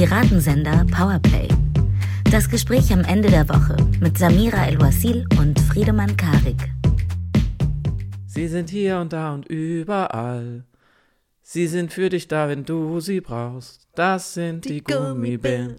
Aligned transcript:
Piratensender 0.00 0.86
Powerplay. 0.90 1.46
Das 2.30 2.48
Gespräch 2.48 2.90
am 2.90 3.04
Ende 3.04 3.28
der 3.28 3.46
Woche 3.50 3.76
mit 4.00 4.16
Samira 4.16 4.64
El-Wasil 4.64 5.26
und 5.38 5.60
Friedemann 5.60 6.16
Karik. 6.16 6.72
Sie 8.26 8.48
sind 8.48 8.70
hier 8.70 8.96
und 8.96 9.12
da 9.12 9.34
und 9.34 9.46
überall. 9.48 10.64
Sie 11.42 11.66
sind 11.66 11.92
für 11.92 12.08
dich 12.08 12.28
da, 12.28 12.48
wenn 12.48 12.64
du 12.64 13.00
sie 13.00 13.20
brauchst. 13.20 13.90
Das 13.94 14.32
sind 14.32 14.64
die, 14.64 14.76
die 14.76 14.84
Gummibären. 14.84 15.76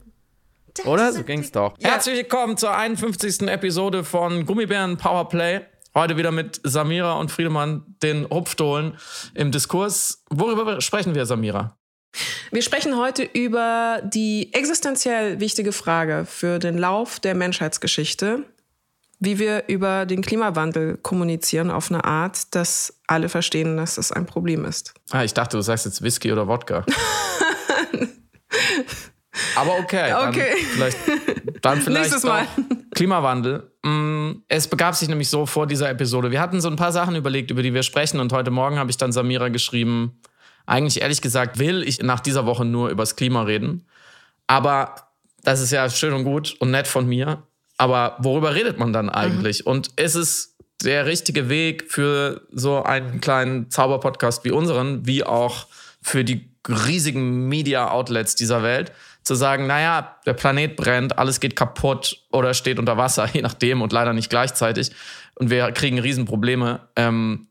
Oder? 0.86 1.14
So 1.14 1.24
ging's 1.24 1.52
doch. 1.52 1.74
Ja. 1.80 1.90
Herzlich 1.90 2.18
willkommen 2.18 2.58
zur 2.58 2.78
51. 2.78 3.48
Episode 3.48 4.04
von 4.04 4.46
Gummibären 4.46 4.98
Powerplay. 4.98 5.62
Heute 5.96 6.16
wieder 6.16 6.32
mit 6.32 6.62
Samira 6.64 7.14
und 7.14 7.32
Friedemann, 7.32 7.96
den 8.04 8.30
Hupfdohlen, 8.30 8.94
im 9.34 9.52
Diskurs. 9.52 10.24
Worüber 10.30 10.80
sprechen 10.80 11.16
wir, 11.16 11.26
Samira? 11.26 11.76
Wir 12.52 12.62
sprechen 12.62 12.98
heute 12.98 13.24
über 13.24 14.02
die 14.04 14.54
existenziell 14.54 15.40
wichtige 15.40 15.72
Frage 15.72 16.26
für 16.28 16.60
den 16.60 16.78
Lauf 16.78 17.20
der 17.20 17.36
Menschheitsgeschichte, 17.36 18.44
wie 19.20 19.40
wir 19.40 19.66
über 19.68 20.06
den 20.06 20.22
Klimawandel 20.22 20.98
kommunizieren 20.98 21.72
auf 21.72 21.90
eine 21.90 22.04
Art, 22.04 22.54
dass 22.54 23.00
alle 23.08 23.30
verstehen, 23.30 23.78
dass 23.78 23.96
das 23.96 24.12
ein 24.12 24.26
Problem 24.26 24.66
ist. 24.66 24.94
Ah, 25.12 25.24
ich 25.24 25.34
dachte, 25.34 25.58
du 25.58 25.62
sagst 25.62 25.86
jetzt 25.86 26.02
Whisky 26.02 26.32
oder 26.32 26.48
Wodka. 26.48 26.86
Aber 29.56 29.78
okay. 29.80 30.10
Dann 30.10 30.30
okay. 30.30 30.56
Vielleicht, 30.74 30.98
dann 31.62 31.82
vielleicht 31.84 32.02
Nächstes 32.02 32.24
Mal. 32.24 32.48
Klimawandel. 32.94 33.72
Mm, 33.84 34.32
es 34.48 34.68
begab 34.68 34.96
sich 34.96 35.08
nämlich 35.08 35.30
so 35.30 35.46
vor 35.46 35.68
dieser 35.68 35.90
Episode. 35.90 36.32
Wir 36.32 36.42
hatten 36.42 36.60
so 36.62 36.70
ein 36.70 36.76
paar 36.76 36.92
Sachen 36.92 37.16
überlegt, 37.16 37.52
über 37.52 37.64
die 37.64 37.74
wir 37.74 37.84
sprechen. 37.84 38.20
Und 38.20 38.34
heute 38.34 38.52
Morgen 38.52 38.78
habe 38.78 38.90
ich 38.90 38.98
dann 38.98 39.12
Samira 39.12 39.50
geschrieben. 39.50 40.20
Eigentlich 40.72 41.02
ehrlich 41.02 41.22
gesagt 41.22 41.60
will 41.60 41.84
ich 41.84 42.02
nach 42.02 42.22
dieser 42.22 42.46
Woche 42.46 42.64
nur 42.64 42.90
über 42.90 43.04
das 43.04 43.18
Klima 43.18 43.44
reden. 43.44 43.86
Aber 44.48 44.96
das 45.44 45.60
ist 45.60 45.72
ja 45.72 45.90
schön 45.90 46.14
und 46.14 46.24
gut 46.24 46.56
und 46.60 46.72
nett 46.72 46.88
von 46.88 47.06
mir. 47.08 47.44
Aber 47.78 48.16
worüber 48.20 48.56
redet 48.56 48.80
man 48.80 48.94
dann 48.94 49.10
eigentlich? 49.10 49.66
Mhm. 49.66 49.72
Und 49.72 49.88
ist 50.00 50.16
es 50.16 50.56
der 50.82 51.06
richtige 51.08 51.50
Weg 51.50 51.92
für 51.92 52.48
so 52.54 52.84
einen 52.84 53.20
kleinen 53.20 53.70
Zauberpodcast 53.70 54.46
wie 54.46 54.52
unseren, 54.52 55.06
wie 55.06 55.26
auch 55.26 55.68
für 56.02 56.24
die 56.24 56.50
riesigen 56.70 57.50
Media-Outlets 57.50 58.36
dieser 58.36 58.64
Welt, 58.64 58.94
zu 59.24 59.36
sagen, 59.36 59.68
naja, 59.68 60.16
der 60.26 60.34
Planet 60.34 60.78
brennt, 60.78 61.20
alles 61.20 61.42
geht 61.42 61.58
kaputt 61.58 62.24
oder 62.32 62.54
steht 62.54 62.80
unter 62.80 62.96
Wasser, 62.96 63.28
je 63.34 63.42
nachdem 63.42 63.82
und 63.82 63.92
leider 63.92 64.14
nicht 64.14 64.30
gleichzeitig. 64.30 64.92
Und 65.36 65.50
wir 65.50 65.70
kriegen 65.74 66.00
Riesenprobleme. 66.00 66.88
Ähm, 66.96 67.48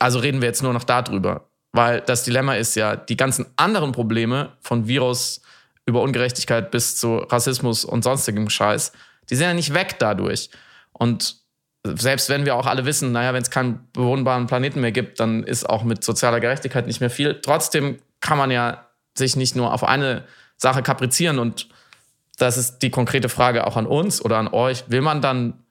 also 0.00 0.18
reden 0.18 0.40
wir 0.40 0.48
jetzt 0.48 0.64
nur 0.64 0.72
noch 0.72 0.84
darüber. 0.84 1.45
Weil 1.76 2.00
das 2.00 2.22
Dilemma 2.22 2.54
ist 2.54 2.74
ja, 2.74 2.96
die 2.96 3.18
ganzen 3.18 3.44
anderen 3.56 3.92
Probleme 3.92 4.54
von 4.62 4.88
Virus 4.88 5.42
über 5.84 6.00
Ungerechtigkeit 6.00 6.70
bis 6.70 6.96
zu 6.96 7.18
Rassismus 7.18 7.84
und 7.84 8.02
sonstigem 8.02 8.48
Scheiß, 8.48 8.92
die 9.28 9.36
sind 9.36 9.46
ja 9.46 9.52
nicht 9.52 9.74
weg 9.74 9.96
dadurch. 9.98 10.48
Und 10.92 11.36
selbst 11.84 12.30
wenn 12.30 12.46
wir 12.46 12.56
auch 12.56 12.64
alle 12.64 12.86
wissen, 12.86 13.12
naja, 13.12 13.34
wenn 13.34 13.42
es 13.42 13.50
keinen 13.50 13.86
bewohnbaren 13.92 14.46
Planeten 14.46 14.80
mehr 14.80 14.90
gibt, 14.90 15.20
dann 15.20 15.44
ist 15.44 15.68
auch 15.68 15.84
mit 15.84 16.02
sozialer 16.02 16.40
Gerechtigkeit 16.40 16.86
nicht 16.86 17.00
mehr 17.00 17.10
viel. 17.10 17.42
Trotzdem 17.42 17.98
kann 18.22 18.38
man 18.38 18.50
ja 18.50 18.86
sich 19.14 19.36
nicht 19.36 19.54
nur 19.54 19.74
auf 19.74 19.84
eine 19.84 20.24
Sache 20.56 20.82
kaprizieren. 20.82 21.38
Und 21.38 21.68
das 22.38 22.56
ist 22.56 22.78
die 22.78 22.90
konkrete 22.90 23.28
Frage 23.28 23.66
auch 23.66 23.76
an 23.76 23.86
uns 23.86 24.24
oder 24.24 24.38
an 24.38 24.48
euch. 24.48 24.84
Will 24.88 25.02
man 25.02 25.20
dann 25.20 25.62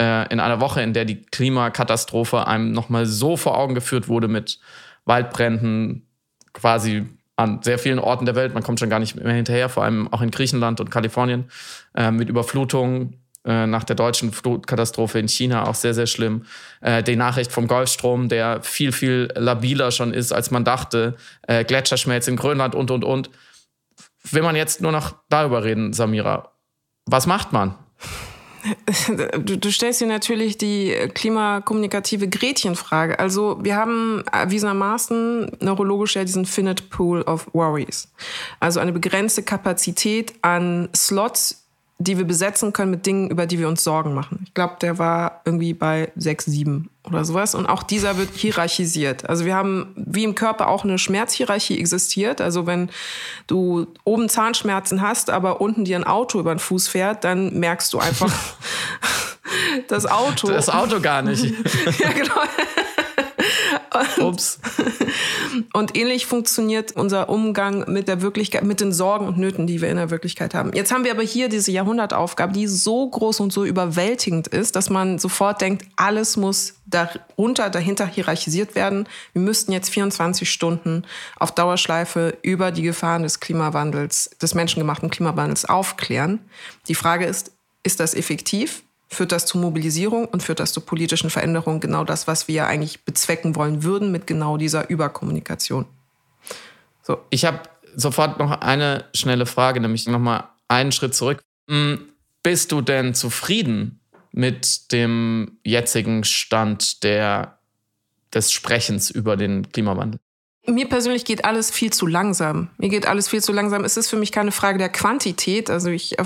äh, 0.00 0.32
in 0.32 0.38
einer 0.38 0.60
Woche, 0.60 0.82
in 0.82 0.92
der 0.92 1.04
die 1.04 1.20
Klimakatastrophe 1.20 2.46
einem 2.46 2.70
nochmal 2.70 3.06
so 3.06 3.36
vor 3.36 3.58
Augen 3.58 3.74
geführt 3.74 4.06
wurde 4.06 4.28
mit 4.28 4.60
Waldbränden, 5.08 6.06
quasi 6.52 7.06
an 7.36 7.62
sehr 7.62 7.78
vielen 7.78 7.98
Orten 7.98 8.26
der 8.26 8.34
Welt, 8.34 8.54
man 8.54 8.62
kommt 8.62 8.80
schon 8.80 8.90
gar 8.90 8.98
nicht 8.98 9.16
mehr 9.16 9.32
hinterher, 9.32 9.68
vor 9.68 9.84
allem 9.84 10.12
auch 10.12 10.22
in 10.22 10.30
Griechenland 10.30 10.80
und 10.80 10.90
Kalifornien, 10.90 11.44
äh, 11.94 12.10
mit 12.10 12.28
Überflutungen 12.28 13.16
äh, 13.44 13.66
nach 13.66 13.84
der 13.84 13.96
deutschen 13.96 14.32
Flutkatastrophe 14.32 15.18
in 15.18 15.28
China 15.28 15.66
auch 15.66 15.76
sehr, 15.76 15.94
sehr 15.94 16.06
schlimm. 16.06 16.44
Äh, 16.80 17.02
die 17.02 17.16
Nachricht 17.16 17.52
vom 17.52 17.68
Golfstrom, 17.68 18.28
der 18.28 18.62
viel, 18.62 18.92
viel 18.92 19.28
labiler 19.36 19.92
schon 19.92 20.12
ist, 20.12 20.32
als 20.32 20.50
man 20.50 20.64
dachte. 20.64 21.16
Äh, 21.46 21.64
Gletscherschmelz 21.64 22.26
in 22.28 22.36
Grönland 22.36 22.74
und, 22.74 22.90
und, 22.90 23.04
und 23.04 23.30
will 24.30 24.42
man 24.42 24.56
jetzt 24.56 24.80
nur 24.82 24.92
noch 24.92 25.14
darüber 25.28 25.64
reden, 25.64 25.92
Samira. 25.92 26.52
Was 27.06 27.26
macht 27.26 27.52
man? 27.52 27.74
Du, 29.38 29.56
du, 29.56 29.70
stellst 29.70 30.00
dir 30.00 30.06
natürlich 30.06 30.58
die 30.58 30.94
klimakommunikative 31.14 32.28
Gretchenfrage. 32.28 33.18
Also 33.18 33.58
wir 33.62 33.76
haben 33.76 34.22
erwiesenermaßen 34.32 35.52
neurologisch 35.60 36.16
ja 36.16 36.24
diesen 36.24 36.46
Finite 36.46 36.82
Pool 36.84 37.22
of 37.22 37.46
Worries. 37.52 38.08
Also 38.60 38.80
eine 38.80 38.92
begrenzte 38.92 39.42
Kapazität 39.42 40.34
an 40.42 40.88
Slots 40.94 41.67
die 42.00 42.16
wir 42.16 42.24
besetzen 42.24 42.72
können 42.72 42.92
mit 42.92 43.06
Dingen, 43.06 43.28
über 43.28 43.46
die 43.46 43.58
wir 43.58 43.66
uns 43.66 43.82
Sorgen 43.82 44.14
machen. 44.14 44.44
Ich 44.46 44.54
glaube, 44.54 44.76
der 44.80 44.98
war 44.98 45.42
irgendwie 45.44 45.74
bei 45.74 46.12
sechs, 46.14 46.44
sieben 46.44 46.90
oder 47.04 47.24
sowas. 47.24 47.56
Und 47.56 47.66
auch 47.66 47.82
dieser 47.82 48.16
wird 48.16 48.30
hierarchisiert. 48.34 49.28
Also 49.28 49.44
wir 49.44 49.56
haben 49.56 49.94
wie 49.96 50.22
im 50.22 50.36
Körper 50.36 50.68
auch 50.68 50.84
eine 50.84 50.98
Schmerzhierarchie 50.98 51.78
existiert. 51.78 52.40
Also 52.40 52.66
wenn 52.66 52.90
du 53.48 53.88
oben 54.04 54.28
Zahnschmerzen 54.28 55.02
hast, 55.02 55.28
aber 55.28 55.60
unten 55.60 55.84
dir 55.84 55.96
ein 55.96 56.04
Auto 56.04 56.38
über 56.38 56.54
den 56.54 56.60
Fuß 56.60 56.86
fährt, 56.86 57.24
dann 57.24 57.58
merkst 57.58 57.92
du 57.92 57.98
einfach 57.98 58.32
das 59.88 60.06
Auto. 60.06 60.46
Das 60.46 60.68
Auto 60.68 61.00
gar 61.00 61.22
nicht. 61.22 61.44
ja, 61.98 62.12
genau. 62.12 62.42
Und, 64.18 64.24
Ups. 64.24 64.60
Und 65.72 65.96
ähnlich 65.96 66.26
funktioniert 66.26 66.92
unser 66.92 67.28
Umgang 67.28 67.90
mit 67.90 68.08
der 68.08 68.22
Wirklichkeit, 68.22 68.64
mit 68.64 68.80
den 68.80 68.92
Sorgen 68.92 69.26
und 69.26 69.38
Nöten, 69.38 69.66
die 69.66 69.80
wir 69.80 69.88
in 69.88 69.96
der 69.96 70.10
Wirklichkeit 70.10 70.54
haben. 70.54 70.72
Jetzt 70.72 70.92
haben 70.92 71.04
wir 71.04 71.10
aber 71.10 71.22
hier 71.22 71.48
diese 71.48 71.70
Jahrhundertaufgabe, 71.70 72.52
die 72.52 72.66
so 72.66 73.08
groß 73.08 73.40
und 73.40 73.52
so 73.52 73.64
überwältigend 73.64 74.48
ist, 74.48 74.76
dass 74.76 74.90
man 74.90 75.18
sofort 75.18 75.60
denkt, 75.60 75.86
alles 75.96 76.36
muss 76.36 76.74
darunter, 76.86 77.70
dahinter 77.70 78.06
hierarchisiert 78.06 78.74
werden. 78.74 79.08
Wir 79.32 79.42
müssten 79.42 79.72
jetzt 79.72 79.90
24 79.90 80.50
Stunden 80.50 81.04
auf 81.36 81.52
Dauerschleife 81.52 82.36
über 82.42 82.72
die 82.72 82.82
Gefahren 82.82 83.22
des 83.22 83.40
Klimawandels, 83.40 84.30
des 84.40 84.54
menschengemachten 84.54 85.10
Klimawandels 85.10 85.64
aufklären. 85.64 86.40
Die 86.88 86.94
Frage 86.94 87.26
ist, 87.26 87.52
ist 87.82 88.00
das 88.00 88.14
effektiv? 88.14 88.82
Führt 89.08 89.32
das 89.32 89.46
zu 89.46 89.58
Mobilisierung 89.58 90.26
und 90.26 90.42
führt 90.42 90.60
das 90.60 90.72
zu 90.72 90.80
politischen 90.80 91.30
Veränderungen. 91.30 91.80
Genau 91.80 92.04
das, 92.04 92.26
was 92.26 92.46
wir 92.46 92.54
ja 92.54 92.66
eigentlich 92.66 93.04
bezwecken 93.04 93.56
wollen 93.56 93.82
würden 93.82 94.12
mit 94.12 94.26
genau 94.26 94.56
dieser 94.56 94.90
Überkommunikation. 94.90 95.86
So. 97.02 97.18
Ich 97.30 97.44
habe 97.44 97.62
sofort 97.96 98.38
noch 98.38 98.60
eine 98.60 99.06
schnelle 99.14 99.46
Frage, 99.46 99.80
nämlich 99.80 100.06
nochmal 100.06 100.44
einen 100.68 100.92
Schritt 100.92 101.14
zurück. 101.14 101.42
Hm, 101.68 102.08
bist 102.42 102.70
du 102.70 102.82
denn 102.82 103.14
zufrieden 103.14 104.00
mit 104.30 104.92
dem 104.92 105.58
jetzigen 105.64 106.22
Stand 106.24 107.02
der, 107.02 107.58
des 108.32 108.52
Sprechens 108.52 109.10
über 109.10 109.36
den 109.36 109.70
Klimawandel? 109.72 110.20
Mir 110.68 110.88
persönlich 110.88 111.24
geht 111.24 111.44
alles 111.44 111.70
viel 111.70 111.92
zu 111.92 112.06
langsam. 112.06 112.68
Mir 112.78 112.88
geht 112.88 113.06
alles 113.06 113.28
viel 113.28 113.42
zu 113.42 113.52
langsam. 113.52 113.84
Es 113.84 113.96
ist 113.96 114.08
für 114.08 114.16
mich 114.16 114.32
keine 114.32 114.52
Frage 114.52 114.78
der 114.78 114.88
Quantität. 114.88 115.70
Also 115.70 115.90
ich 115.90 116.16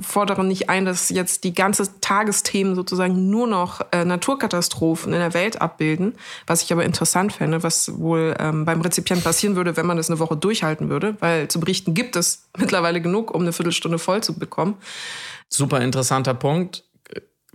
fordere 0.00 0.44
nicht 0.44 0.68
ein, 0.68 0.84
dass 0.84 1.08
jetzt 1.08 1.44
die 1.44 1.54
ganze 1.54 2.00
Tagesthemen 2.00 2.74
sozusagen 2.74 3.30
nur 3.30 3.46
noch 3.46 3.80
äh, 3.92 4.04
Naturkatastrophen 4.04 5.12
in 5.12 5.18
der 5.18 5.34
Welt 5.34 5.60
abbilden, 5.60 6.14
was 6.46 6.62
ich 6.62 6.72
aber 6.72 6.84
interessant 6.84 7.32
fände, 7.32 7.62
was 7.62 7.98
wohl 7.98 8.34
ähm, 8.38 8.64
beim 8.64 8.80
Rezipienten 8.80 9.24
passieren 9.24 9.56
würde, 9.56 9.76
wenn 9.76 9.86
man 9.86 9.96
das 9.96 10.10
eine 10.10 10.18
Woche 10.18 10.36
durchhalten 10.36 10.88
würde, 10.88 11.16
weil 11.20 11.48
zu 11.48 11.60
berichten 11.60 11.94
gibt 11.94 12.16
es 12.16 12.48
mittlerweile 12.56 13.00
genug, 13.00 13.32
um 13.34 13.42
eine 13.42 13.52
Viertelstunde 13.52 13.98
voll 13.98 14.22
zu 14.22 14.38
bekommen. 14.38 14.74
Super 15.48 15.80
interessanter 15.80 16.34
Punkt. 16.34 16.84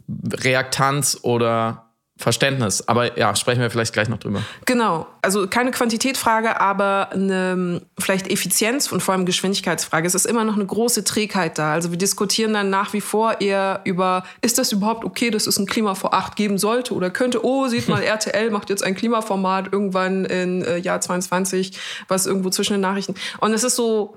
Reaktanz 0.07 1.19
oder 1.21 1.90
Verständnis. 2.21 2.87
Aber 2.87 3.17
ja, 3.17 3.35
sprechen 3.35 3.61
wir 3.61 3.69
vielleicht 3.69 3.93
gleich 3.93 4.09
noch 4.09 4.19
drüber. 4.19 4.41
Genau. 4.65 5.07
Also 5.21 5.47
keine 5.47 5.71
Quantitätfrage, 5.71 6.59
aber 6.61 7.09
eine 7.11 7.81
vielleicht 7.99 8.29
Effizienz 8.29 8.91
und 8.91 9.01
vor 9.01 9.13
allem 9.13 9.25
Geschwindigkeitsfrage. 9.25 10.07
Es 10.07 10.15
ist 10.15 10.25
immer 10.25 10.43
noch 10.43 10.55
eine 10.55 10.65
große 10.65 11.03
Trägheit 11.03 11.57
da. 11.57 11.73
Also 11.73 11.91
wir 11.91 11.97
diskutieren 11.97 12.53
dann 12.53 12.69
nach 12.69 12.93
wie 12.93 13.01
vor 13.01 13.41
eher 13.41 13.81
über, 13.83 14.23
ist 14.41 14.57
das 14.57 14.71
überhaupt 14.71 15.05
okay, 15.05 15.29
dass 15.29 15.47
es 15.47 15.57
ein 15.57 15.65
Klima 15.65 15.95
vor 15.95 16.13
acht 16.13 16.35
geben 16.35 16.57
sollte 16.57 16.93
oder 16.93 17.09
könnte? 17.09 17.45
Oh, 17.45 17.67
sieht 17.67 17.87
mal, 17.87 18.01
RTL 18.03 18.49
macht 18.51 18.69
jetzt 18.69 18.83
ein 18.83 18.95
Klimaformat 18.95 19.71
irgendwann 19.71 20.25
in 20.25 20.63
äh, 20.63 20.77
Jahr 20.77 21.01
22, 21.01 21.77
was 22.07 22.25
irgendwo 22.25 22.49
zwischen 22.49 22.73
den 22.73 22.81
Nachrichten. 22.81 23.15
Und 23.39 23.53
es 23.53 23.63
ist 23.63 23.75
so, 23.75 24.15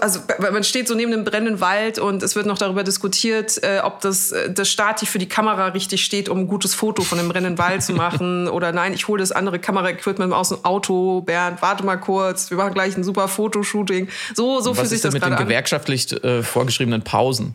also 0.00 0.20
man 0.38 0.64
steht 0.64 0.88
so 0.88 0.94
neben 0.94 1.12
dem 1.12 1.24
brennenden 1.24 1.60
Wald 1.60 1.98
und 1.98 2.22
es 2.22 2.34
wird 2.34 2.46
noch 2.46 2.58
darüber 2.58 2.82
diskutiert, 2.82 3.62
äh, 3.62 3.80
ob 3.82 4.00
das, 4.00 4.32
äh, 4.32 4.52
das 4.52 4.68
Stati 4.68 5.06
für 5.06 5.18
die 5.18 5.28
Kamera 5.28 5.68
richtig 5.68 6.04
steht, 6.04 6.28
um 6.28 6.40
ein 6.40 6.48
gutes 6.48 6.74
Foto 6.74 7.02
von 7.02 7.18
dem 7.18 7.28
brennenden 7.28 7.58
Wald 7.58 7.82
zu 7.82 7.92
machen 7.92 8.48
oder 8.54 8.72
nein, 8.72 8.92
ich 8.94 9.06
hole 9.06 9.20
das 9.20 9.32
andere 9.32 9.58
Kameraequipment 9.58 10.32
aus 10.32 10.48
dem 10.48 10.64
Auto, 10.64 11.20
Bernd, 11.20 11.62
warte 11.62 11.84
mal 11.84 11.96
kurz, 11.96 12.50
wir 12.50 12.56
machen 12.56 12.74
gleich 12.74 12.96
ein 12.96 13.04
super 13.04 13.28
Fotoshooting. 13.28 14.08
So, 14.34 14.60
so 14.60 14.74
fühlt 14.74 14.88
sich 14.88 15.00
das 15.00 15.14
gerade 15.14 15.26
an. 15.26 15.32
Was 15.32 15.36
ist 15.36 15.40
mit 15.40 15.40
den 15.40 15.48
gewerkschaftlich 15.48 16.24
äh, 16.24 16.42
vorgeschriebenen 16.42 17.02
Pausen? 17.02 17.54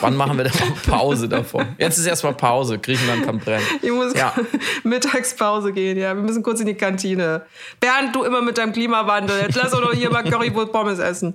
Wann 0.00 0.16
machen 0.16 0.36
wir 0.36 0.44
denn 0.44 0.52
mal 0.58 0.98
Pause 0.98 1.28
davon? 1.28 1.66
Jetzt 1.78 1.98
ist 1.98 2.06
erstmal 2.06 2.34
Pause. 2.34 2.78
Griechenland 2.78 3.24
kann 3.24 3.38
brennen. 3.38 3.64
Ich 3.82 3.90
muss 3.90 4.14
ja. 4.14 4.34
Mittagspause 4.84 5.72
gehen, 5.72 5.98
ja. 5.98 6.14
Wir 6.14 6.22
müssen 6.22 6.42
kurz 6.42 6.60
in 6.60 6.66
die 6.66 6.74
Kantine. 6.74 7.42
Bernd, 7.80 8.14
du 8.14 8.24
immer 8.24 8.42
mit 8.42 8.58
deinem 8.58 8.72
Klimawandel. 8.72 9.40
Jetzt 9.42 9.56
lass 9.56 9.72
uns 9.72 9.82
doch 9.82 9.92
hier 9.92 10.10
mal 10.10 10.24
Currywurst 10.24 10.72
Pommes 10.72 10.98
essen. 10.98 11.25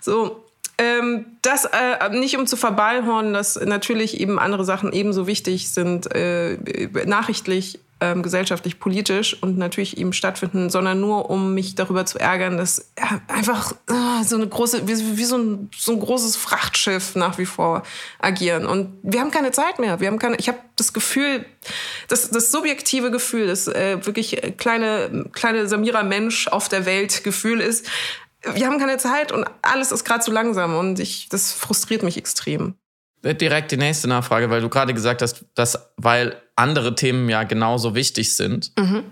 So. 0.00 0.44
Ähm, 0.80 1.26
das 1.42 1.64
äh, 1.64 2.08
nicht 2.10 2.36
um 2.36 2.46
zu 2.46 2.56
verballhornen, 2.56 3.32
dass 3.32 3.56
natürlich 3.56 4.20
eben 4.20 4.38
andere 4.38 4.64
Sachen 4.64 4.92
ebenso 4.92 5.26
wichtig 5.26 5.70
sind, 5.70 6.14
äh, 6.14 6.56
nachrichtlich 7.04 7.80
ähm, 8.00 8.22
gesellschaftlich, 8.22 8.78
politisch 8.78 9.36
und 9.40 9.58
natürlich 9.58 9.98
eben 9.98 10.12
stattfinden, 10.12 10.70
sondern 10.70 11.00
nur 11.00 11.30
um 11.30 11.54
mich 11.54 11.74
darüber 11.74 12.06
zu 12.06 12.18
ärgern, 12.18 12.56
dass 12.56 12.92
einfach 13.26 13.72
äh, 13.88 14.24
so 14.24 14.36
eine 14.36 14.46
große, 14.46 14.86
wie, 14.86 15.18
wie 15.18 15.24
so, 15.24 15.36
ein, 15.36 15.70
so 15.76 15.92
ein 15.92 16.00
großes 16.00 16.36
Frachtschiff 16.36 17.16
nach 17.16 17.38
wie 17.38 17.46
vor 17.46 17.82
agieren. 18.20 18.66
Und 18.66 18.98
wir 19.02 19.20
haben 19.20 19.30
keine 19.30 19.50
Zeit 19.50 19.78
mehr. 19.80 19.98
Wir 20.00 20.08
haben 20.08 20.18
keine, 20.18 20.36
ich 20.36 20.48
habe 20.48 20.58
das 20.76 20.92
Gefühl, 20.92 21.44
das, 22.06 22.30
das 22.30 22.52
subjektive 22.52 23.10
Gefühl, 23.10 23.48
das 23.48 23.66
äh, 23.66 23.98
wirklich 24.06 24.40
kleine, 24.58 25.26
kleine 25.32 25.66
Samira 25.66 26.04
Mensch 26.04 26.46
auf 26.46 26.68
der 26.68 26.86
Welt 26.86 27.24
Gefühl 27.24 27.60
ist, 27.60 27.86
wir 28.42 28.66
haben 28.66 28.78
keine 28.78 28.98
Zeit 28.98 29.32
und 29.32 29.44
alles 29.62 29.92
ist 29.92 30.04
gerade 30.04 30.20
zu 30.20 30.30
langsam 30.30 30.76
und 30.76 31.00
ich, 31.00 31.28
das 31.28 31.52
frustriert 31.52 32.02
mich 32.02 32.16
extrem. 32.16 32.74
Direkt 33.24 33.72
die 33.72 33.76
nächste 33.76 34.06
Nachfrage, 34.06 34.48
weil 34.48 34.60
du 34.60 34.68
gerade 34.68 34.94
gesagt 34.94 35.22
hast, 35.22 35.44
dass 35.54 35.90
weil 35.96 36.40
andere 36.54 36.94
Themen 36.94 37.28
ja 37.28 37.42
genauso 37.42 37.94
wichtig 37.94 38.36
sind. 38.36 38.72
Mhm. 38.78 39.04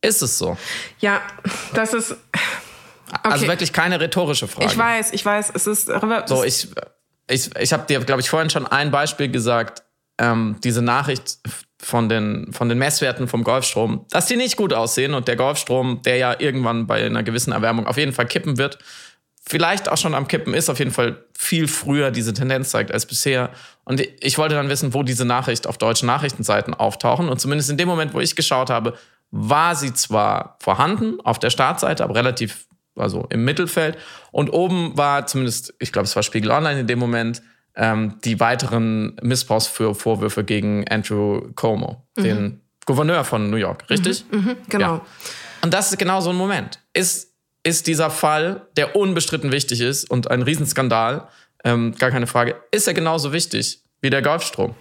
Ist 0.00 0.22
es 0.22 0.38
so? 0.38 0.56
Ja, 1.00 1.20
das 1.74 1.92
ist. 1.92 2.12
Also 2.12 2.18
okay. 3.08 3.32
Also 3.32 3.46
wirklich 3.48 3.72
keine 3.72 4.00
rhetorische 4.00 4.46
Frage. 4.46 4.66
Ich 4.66 4.78
weiß, 4.78 5.12
ich 5.12 5.24
weiß, 5.24 5.50
es 5.54 5.66
ist. 5.66 5.90
So, 6.26 6.44
ich, 6.44 6.68
ich, 7.28 7.56
ich 7.56 7.72
habe 7.72 7.86
dir, 7.86 8.00
glaube 8.00 8.20
ich, 8.20 8.30
vorhin 8.30 8.50
schon 8.50 8.66
ein 8.66 8.90
Beispiel 8.90 9.28
gesagt. 9.28 9.82
Ähm, 10.18 10.56
diese 10.62 10.82
Nachricht 10.82 11.38
von 11.80 12.08
den, 12.08 12.52
von 12.52 12.68
den 12.68 12.78
Messwerten 12.78 13.28
vom 13.28 13.44
Golfstrom, 13.44 14.06
dass 14.10 14.26
die 14.26 14.36
nicht 14.36 14.56
gut 14.56 14.72
aussehen 14.72 15.14
und 15.14 15.28
der 15.28 15.36
Golfstrom, 15.36 16.00
der 16.02 16.16
ja 16.16 16.36
irgendwann 16.38 16.86
bei 16.86 17.04
einer 17.04 17.22
gewissen 17.22 17.52
Erwärmung 17.52 17.86
auf 17.86 17.96
jeden 17.96 18.12
Fall 18.12 18.26
kippen 18.26 18.56
wird, 18.56 18.78
vielleicht 19.48 19.88
auch 19.88 19.96
schon 19.96 20.14
am 20.14 20.26
Kippen 20.26 20.54
ist, 20.54 20.68
auf 20.68 20.78
jeden 20.78 20.90
Fall 20.90 21.24
viel 21.36 21.68
früher 21.68 22.10
diese 22.10 22.34
Tendenz 22.34 22.70
zeigt 22.70 22.92
als 22.92 23.06
bisher. 23.06 23.50
Und 23.84 24.00
ich 24.20 24.38
wollte 24.38 24.56
dann 24.56 24.68
wissen, 24.68 24.94
wo 24.94 25.02
diese 25.02 25.24
Nachricht 25.24 25.66
auf 25.66 25.78
deutschen 25.78 26.06
Nachrichtenseiten 26.06 26.74
auftauchen. 26.74 27.28
Und 27.28 27.40
zumindest 27.40 27.70
in 27.70 27.76
dem 27.76 27.88
Moment, 27.88 28.12
wo 28.12 28.20
ich 28.20 28.34
geschaut 28.34 28.70
habe, 28.70 28.94
war 29.30 29.76
sie 29.76 29.94
zwar 29.94 30.56
vorhanden 30.60 31.20
auf 31.20 31.38
der 31.38 31.50
Startseite, 31.50 32.02
aber 32.02 32.14
relativ, 32.14 32.66
also 32.96 33.26
im 33.30 33.44
Mittelfeld. 33.44 33.96
Und 34.32 34.50
oben 34.50 34.96
war 34.96 35.26
zumindest, 35.26 35.74
ich 35.78 35.92
glaube, 35.92 36.06
es 36.06 36.16
war 36.16 36.22
Spiegel 36.22 36.50
Online 36.50 36.80
in 36.80 36.86
dem 36.86 36.98
Moment, 36.98 37.42
ähm, 37.76 38.18
die 38.24 38.40
weiteren 38.40 39.16
Missbrauchsvorwürfe 39.22 40.44
gegen 40.44 40.86
Andrew 40.88 41.52
Cuomo, 41.54 42.06
mhm. 42.16 42.22
den 42.22 42.60
Gouverneur 42.86 43.24
von 43.24 43.50
New 43.50 43.56
York, 43.56 43.88
richtig? 43.90 44.24
Mhm, 44.30 44.38
mh, 44.38 44.56
genau. 44.68 44.94
Ja. 44.96 45.06
Und 45.62 45.74
das 45.74 45.90
ist 45.90 45.98
genau 45.98 46.20
so 46.20 46.30
ein 46.30 46.36
Moment. 46.36 46.80
Ist 46.92 47.36
ist 47.66 47.88
dieser 47.88 48.10
Fall, 48.10 48.68
der 48.76 48.94
unbestritten 48.94 49.50
wichtig 49.50 49.80
ist 49.80 50.08
und 50.08 50.30
ein 50.30 50.42
Riesenskandal, 50.42 51.26
ähm, 51.64 51.96
gar 51.98 52.12
keine 52.12 52.28
Frage, 52.28 52.54
ist 52.70 52.86
er 52.86 52.94
genauso 52.94 53.32
wichtig 53.32 53.82
wie 54.00 54.08
der 54.08 54.22
Golfstrom? 54.22 54.76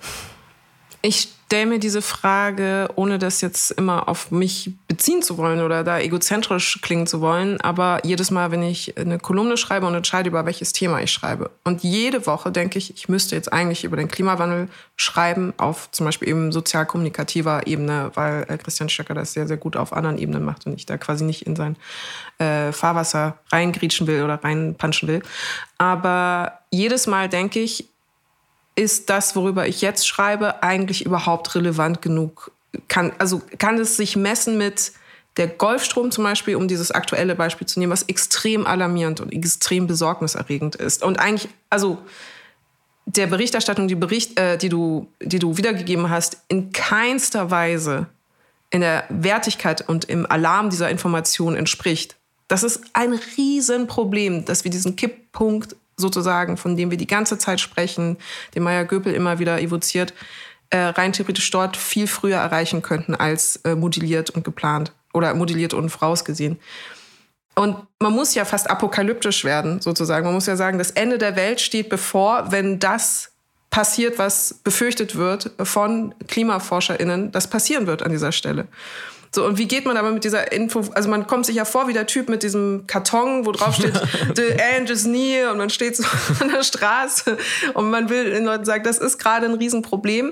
Ich 1.01 1.29
stelle 1.45 1.67
mir 1.67 1.79
diese 1.79 2.01
Frage, 2.01 2.89
ohne 2.95 3.19
das 3.19 3.41
jetzt 3.41 3.71
immer 3.71 4.09
auf 4.09 4.31
mich 4.31 4.71
beziehen 4.87 5.21
zu 5.21 5.37
wollen 5.37 5.61
oder 5.61 5.83
da 5.83 5.99
egozentrisch 5.99 6.79
klingen 6.81 7.05
zu 7.05 7.21
wollen, 7.21 7.61
aber 7.61 7.99
jedes 8.03 8.31
Mal, 8.31 8.51
wenn 8.51 8.63
ich 8.63 8.97
eine 8.97 9.19
Kolumne 9.19 9.55
schreibe 9.55 9.85
und 9.85 9.93
entscheide, 9.93 10.29
über 10.29 10.45
welches 10.45 10.73
Thema 10.73 11.01
ich 11.01 11.11
schreibe. 11.11 11.51
Und 11.63 11.83
jede 11.83 12.25
Woche 12.25 12.51
denke 12.51 12.79
ich, 12.79 12.95
ich 12.95 13.09
müsste 13.09 13.35
jetzt 13.35 13.53
eigentlich 13.53 13.83
über 13.83 13.95
den 13.95 14.07
Klimawandel 14.07 14.69
schreiben, 14.95 15.53
auf 15.57 15.91
zum 15.91 16.05
Beispiel 16.05 16.29
eben 16.29 16.51
sozial-kommunikativer 16.51 17.67
Ebene, 17.67 18.11
weil 18.15 18.45
äh, 18.49 18.57
Christian 18.57 18.89
Stöcker 18.89 19.13
das 19.13 19.33
sehr, 19.33 19.47
sehr 19.47 19.57
gut 19.57 19.77
auf 19.77 19.93
anderen 19.93 20.17
Ebenen 20.17 20.43
macht 20.43 20.65
und 20.65 20.73
ich 20.73 20.85
da 20.85 20.97
quasi 20.97 21.23
nicht 21.23 21.45
in 21.45 21.55
sein 21.55 21.75
äh, 22.39 22.71
Fahrwasser 22.71 23.37
reingrietschen 23.51 24.07
will 24.07 24.23
oder 24.23 24.43
reinpanschen 24.43 25.07
will. 25.07 25.21
Aber 25.77 26.59
jedes 26.71 27.05
Mal 27.05 27.29
denke 27.29 27.59
ich, 27.59 27.89
ist 28.75 29.09
das, 29.09 29.35
worüber 29.35 29.67
ich 29.67 29.81
jetzt 29.81 30.07
schreibe, 30.07 30.63
eigentlich 30.63 31.05
überhaupt 31.05 31.55
relevant 31.55 32.01
genug? 32.01 32.51
Kann, 32.87 33.13
also 33.19 33.41
kann 33.57 33.77
es 33.77 33.95
sich 33.95 34.15
messen 34.15 34.57
mit 34.57 34.91
der 35.37 35.47
Golfstrom 35.47 36.11
zum 36.11 36.23
Beispiel, 36.23 36.55
um 36.55 36.67
dieses 36.67 36.91
aktuelle 36.91 37.35
Beispiel 37.35 37.67
zu 37.67 37.79
nehmen, 37.79 37.91
was 37.91 38.03
extrem 38.03 38.65
alarmierend 38.65 39.19
und 39.19 39.33
extrem 39.33 39.87
besorgniserregend 39.87 40.75
ist. 40.75 41.03
Und 41.03 41.19
eigentlich, 41.19 41.49
also 41.69 41.97
der 43.05 43.27
Berichterstattung, 43.27 43.87
die, 43.87 43.95
Bericht, 43.95 44.39
äh, 44.39 44.57
die, 44.57 44.69
du, 44.69 45.07
die 45.21 45.39
du 45.39 45.57
wiedergegeben 45.57 46.09
hast, 46.09 46.37
in 46.47 46.71
keinster 46.71 47.51
Weise 47.51 48.07
in 48.71 48.81
der 48.81 49.05
Wertigkeit 49.09 49.87
und 49.87 50.05
im 50.05 50.29
Alarm 50.29 50.69
dieser 50.69 50.89
Information 50.89 51.55
entspricht. 51.55 52.15
Das 52.47 52.63
ist 52.63 52.81
ein 52.93 53.13
Riesenproblem, 53.37 54.45
dass 54.45 54.63
wir 54.63 54.71
diesen 54.71 54.95
Kipppunkt 54.95 55.75
sozusagen, 55.97 56.57
von 56.57 56.75
dem 56.75 56.91
wir 56.91 56.97
die 56.97 57.07
ganze 57.07 57.37
Zeit 57.37 57.59
sprechen, 57.59 58.17
den 58.53 58.63
Meyer 58.63 58.85
Göpel 58.85 59.13
immer 59.13 59.39
wieder 59.39 59.61
evoziert, 59.61 60.13
äh, 60.69 60.77
rein 60.77 61.13
theoretisch 61.13 61.49
dort 61.51 61.77
viel 61.77 62.07
früher 62.07 62.37
erreichen 62.37 62.81
könnten 62.81 63.15
als 63.15 63.57
äh, 63.57 63.75
modelliert 63.75 64.29
und 64.29 64.43
geplant 64.43 64.93
oder 65.13 65.33
modelliert 65.33 65.73
und 65.73 65.89
vorausgesehen. 65.89 66.59
Und 67.55 67.77
man 67.99 68.11
muss 68.11 68.35
ja 68.35 68.43
fast 68.43 68.69
apokalyptisch 68.69 69.45
werden, 69.45 69.79
sozusagen. 69.79 70.25
Man 70.25 70.33
muss 70.33 70.45
ja 70.45 70.57
sagen, 70.57 70.77
das 70.77 70.91
Ende 70.91 71.17
der 71.17 71.37
Welt 71.37 71.61
steht 71.61 71.87
bevor, 71.89 72.51
wenn 72.51 72.79
das 72.79 73.31
passiert, 73.69 74.19
was 74.19 74.53
befürchtet 74.63 75.15
wird 75.15 75.51
von 75.61 76.13
KlimaforscherInnen, 76.27 77.31
das 77.31 77.49
passieren 77.49 77.87
wird 77.87 78.03
an 78.03 78.11
dieser 78.11 78.31
Stelle. 78.31 78.67
So, 79.35 79.45
und 79.45 79.57
wie 79.57 79.67
geht 79.67 79.85
man 79.85 79.97
aber 79.97 80.11
mit 80.11 80.23
dieser 80.23 80.53
Info? 80.53 80.81
Also 80.93 81.09
man 81.09 81.27
kommt 81.27 81.45
sich 81.45 81.57
ja 81.57 81.65
vor 81.65 81.89
wie 81.89 81.93
der 81.93 82.07
Typ 82.07 82.29
mit 82.29 82.41
diesem 82.41 82.87
Karton, 82.87 83.45
wo 83.45 83.51
drauf 83.51 83.75
steht, 83.75 83.93
the 84.35 84.47
end 84.75 84.89
is 84.89 85.05
near 85.05 85.51
und 85.51 85.57
man 85.57 85.69
steht 85.69 85.97
so 85.97 86.05
an 86.39 86.49
der 86.49 86.63
Straße 86.63 87.37
und 87.73 87.89
man 87.89 88.07
will 88.09 88.31
den 88.31 88.45
Leuten 88.45 88.63
sagen, 88.63 88.85
das 88.85 88.97
ist 88.97 89.17
gerade 89.17 89.45
ein 89.45 89.55
Riesenproblem. 89.55 90.31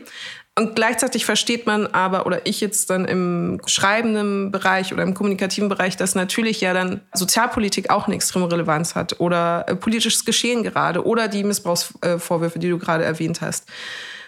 Und 0.58 0.76
gleichzeitig 0.76 1.26
versteht 1.26 1.66
man 1.66 1.88
aber, 1.88 2.26
oder 2.28 2.46
ich 2.46 2.62
jetzt 2.62 2.92
dann 2.92 3.04
im 3.04 3.60
schreibenden 3.66 4.52
Bereich 4.52 4.94
oder 4.94 5.04
im 5.04 5.16
kommunikativen 5.16 5.68
Bereich, 5.68 5.98
dass 5.98 6.16
natürlich 6.16 6.62
ja 6.62 6.74
dann 6.74 7.02
Sozialpolitik 7.14 7.90
auch 7.90 8.06
eine 8.06 8.16
extreme 8.16 8.50
Relevanz 8.50 8.96
hat 8.96 9.20
oder 9.20 9.66
äh, 9.68 9.76
politisches 9.76 10.24
Geschehen 10.24 10.64
gerade 10.64 11.06
oder 11.06 11.28
die 11.28 11.44
Missbrauchsvorwürfe, 11.44 12.60
die 12.60 12.70
du 12.70 12.78
gerade 12.78 13.04
erwähnt 13.04 13.42
hast. 13.42 13.66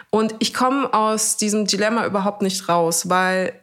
Und 0.10 0.36
ich 0.40 0.54
komme 0.54 0.94
aus 0.94 1.38
diesem 1.38 1.66
Dilemma 1.66 2.06
überhaupt 2.06 2.42
nicht 2.42 2.68
raus, 2.68 3.08
weil 3.08 3.54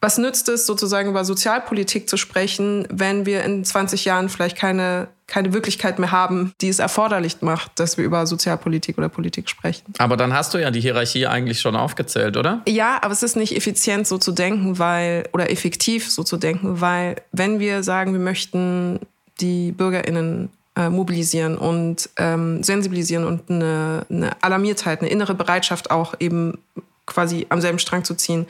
was 0.00 0.16
nützt 0.16 0.48
es 0.48 0.66
sozusagen 0.66 1.10
über 1.10 1.24
Sozialpolitik 1.24 2.08
zu 2.08 2.16
sprechen, 2.16 2.86
wenn 2.90 3.26
wir 3.26 3.44
in 3.44 3.64
20 3.64 4.06
Jahren 4.06 4.30
vielleicht 4.30 4.56
keine, 4.56 5.08
keine 5.26 5.52
Wirklichkeit 5.52 5.98
mehr 5.98 6.10
haben, 6.10 6.54
die 6.62 6.68
es 6.68 6.78
erforderlich 6.78 7.42
macht, 7.42 7.78
dass 7.78 7.98
wir 7.98 8.04
über 8.04 8.26
Sozialpolitik 8.26 8.96
oder 8.96 9.10
Politik 9.10 9.50
sprechen? 9.50 9.92
Aber 9.98 10.16
dann 10.16 10.32
hast 10.32 10.54
du 10.54 10.58
ja 10.58 10.70
die 10.70 10.80
Hierarchie 10.80 11.26
eigentlich 11.26 11.60
schon 11.60 11.76
aufgezählt, 11.76 12.38
oder? 12.38 12.62
Ja, 12.66 12.98
aber 13.02 13.12
es 13.12 13.22
ist 13.22 13.36
nicht 13.36 13.54
effizient 13.54 14.06
so 14.06 14.16
zu 14.16 14.32
denken, 14.32 14.78
weil, 14.78 15.28
oder 15.32 15.50
effektiv 15.50 16.10
so 16.10 16.22
zu 16.22 16.38
denken, 16.38 16.80
weil 16.80 17.16
wenn 17.32 17.60
wir 17.60 17.82
sagen, 17.82 18.12
wir 18.12 18.20
möchten 18.20 19.00
die 19.40 19.72
BürgerInnen 19.72 20.48
äh, 20.76 20.88
mobilisieren 20.88 21.58
und 21.58 22.08
ähm, 22.16 22.62
sensibilisieren 22.62 23.26
und 23.26 23.50
eine, 23.50 24.06
eine 24.08 24.42
Alarmiertheit, 24.42 25.00
eine 25.00 25.10
innere 25.10 25.34
Bereitschaft 25.34 25.90
auch 25.90 26.14
eben 26.20 26.58
quasi 27.06 27.46
am 27.48 27.60
selben 27.60 27.78
Strang 27.78 28.04
zu 28.04 28.14
ziehen, 28.14 28.46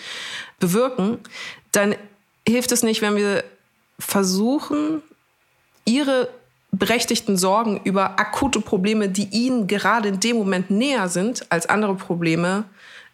bewirken, 0.58 1.18
dann 1.72 1.94
hilft 2.46 2.72
es 2.72 2.82
nicht, 2.82 3.02
wenn 3.02 3.16
wir 3.16 3.44
versuchen, 3.98 5.02
ihre 5.84 6.28
berechtigten 6.72 7.36
Sorgen 7.36 7.80
über 7.84 8.18
akute 8.18 8.60
Probleme, 8.60 9.08
die 9.08 9.28
ihnen 9.30 9.66
gerade 9.66 10.08
in 10.08 10.20
dem 10.20 10.36
Moment 10.36 10.70
näher 10.70 11.08
sind 11.08 11.46
als 11.50 11.66
andere 11.66 11.96
Probleme, 11.96 12.64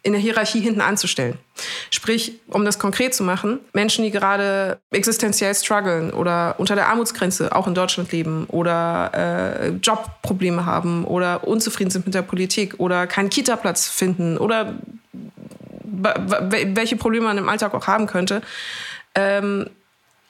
in 0.03 0.13
der 0.13 0.21
Hierarchie 0.21 0.61
hinten 0.61 0.81
anzustellen. 0.81 1.37
Sprich, 1.89 2.39
um 2.47 2.63
das 2.63 2.79
konkret 2.79 3.13
zu 3.13 3.23
machen, 3.23 3.59
Menschen, 3.73 4.03
die 4.03 4.11
gerade 4.11 4.79
existenziell 4.91 5.53
strugglen 5.53 6.11
oder 6.11 6.55
unter 6.59 6.75
der 6.75 6.87
Armutsgrenze 6.87 7.53
auch 7.55 7.67
in 7.67 7.73
Deutschland 7.73 8.11
leben 8.11 8.45
oder 8.47 9.11
äh, 9.13 9.69
Jobprobleme 9.69 10.65
haben 10.65 11.03
oder 11.05 11.47
unzufrieden 11.47 11.89
sind 11.89 12.05
mit 12.05 12.15
der 12.15 12.21
Politik 12.21 12.75
oder 12.77 13.07
keinen 13.07 13.29
Kita-Platz 13.29 13.89
finden 13.89 14.37
oder 14.37 14.75
welche 15.83 16.95
Probleme 16.95 17.25
man 17.25 17.37
im 17.37 17.49
Alltag 17.49 17.73
auch 17.73 17.87
haben 17.87 18.07
könnte, 18.07 18.41
ähm, 19.15 19.69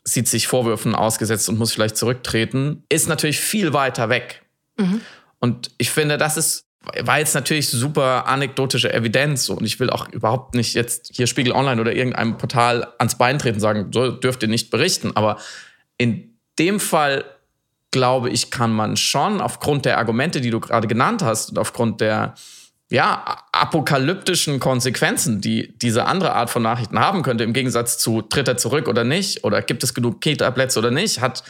sieht 0.03 0.27
sich 0.27 0.47
Vorwürfen 0.47 0.95
ausgesetzt 0.95 1.49
und 1.49 1.59
muss 1.59 1.73
vielleicht 1.73 1.97
zurücktreten, 1.97 2.83
ist 2.89 3.09
natürlich 3.09 3.39
viel 3.39 3.73
weiter 3.73 4.09
weg. 4.09 4.43
Mhm. 4.77 5.01
Und 5.39 5.71
ich 5.77 5.91
finde, 5.91 6.17
das 6.17 6.37
ist 6.37 6.69
war 7.01 7.19
jetzt 7.19 7.35
natürlich 7.35 7.69
super 7.69 8.27
anekdotische 8.27 8.93
Evidenz 8.93 9.49
und 9.49 9.65
ich 9.65 9.79
will 9.79 9.89
auch 9.89 10.09
überhaupt 10.09 10.55
nicht 10.55 10.73
jetzt 10.73 11.11
hier 11.13 11.27
Spiegel 11.27 11.51
Online 11.51 11.79
oder 11.79 11.93
irgendeinem 11.93 12.37
Portal 12.37 12.87
ans 12.97 13.17
Bein 13.17 13.37
treten 13.37 13.55
und 13.55 13.61
sagen, 13.61 13.91
so 13.93 14.11
dürft 14.11 14.41
ihr 14.43 14.49
nicht 14.49 14.71
berichten. 14.71 15.11
Aber 15.15 15.37
in 15.97 16.37
dem 16.57 16.79
Fall 16.79 17.25
glaube 17.91 18.29
ich, 18.29 18.49
kann 18.51 18.71
man 18.71 18.97
schon 18.97 19.41
aufgrund 19.41 19.85
der 19.85 19.97
Argumente, 19.97 20.41
die 20.41 20.51
du 20.51 20.59
gerade 20.59 20.87
genannt 20.87 21.21
hast 21.21 21.49
und 21.49 21.59
aufgrund 21.59 22.01
der 22.01 22.35
ja, 22.91 23.43
apokalyptischen 23.51 24.59
Konsequenzen, 24.59 25.41
die 25.41 25.77
diese 25.77 26.05
andere 26.05 26.33
Art 26.33 26.49
von 26.49 26.63
Nachrichten 26.63 26.99
haben 26.99 27.21
könnte, 27.21 27.43
im 27.43 27.53
Gegensatz 27.53 27.99
zu 27.99 28.21
tritt 28.23 28.47
er 28.47 28.57
zurück 28.57 28.87
oder 28.87 29.03
nicht 29.03 29.43
oder 29.43 29.61
gibt 29.61 29.83
es 29.83 29.93
genug 29.93 30.21
Kita-Plätze 30.21 30.79
oder 30.79 30.89
nicht, 30.89 31.21
hat 31.21 31.43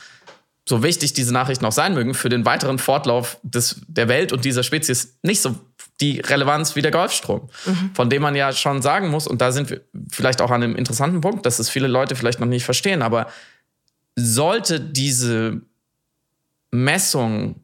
so 0.68 0.84
wichtig 0.84 1.14
diese 1.14 1.34
Nachrichten 1.34 1.66
auch 1.66 1.72
sein 1.72 1.94
mögen, 1.94 2.14
für 2.14 2.30
den 2.30 2.46
weiteren 2.46 2.78
Fortlauf 2.78 3.40
des, 3.42 3.82
der 3.88 4.08
Welt 4.08 4.34
und 4.34 4.46
dieser 4.46 4.64
Spezies 4.64 5.18
nicht 5.24 5.42
so 5.42 5.56
die 6.02 6.20
Relevanz 6.20 6.76
wie 6.76 6.82
der 6.82 6.92
Golfstrom, 6.92 7.50
mhm. 7.66 7.92
von 7.94 8.10
dem 8.10 8.22
man 8.22 8.36
ja 8.36 8.52
schon 8.54 8.82
sagen 8.82 9.10
muss, 9.10 9.26
und 9.26 9.42
da 9.42 9.52
sind 9.52 9.70
wir 9.70 9.82
vielleicht 10.12 10.42
auch 10.42 10.52
an 10.52 10.64
einem 10.64 10.76
interessanten 10.76 11.22
Punkt, 11.22 11.46
dass 11.46 11.60
es 11.60 11.70
viele 11.70 11.88
Leute 11.88 12.16
vielleicht 12.16 12.40
noch 12.40 12.48
nicht 12.48 12.66
verstehen, 12.66 13.02
aber 13.02 13.28
sollte 14.16 14.80
diese 14.80 15.62
Messung 16.72 17.56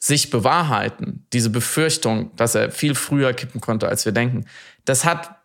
sich 0.00 0.30
bewahrheiten, 0.30 1.26
diese 1.32 1.50
Befürchtung, 1.50 2.34
dass 2.34 2.54
er 2.54 2.72
viel 2.72 2.94
früher 2.94 3.34
kippen 3.34 3.60
konnte, 3.60 3.86
als 3.86 4.06
wir 4.06 4.12
denken, 4.12 4.46
das 4.86 5.04
hat 5.04 5.36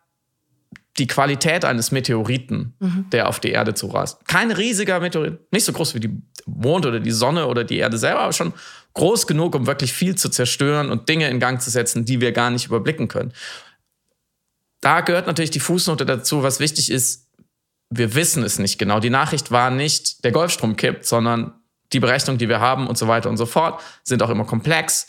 die 0.98 1.06
Qualität 1.06 1.66
eines 1.66 1.92
Meteoriten, 1.92 2.74
mhm. 2.80 3.10
der 3.12 3.28
auf 3.28 3.38
die 3.38 3.50
Erde 3.50 3.74
zurast. 3.74 4.26
Kein 4.26 4.50
riesiger 4.50 4.98
Meteorit, 4.98 5.40
nicht 5.52 5.64
so 5.64 5.74
groß 5.74 5.94
wie 5.94 6.00
die 6.00 6.22
Mond 6.46 6.86
oder 6.86 7.00
die 7.00 7.10
Sonne 7.10 7.46
oder 7.46 7.64
die 7.64 7.76
Erde 7.76 7.98
selber, 7.98 8.20
aber 8.20 8.32
schon 8.32 8.54
groß 8.94 9.26
genug, 9.26 9.54
um 9.54 9.66
wirklich 9.66 9.92
viel 9.92 10.14
zu 10.14 10.30
zerstören 10.30 10.90
und 10.90 11.06
Dinge 11.10 11.28
in 11.28 11.38
Gang 11.38 11.60
zu 11.60 11.68
setzen, 11.68 12.06
die 12.06 12.22
wir 12.22 12.32
gar 12.32 12.50
nicht 12.50 12.66
überblicken 12.66 13.08
können. 13.08 13.34
Da 14.80 15.02
gehört 15.02 15.26
natürlich 15.26 15.50
die 15.50 15.60
Fußnote 15.60 16.06
dazu, 16.06 16.42
was 16.42 16.60
wichtig 16.60 16.90
ist, 16.90 17.28
wir 17.90 18.14
wissen 18.14 18.42
es 18.42 18.58
nicht 18.58 18.78
genau. 18.78 18.98
Die 19.00 19.10
Nachricht 19.10 19.50
war 19.50 19.70
nicht, 19.70 20.24
der 20.24 20.32
Golfstrom 20.32 20.76
kippt, 20.76 21.04
sondern 21.04 21.52
die 21.92 22.00
Berechnungen, 22.00 22.38
die 22.38 22.48
wir 22.48 22.60
haben 22.60 22.86
und 22.86 22.98
so 22.98 23.08
weiter 23.08 23.28
und 23.28 23.36
so 23.36 23.46
fort, 23.46 23.80
sind 24.02 24.22
auch 24.22 24.30
immer 24.30 24.44
komplex. 24.44 25.06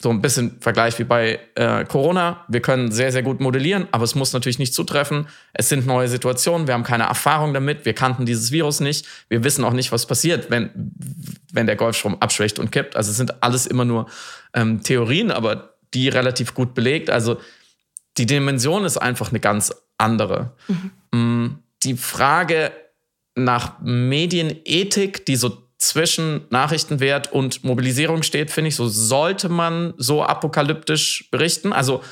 So 0.00 0.10
ein 0.10 0.20
bisschen 0.20 0.60
Vergleich 0.60 0.98
wie 0.98 1.04
bei 1.04 1.40
äh, 1.54 1.84
Corona. 1.86 2.44
Wir 2.48 2.60
können 2.60 2.92
sehr, 2.92 3.12
sehr 3.12 3.22
gut 3.22 3.40
modellieren, 3.40 3.88
aber 3.92 4.04
es 4.04 4.14
muss 4.14 4.34
natürlich 4.34 4.58
nicht 4.58 4.74
zutreffen. 4.74 5.26
Es 5.54 5.70
sind 5.70 5.86
neue 5.86 6.06
Situationen. 6.08 6.66
Wir 6.66 6.74
haben 6.74 6.82
keine 6.82 7.04
Erfahrung 7.04 7.54
damit. 7.54 7.86
Wir 7.86 7.94
kannten 7.94 8.26
dieses 8.26 8.52
Virus 8.52 8.80
nicht. 8.80 9.06
Wir 9.30 9.42
wissen 9.42 9.64
auch 9.64 9.72
nicht, 9.72 9.92
was 9.92 10.04
passiert, 10.04 10.50
wenn, 10.50 10.70
wenn 11.50 11.66
der 11.66 11.76
Golfstrom 11.76 12.16
abschwächt 12.20 12.58
und 12.58 12.72
kippt. 12.72 12.94
Also 12.94 13.10
es 13.10 13.16
sind 13.16 13.42
alles 13.42 13.66
immer 13.66 13.86
nur 13.86 14.06
ähm, 14.52 14.82
Theorien, 14.82 15.30
aber 15.30 15.76
die 15.94 16.10
relativ 16.10 16.52
gut 16.52 16.74
belegt. 16.74 17.08
Also 17.08 17.38
die 18.18 18.26
Dimension 18.26 18.84
ist 18.84 18.98
einfach 18.98 19.30
eine 19.30 19.40
ganz 19.40 19.74
andere. 19.96 20.52
Mhm. 21.12 21.58
Die 21.82 21.96
Frage 21.96 22.72
nach 23.34 23.80
Medienethik, 23.80 25.24
die 25.26 25.36
so 25.36 25.65
zwischen 25.86 26.46
Nachrichtenwert 26.50 27.32
und 27.32 27.62
Mobilisierung 27.62 28.22
steht, 28.22 28.50
finde 28.50 28.68
ich, 28.68 28.76
so 28.76 28.88
sollte 28.88 29.48
man 29.48 29.94
so 29.96 30.24
apokalyptisch 30.24 31.28
berichten. 31.30 31.72
Also 31.72 32.02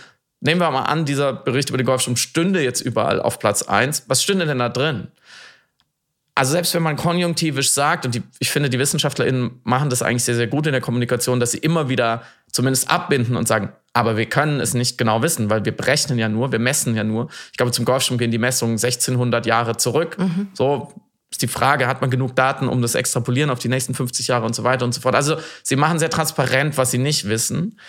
nehmen 0.41 0.61
wir 0.61 0.71
mal 0.71 0.83
an, 0.83 1.05
dieser 1.05 1.33
Bericht 1.33 1.71
über 1.71 1.79
den 1.79 1.87
Golfstrom 1.87 2.17
stünde 2.17 2.63
jetzt 2.63 2.81
überall 2.81 3.21
auf 3.21 3.39
Platz 3.39 3.63
1. 3.63 4.05
Was 4.07 4.23
stünde 4.23 4.47
denn 4.47 4.61
da 4.61 4.69
drin? 4.69 5.09
Also 6.37 6.53
selbst 6.53 6.75
wenn 6.75 6.83
man 6.83 6.97
konjunktivisch 6.97 7.71
sagt, 7.71 8.07
und 8.07 8.15
die, 8.15 8.23
ich 8.41 8.51
finde, 8.51 8.69
die 8.69 8.79
WissenschaftlerInnen 8.79 9.61
machen 9.63 9.91
das 9.91 10.03
eigentlich 10.03 10.25
sehr, 10.25 10.35
sehr 10.35 10.49
gut 10.49 10.67
in 10.67 10.73
der 10.73 10.81
Kommunikation, 10.81 11.39
dass 11.39 11.53
sie 11.53 11.59
immer 11.59 11.89
wieder 11.89 12.23
zumindest 12.51 12.91
abbinden 12.91 13.37
und 13.37 13.47
sagen, 13.47 13.73
aber 13.93 14.17
wir 14.17 14.27
können 14.27 14.61
es 14.61 14.75
nicht 14.75 14.99
genau 14.99 15.23
wissen, 15.23 15.51
weil 15.51 15.65
wir 15.65 15.77
berechnen 15.77 16.19
ja 16.19 16.29
nur, 16.29 16.51
wir 16.51 16.59
messen 16.59 16.97
ja 16.97 17.05
nur. 17.05 17.29
Ich 17.53 17.57
glaube, 17.57 17.71
zum 17.71 17.85
Golfstrom 17.85 18.19
gehen 18.19 18.33
die 18.33 18.39
Messungen 18.39 18.75
1600 18.75 19.47
Jahre 19.47 19.77
zurück. 19.77 20.19
Mhm. 20.19 20.49
So, 20.55 20.93
ist 21.35 21.43
die 21.43 21.49
Frage, 21.49 21.89
hat 21.89 22.01
man 22.01 22.11
genug 22.11 22.37
Daten, 22.37 22.69
um 22.69 22.81
das 22.81 22.95
extrapolieren 22.95 23.51
auf 23.51 23.59
die 23.59 23.69
nächsten 23.69 23.93
50 23.93 24.29
Jahre 24.29 24.47
und 24.47 24.55
so 24.55 24.63
weiter 24.63 24.85
und 24.85 24.95
so 24.95 25.01
fort. 25.01 25.17
Also 25.17 25.37
sie 25.65 25.75
machen 25.75 25.99
sehr 25.99 26.11
transparent, 26.11 26.79
was 26.79 26.93
sie 26.93 26.99
nicht 26.99 27.29
wissen. 27.29 27.81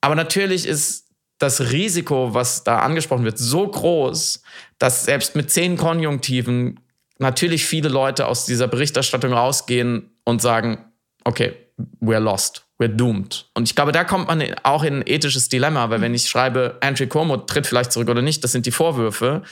Aber 0.00 0.16
natürlich 0.16 0.66
ist 0.66 1.06
das 1.38 1.70
Risiko, 1.70 2.34
was 2.34 2.64
da 2.64 2.80
angesprochen 2.80 3.24
wird, 3.24 3.38
so 3.38 3.66
groß, 3.68 4.42
dass 4.78 5.04
selbst 5.04 5.36
mit 5.36 5.52
zehn 5.52 5.76
Konjunktiven 5.76 6.80
natürlich 7.18 7.64
viele 7.64 7.88
Leute 7.88 8.26
aus 8.26 8.44
dieser 8.44 8.66
Berichterstattung 8.66 9.32
rausgehen 9.32 10.10
und 10.24 10.42
sagen, 10.42 10.84
okay, 11.22 11.54
we're 12.00 12.18
lost, 12.18 12.64
we're 12.80 12.88
doomed. 12.88 13.46
Und 13.54 13.68
ich 13.68 13.76
glaube, 13.76 13.92
da 13.92 14.02
kommt 14.02 14.26
man 14.26 14.42
auch 14.64 14.82
in 14.82 14.96
ein 14.96 15.02
ethisches 15.06 15.48
Dilemma, 15.48 15.90
weil 15.90 16.00
wenn 16.00 16.14
ich 16.14 16.28
schreibe, 16.28 16.78
Andrew 16.80 17.06
Cuomo 17.06 17.36
tritt 17.36 17.68
vielleicht 17.68 17.92
zurück 17.92 18.08
oder 18.08 18.22
nicht, 18.22 18.42
das 18.42 18.50
sind 18.50 18.66
die 18.66 18.72
Vorwürfe, 18.72 19.42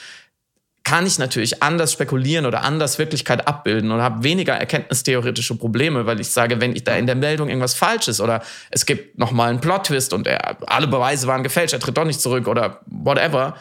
kann 0.85 1.07
ich 1.07 1.19
natürlich 1.19 1.63
anders 1.63 1.93
spekulieren 1.93 2.47
oder 2.47 2.63
anders 2.63 2.99
Wirklichkeit 2.99 3.47
abbilden 3.47 3.91
und 3.91 4.01
habe 4.01 4.25
weniger 4.25 4.55
erkenntnistheoretische 4.55 5.57
Probleme, 5.57 6.07
weil 6.07 6.21
ich 6.21 6.31
sage, 6.31 6.61
wenn 6.61 6.75
ich 6.75 6.85
da 6.85 6.97
in 6.97 7.07
der 7.07 7.17
Meldung 7.17 7.49
irgendwas 7.49 7.75
falsch 7.75 8.09
ist 8.09 8.21
oder 8.21 8.43
es 8.71 8.87
gibt 8.87 9.19
nochmal 9.19 9.51
einen 9.51 9.61
Plot-Twist 9.61 10.13
und 10.13 10.27
er, 10.27 10.57
alle 10.67 10.87
Beweise 10.87 11.27
waren 11.27 11.43
gefälscht, 11.43 11.75
er 11.75 11.81
tritt 11.81 11.97
doch 11.97 12.05
nicht 12.05 12.21
zurück 12.21 12.49
oder 12.49 12.81
whatever, 12.87 13.57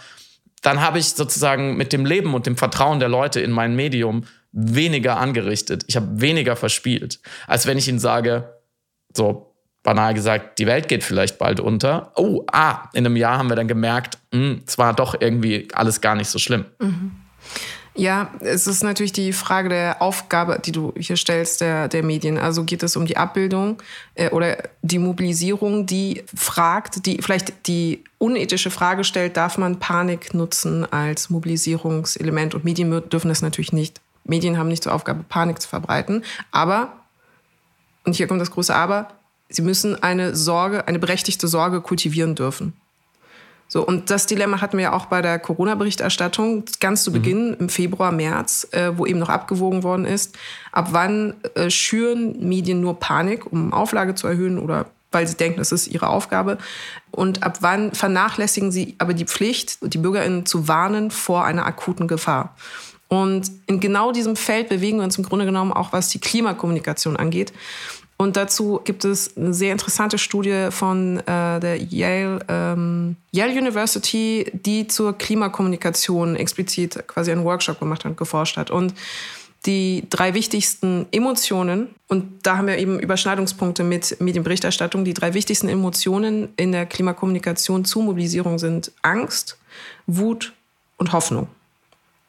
dann 0.61 0.81
habe 0.81 0.99
ich 0.99 1.09
sozusagen 1.09 1.77
mit 1.77 1.93
dem 1.93 2.05
Leben 2.05 2.33
und 2.33 2.45
dem 2.45 2.57
Vertrauen 2.57 2.99
der 2.99 3.09
Leute 3.09 3.39
in 3.41 3.51
mein 3.51 3.75
Medium 3.75 4.25
weniger 4.51 5.17
angerichtet. 5.17 5.83
Ich 5.87 5.95
habe 5.95 6.21
weniger 6.21 6.55
verspielt, 6.55 7.19
als 7.47 7.67
wenn 7.67 7.77
ich 7.77 7.87
ihnen 7.87 7.99
sage, 7.99 8.55
so, 9.15 9.48
banal 9.89 10.13
gesagt, 10.13 10.59
die 10.59 10.67
Welt 10.67 10.87
geht 10.87 11.03
vielleicht 11.03 11.39
bald 11.39 11.59
unter. 11.59 12.11
Oh, 12.15 12.43
ah, 12.51 12.89
in 12.93 13.07
einem 13.07 13.15
Jahr 13.15 13.39
haben 13.39 13.49
wir 13.49 13.55
dann 13.55 13.67
gemerkt, 13.67 14.19
hm, 14.31 14.61
es 14.67 14.77
war 14.77 14.93
doch 14.93 15.19
irgendwie 15.19 15.67
alles 15.73 15.99
gar 15.99 16.13
nicht 16.13 16.29
so 16.29 16.37
schlimm. 16.37 16.65
Mhm. 16.77 17.13
Ja, 17.95 18.29
es 18.41 18.67
ist 18.67 18.83
natürlich 18.83 19.13
die 19.13 19.33
Frage 19.33 19.69
der 19.69 19.99
Aufgabe, 19.99 20.61
die 20.63 20.71
du 20.71 20.93
hier 20.95 21.17
stellst, 21.17 21.61
der, 21.61 21.87
der 21.87 22.03
Medien. 22.03 22.37
Also 22.37 22.65
geht 22.65 22.83
es 22.83 22.95
um 22.95 23.07
die 23.07 23.17
Abbildung 23.17 23.81
äh, 24.13 24.29
oder 24.29 24.57
die 24.83 24.99
Mobilisierung, 24.99 25.87
die 25.87 26.23
fragt, 26.35 27.07
die 27.07 27.19
vielleicht 27.23 27.65
die 27.65 28.03
unethische 28.19 28.69
Frage 28.69 29.03
stellt, 29.03 29.37
darf 29.37 29.57
man 29.57 29.79
Panik 29.79 30.35
nutzen 30.35 30.85
als 30.93 31.31
Mobilisierungselement? 31.31 32.53
Und 32.53 32.63
Medien 32.63 32.91
dürfen 33.09 33.29
das 33.29 33.41
natürlich 33.41 33.73
nicht. 33.73 33.99
Medien 34.23 34.59
haben 34.59 34.67
nicht 34.67 34.83
zur 34.83 34.93
Aufgabe, 34.93 35.25
Panik 35.27 35.59
zu 35.59 35.67
verbreiten. 35.67 36.23
Aber, 36.51 36.93
und 38.05 38.15
hier 38.15 38.27
kommt 38.27 38.39
das 38.39 38.51
große 38.51 38.75
Aber, 38.75 39.07
sie 39.49 39.61
müssen 39.61 40.01
eine 40.01 40.35
Sorge, 40.35 40.87
eine 40.87 40.99
berechtigte 40.99 41.47
Sorge 41.47 41.81
kultivieren 41.81 42.35
dürfen. 42.35 42.73
So, 43.71 43.85
und 43.85 44.09
das 44.09 44.25
Dilemma 44.25 44.61
hatten 44.61 44.77
wir 44.77 44.85
ja 44.85 44.93
auch 44.93 45.05
bei 45.05 45.21
der 45.21 45.37
Corona-Berichterstattung 45.37 46.63
ganz 46.79 47.03
zu 47.03 47.11
mhm. 47.11 47.13
Beginn 47.13 47.47
mhm. 47.49 47.57
im 47.59 47.69
Februar, 47.69 48.11
März, 48.11 48.67
äh, 48.71 48.97
wo 48.97 49.05
eben 49.05 49.19
noch 49.19 49.29
abgewogen 49.29 49.83
worden 49.83 50.05
ist. 50.05 50.35
Ab 50.71 50.89
wann 50.91 51.35
äh, 51.53 51.69
schüren 51.69 52.47
Medien 52.47 52.81
nur 52.81 52.99
Panik, 52.99 53.51
um 53.51 53.71
Auflage 53.71 54.15
zu 54.15 54.27
erhöhen 54.27 54.57
oder 54.57 54.87
weil 55.11 55.27
sie 55.27 55.37
denken, 55.37 55.59
es 55.59 55.71
ist 55.71 55.87
ihre 55.87 56.09
Aufgabe. 56.09 56.57
Und 57.11 57.43
ab 57.43 57.59
wann 57.61 57.93
vernachlässigen 57.93 58.71
sie 58.71 58.95
aber 58.97 59.13
die 59.13 59.25
Pflicht, 59.25 59.77
die 59.81 59.97
BürgerInnen 59.97 60.45
zu 60.45 60.67
warnen 60.67 61.11
vor 61.11 61.45
einer 61.45 61.65
akuten 61.65 62.07
Gefahr. 62.07 62.55
Und 63.07 63.49
in 63.65 63.79
genau 63.79 64.11
diesem 64.11 64.35
Feld 64.35 64.69
bewegen 64.69 64.97
wir 64.97 65.03
uns 65.03 65.17
im 65.17 65.23
Grunde 65.23 65.45
genommen 65.45 65.73
auch, 65.73 65.93
was 65.93 66.09
die 66.09 66.19
Klimakommunikation 66.19 67.17
angeht. 67.17 67.51
Und 68.21 68.35
dazu 68.35 68.81
gibt 68.83 69.05
es 69.05 69.37
eine 69.37 69.53
sehr 69.53 69.71
interessante 69.71 70.17
Studie 70.17 70.67
von 70.71 71.19
äh, 71.19 71.59
der 71.61 71.77
Yale, 71.77 72.39
ähm, 72.49 73.15
Yale 73.31 73.53
University, 73.53 74.51
die 74.51 74.87
zur 74.87 75.17
Klimakommunikation 75.17 76.35
explizit 76.35 77.07
quasi 77.07 77.31
einen 77.31 77.45
Workshop 77.45 77.79
gemacht 77.79 78.03
hat 78.03 78.11
und 78.11 78.17
geforscht 78.17 78.57
hat. 78.57 78.71
Und 78.71 78.93
die 79.65 80.03
drei 80.09 80.33
wichtigsten 80.33 81.07
Emotionen, 81.11 81.95
und 82.09 82.45
da 82.45 82.57
haben 82.57 82.67
wir 82.67 82.77
eben 82.77 82.99
Überschneidungspunkte 82.99 83.85
mit 83.85 84.19
Medienberichterstattung, 84.19 85.05
die 85.05 85.13
drei 85.13 85.33
wichtigsten 85.33 85.69
Emotionen 85.69 86.49
in 86.57 86.73
der 86.73 86.85
Klimakommunikation 86.85 87.85
zu 87.85 88.01
Mobilisierung 88.01 88.59
sind 88.59 88.91
Angst, 89.01 89.57
Wut 90.07 90.51
und 90.97 91.13
Hoffnung. 91.13 91.47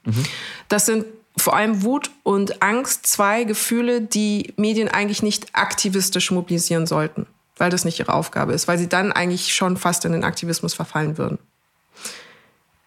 Mhm. 0.04 0.23
Das 0.68 0.87
sind 0.87 1.04
vor 1.40 1.56
allem 1.56 1.82
Wut 1.82 2.11
und 2.23 2.62
Angst 2.62 3.06
zwei 3.06 3.44
Gefühle, 3.44 4.00
die 4.00 4.52
Medien 4.56 4.88
eigentlich 4.88 5.23
nicht 5.23 5.49
aktivistisch 5.54 6.30
mobilisieren 6.30 6.87
sollten, 6.87 7.26
weil 7.56 7.70
das 7.70 7.85
nicht 7.85 7.99
ihre 7.99 8.14
Aufgabe 8.14 8.52
ist, 8.52 8.68
weil 8.68 8.78
sie 8.78 8.88
dann 8.88 9.12
eigentlich 9.12 9.54
schon 9.54 9.76
fast 9.76 10.04
in 10.04 10.12
den 10.12 10.25
Aktivismus 10.25 10.75
verfallen 10.75 11.18
würden. 11.18 11.38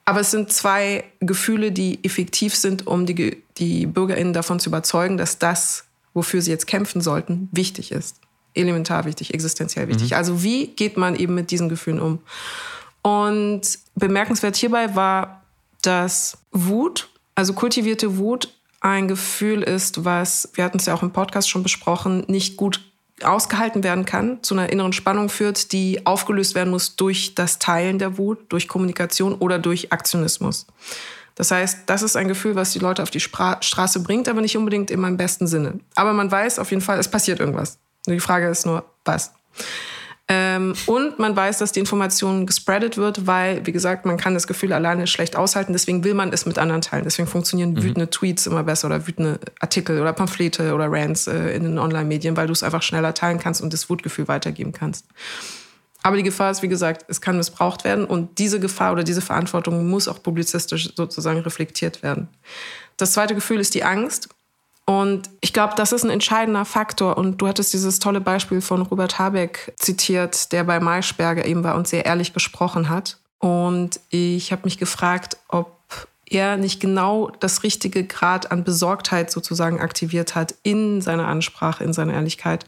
Aber 0.05 0.19
es 0.19 0.31
sind 0.31 0.51
zwei 0.51 1.05
Gefühle, 1.19 1.71
die 1.71 2.03
effektiv 2.03 2.55
sind, 2.55 2.87
um 2.87 3.05
die, 3.05 3.41
die 3.57 3.85
BürgerInnen 3.85 4.33
davon 4.33 4.59
zu 4.59 4.69
überzeugen, 4.69 5.17
dass 5.17 5.39
das, 5.39 5.85
wofür 6.13 6.41
sie 6.41 6.51
jetzt 6.51 6.67
kämpfen 6.67 7.01
sollten, 7.01 7.47
wichtig 7.51 7.91
ist. 7.91 8.17
Elementar 8.53 9.05
wichtig, 9.05 9.33
existenziell 9.33 9.87
wichtig. 9.87 10.11
Mhm. 10.11 10.17
Also 10.17 10.43
wie 10.43 10.67
geht 10.67 10.97
man 10.97 11.15
eben 11.15 11.33
mit 11.33 11.51
diesen 11.51 11.69
Gefühlen 11.69 12.01
um? 12.01 12.19
Und 13.01 13.61
bemerkenswert 13.95 14.55
hierbei 14.55 14.95
war, 14.95 15.43
dass 15.81 16.37
Wut 16.51 17.09
also 17.35 17.53
kultivierte 17.53 18.17
Wut 18.17 18.49
ein 18.79 19.07
Gefühl 19.07 19.63
ist, 19.63 20.03
was, 20.03 20.49
wir 20.53 20.63
hatten 20.63 20.77
es 20.77 20.85
ja 20.85 20.93
auch 20.93 21.03
im 21.03 21.13
Podcast 21.13 21.49
schon 21.49 21.63
besprochen, 21.63 22.25
nicht 22.27 22.57
gut 22.57 22.81
ausgehalten 23.21 23.83
werden 23.83 24.05
kann, 24.05 24.43
zu 24.43 24.55
einer 24.55 24.69
inneren 24.71 24.91
Spannung 24.91 25.29
führt, 25.29 25.71
die 25.71 26.05
aufgelöst 26.05 26.55
werden 26.55 26.71
muss 26.71 26.95
durch 26.95 27.35
das 27.35 27.59
Teilen 27.59 27.99
der 27.99 28.17
Wut, 28.17 28.39
durch 28.49 28.67
Kommunikation 28.67 29.35
oder 29.35 29.59
durch 29.59 29.93
Aktionismus. 29.93 30.67
Das 31.35 31.51
heißt, 31.51 31.83
das 31.85 32.03
ist 32.03 32.15
ein 32.15 32.27
Gefühl, 32.27 32.55
was 32.55 32.73
die 32.73 32.79
Leute 32.79 33.01
auf 33.01 33.09
die 33.09 33.19
Spra 33.19 33.57
Straße 33.61 34.01
bringt, 34.01 34.27
aber 34.27 34.41
nicht 34.41 34.57
unbedingt 34.57 34.91
immer 34.91 35.07
im 35.07 35.17
besten 35.17 35.47
Sinne. 35.47 35.79
Aber 35.95 36.13
man 36.13 36.29
weiß 36.29 36.59
auf 36.59 36.69
jeden 36.69 36.81
Fall, 36.81 36.99
es 36.99 37.09
passiert 37.09 37.39
irgendwas. 37.39 37.79
Die 38.05 38.19
Frage 38.19 38.49
ist 38.49 38.65
nur, 38.65 38.85
was. 39.05 39.31
Ähm, 40.29 40.73
und 40.85 41.19
man 41.19 41.35
weiß, 41.35 41.57
dass 41.57 41.73
die 41.73 41.81
Information 41.81 42.45
gespreadet 42.45 42.97
wird, 42.97 43.27
weil, 43.27 43.65
wie 43.65 43.73
gesagt, 43.73 44.05
man 44.05 44.15
kann 44.15 44.33
das 44.33 44.47
Gefühl 44.47 44.71
alleine 44.71 45.05
schlecht 45.05 45.35
aushalten. 45.35 45.73
Deswegen 45.73 46.05
will 46.05 46.13
man 46.13 46.31
es 46.31 46.45
mit 46.45 46.57
anderen 46.57 46.81
teilen. 46.81 47.03
Deswegen 47.03 47.27
funktionieren 47.27 47.73
mhm. 47.73 47.83
wütende 47.83 48.09
Tweets 48.09 48.47
immer 48.47 48.63
besser 48.63 48.87
oder 48.87 49.05
wütende 49.05 49.39
Artikel 49.59 49.99
oder 49.99 50.13
Pamphlete 50.13 50.73
oder 50.73 50.89
Rants 50.89 51.27
äh, 51.27 51.55
in 51.55 51.63
den 51.63 51.77
Online-Medien, 51.77 52.37
weil 52.37 52.47
du 52.47 52.53
es 52.53 52.63
einfach 52.63 52.81
schneller 52.81 53.13
teilen 53.13 53.39
kannst 53.39 53.61
und 53.61 53.73
das 53.73 53.89
Wutgefühl 53.89 54.29
weitergeben 54.29 54.71
kannst. 54.71 55.07
Aber 56.03 56.17
die 56.17 56.23
Gefahr 56.23 56.51
ist, 56.51 56.61
wie 56.61 56.67
gesagt, 56.67 57.05
es 57.07 57.21
kann 57.21 57.37
missbraucht 57.37 57.85
werden 57.85 58.05
und 58.05 58.37
diese 58.37 58.59
Gefahr 58.59 58.91
oder 58.91 59.03
diese 59.03 59.21
Verantwortung 59.21 59.87
muss 59.89 60.09
auch 60.09 60.21
publizistisch 60.21 60.93
sozusagen 60.95 61.39
reflektiert 61.39 62.03
werden. 62.03 62.27
Das 62.97 63.13
zweite 63.13 63.35
Gefühl 63.35 63.59
ist 63.59 63.73
die 63.73 63.85
Angst. 63.85 64.29
Und 64.85 65.29
ich 65.39 65.53
glaube, 65.53 65.73
das 65.77 65.93
ist 65.93 66.03
ein 66.03 66.09
entscheidender 66.09 66.65
Faktor. 66.65 67.17
Und 67.17 67.37
du 67.37 67.47
hattest 67.47 67.73
dieses 67.73 67.99
tolle 67.99 68.19
Beispiel 68.19 68.59
von 68.59 68.81
Robert 68.81 69.17
Habeck 69.17 69.73
zitiert, 69.77 70.51
der 70.51 70.65
bei 70.65 70.79
Maischberger 70.79 71.45
eben 71.45 71.63
war 71.63 71.75
und 71.75 71.87
sehr 71.87 72.05
ehrlich 72.05 72.33
gesprochen 72.33 72.89
hat. 72.89 73.19
Und 73.39 73.99
ich 74.09 74.51
habe 74.51 74.63
mich 74.65 74.77
gefragt, 74.77 75.37
ob 75.47 75.79
er 76.25 76.57
nicht 76.57 76.79
genau 76.79 77.29
das 77.39 77.63
richtige 77.63 78.05
Grad 78.05 78.51
an 78.51 78.63
Besorgtheit 78.63 79.31
sozusagen 79.31 79.79
aktiviert 79.79 80.35
hat 80.35 80.55
in 80.63 81.01
seiner 81.01 81.27
Ansprache, 81.27 81.83
in 81.83 81.93
seiner 81.93 82.13
Ehrlichkeit, 82.13 82.65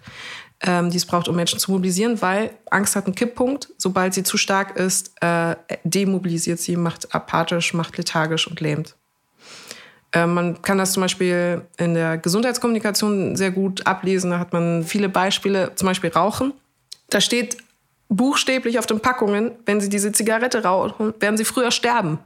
ähm, 0.62 0.92
die 0.92 0.98
es 0.98 1.06
braucht, 1.06 1.28
um 1.28 1.36
Menschen 1.36 1.60
zu 1.60 1.72
mobilisieren, 1.72 2.22
weil 2.22 2.52
Angst 2.70 2.96
hat 2.96 3.06
einen 3.06 3.16
Kipppunkt. 3.16 3.70
Sobald 3.78 4.14
sie 4.14 4.24
zu 4.24 4.38
stark 4.38 4.78
ist, 4.78 5.14
äh, 5.22 5.56
demobilisiert 5.84 6.60
sie, 6.60 6.76
macht 6.76 7.14
apathisch, 7.14 7.74
macht 7.74 7.98
lethargisch 7.98 8.48
und 8.48 8.60
lähmt. 8.62 8.96
Äh, 10.16 10.26
man 10.26 10.62
kann 10.62 10.78
das 10.78 10.94
zum 10.94 11.02
Beispiel 11.02 11.62
in 11.78 11.94
der 11.94 12.18
Gesundheitskommunikation 12.18 13.36
sehr 13.36 13.52
gut 13.52 13.86
ablesen. 13.86 14.32
Da 14.32 14.40
hat 14.40 14.54
man 14.54 14.84
viele 14.84 15.10
Beispiele, 15.10 15.74
zum 15.76 15.88
Beispiel 15.88 16.10
Rauchen. 16.10 16.54
Da 17.10 17.22
steht 17.22 17.58
buchstäblich 18.08 18.80
auf 18.80 18.86
den 18.86 19.00
Packungen, 19.00 19.52
wenn 19.66 19.82
Sie 19.82 19.90
diese 19.90 20.12
Zigarette 20.12 20.64
rauchen, 20.64 21.14
werden 21.20 21.38
Sie 21.38 21.46
früher 21.46 21.72
sterben. 21.72 22.20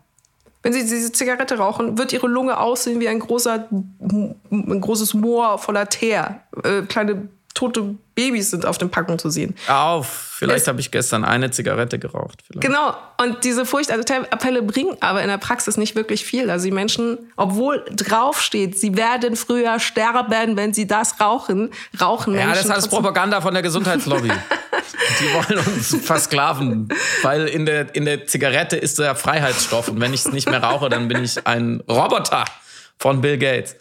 Wenn 0.62 0.74
Sie 0.74 0.82
diese 0.82 1.12
Zigarette 1.12 1.58
rauchen, 1.58 1.98
wird 1.98 2.14
Ihre 2.14 2.28
Lunge 2.28 2.60
aussehen 2.60 3.00
wie 3.00 3.08
ein, 3.08 3.20
großer, 3.20 3.70
ein 3.72 4.82
großes 4.82 5.14
Moor 5.14 5.58
voller 5.58 5.88
Teer. 5.88 6.42
Äh, 6.64 6.82
kleine 6.84 7.30
tote 7.60 7.96
Babys 8.16 8.52
sind 8.52 8.66
auf 8.66 8.78
den 8.78 8.90
Packungen 8.90 9.20
zu 9.20 9.30
sehen. 9.30 9.54
Auf, 9.68 10.08
vielleicht 10.38 10.68
habe 10.70 10.80
ich 10.80 10.92
gestern 10.92 11.26
eine 11.26 11.52
Zigarette 11.52 12.00
geraucht. 12.00 12.42
Vielleicht. 12.48 12.66
Genau, 12.66 12.96
und 13.18 13.44
diese 13.44 13.66
Furchtappelle 13.66 14.62
bringen 14.62 14.96
aber 15.02 15.22
in 15.22 15.28
der 15.28 15.38
Praxis 15.38 15.76
nicht 15.76 15.96
wirklich 15.96 16.24
viel. 16.24 16.50
Also 16.50 16.66
die 16.66 16.72
Menschen, 16.72 17.18
obwohl 17.36 17.84
draufsteht, 17.92 18.80
sie 18.80 18.96
werden 18.96 19.36
früher 19.36 19.80
sterben, 19.80 20.56
wenn 20.56 20.74
sie 20.74 20.88
das 20.88 21.20
rauchen, 21.20 21.72
rauchen 22.00 22.34
Menschen. 22.34 22.50
Ja, 22.50 22.56
das 22.56 22.66
ist 22.66 22.72
alles 22.72 22.88
Propaganda 22.88 23.42
von 23.42 23.54
der 23.54 23.64
Gesundheitslobby. 23.64 24.32
die 25.20 25.34
wollen 25.34 25.66
uns 25.66 25.98
versklaven, 26.02 26.88
weil 27.24 27.48
in 27.48 27.66
der, 27.66 27.94
in 27.94 28.06
der 28.06 28.26
Zigarette 28.26 28.78
ist 28.78 29.00
der 29.00 29.16
Freiheitsstoff 29.16 29.90
und 29.90 30.00
wenn 30.00 30.14
ich 30.14 30.22
es 30.22 30.32
nicht 30.32 30.50
mehr 30.50 30.64
rauche, 30.64 30.90
dann 30.90 31.10
bin 31.10 31.24
ich 31.24 31.46
ein 31.46 31.84
Roboter 31.90 32.46
von 33.00 33.22
Bill 33.22 33.38
Gates. 33.38 33.76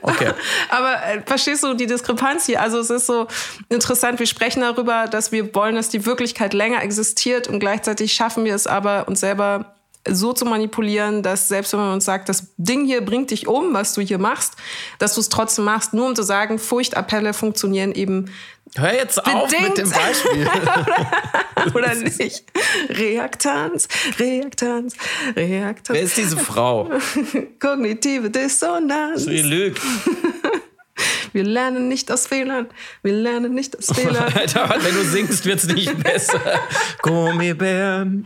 Okay. 0.00 0.32
Aber 0.70 0.94
äh, 1.06 1.20
verstehst 1.24 1.62
du 1.62 1.74
die 1.74 1.86
Diskrepanz 1.86 2.46
hier? 2.46 2.60
Also 2.60 2.78
es 2.78 2.90
ist 2.90 3.06
so 3.06 3.26
interessant, 3.68 4.18
wir 4.18 4.26
sprechen 4.26 4.62
darüber, 4.62 5.06
dass 5.06 5.32
wir 5.32 5.54
wollen, 5.54 5.76
dass 5.76 5.90
die 5.90 6.06
Wirklichkeit 6.06 6.54
länger 6.54 6.82
existiert 6.82 7.46
und 7.46 7.60
gleichzeitig 7.60 8.12
schaffen 8.12 8.44
wir 8.44 8.54
es 8.54 8.66
aber, 8.66 9.06
uns 9.06 9.20
selber 9.20 9.73
so 10.08 10.32
zu 10.32 10.44
manipulieren, 10.44 11.22
dass 11.22 11.48
selbst 11.48 11.72
wenn 11.72 11.80
man 11.80 11.94
uns 11.94 12.04
sagt, 12.04 12.28
das 12.28 12.48
Ding 12.56 12.84
hier 12.84 13.04
bringt 13.04 13.30
dich 13.30 13.46
um, 13.48 13.72
was 13.72 13.94
du 13.94 14.00
hier 14.00 14.18
machst, 14.18 14.54
dass 14.98 15.14
du 15.14 15.20
es 15.20 15.28
trotzdem 15.28 15.64
machst, 15.64 15.94
nur 15.94 16.06
um 16.06 16.14
zu 16.14 16.22
sagen, 16.22 16.58
Furchtappelle 16.58 17.32
funktionieren 17.32 17.92
eben 17.92 18.30
Hör 18.76 18.92
jetzt 18.92 19.24
auf 19.24 19.50
mit 19.50 19.78
dem 19.78 19.90
Beispiel. 19.90 20.48
Oder 21.74 21.94
nicht? 21.94 22.44
Reaktanz, 22.88 23.88
Reaktanz, 24.18 24.94
Reaktanz. 25.36 25.96
Wer 25.96 26.02
ist 26.02 26.16
diese 26.16 26.36
Frau? 26.36 26.90
Kognitive 27.60 28.30
Dissonanz. 28.30 29.24
Sie 29.24 29.42
lügt. 29.42 29.80
Wir 31.34 31.42
lernen 31.42 31.88
nicht 31.88 32.12
aus 32.12 32.28
Fehlern. 32.28 32.68
Wir 33.02 33.12
lernen 33.12 33.54
nicht 33.54 33.76
aus 33.76 33.86
Fehlern. 33.92 34.32
Alter, 34.36 34.72
wenn 34.80 34.94
du 34.94 35.02
singst, 35.02 35.44
wird 35.44 35.58
es 35.58 35.66
nicht 35.66 36.00
besser. 36.00 36.40
Gummibären. 37.02 38.24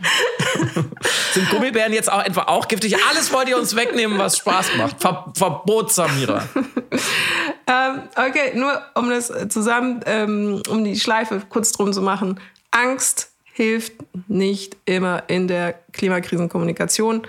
Sind 1.33 1.49
Gummibären 1.49 1.95
jetzt 1.95 2.13
auch 2.13 2.19
einfach 2.19 2.49
auch 2.49 2.69
giftig? 2.69 2.97
Alles 3.09 3.33
wollt 3.33 3.49
ihr 3.49 3.57
uns 3.57 3.75
wegnehmen, 3.75 4.19
was 4.19 4.37
Spaß 4.37 4.77
macht. 4.77 5.01
Ver 5.01 5.33
Verbot, 5.35 5.91
Samira. 5.91 6.47
ähm, 7.67 8.03
okay, 8.15 8.53
nur 8.55 8.79
um 8.95 9.09
das 9.09 9.33
zusammen, 9.49 10.01
ähm, 10.05 10.63
um 10.69 10.85
die 10.85 11.01
Schleife 11.01 11.41
kurz 11.49 11.73
drum 11.73 11.95
zu 11.95 12.03
machen. 12.03 12.39
Angst 12.71 13.31
hilft 13.55 13.95
nicht 14.29 14.77
immer 14.85 15.23
in 15.29 15.49
der 15.49 15.77
Klimakrisenkommunikation. 15.93 17.27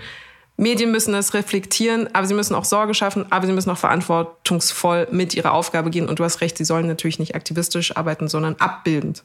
Medien 0.59 0.91
müssen 0.91 1.13
das 1.13 1.33
reflektieren, 1.33 2.13
aber 2.13 2.27
sie 2.27 2.33
müssen 2.33 2.53
auch 2.53 2.65
Sorge 2.65 2.93
schaffen, 2.93 3.31
aber 3.31 3.47
sie 3.47 3.53
müssen 3.53 3.69
auch 3.69 3.77
verantwortungsvoll 3.77 5.07
mit 5.09 5.33
ihrer 5.33 5.53
Aufgabe 5.53 5.89
gehen. 5.89 6.09
Und 6.09 6.19
du 6.19 6.23
hast 6.25 6.41
recht, 6.41 6.57
sie 6.57 6.65
sollen 6.65 6.85
natürlich 6.85 7.17
nicht 7.17 7.33
aktivistisch 7.33 7.95
arbeiten, 7.95 8.27
sondern 8.27 8.55
abbildend. 8.55 9.23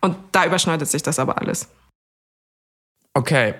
Und 0.00 0.16
da 0.32 0.46
überschneidet 0.46 0.88
sich 0.88 1.02
das 1.02 1.18
aber 1.18 1.38
alles. 1.38 1.68
Okay, 3.12 3.54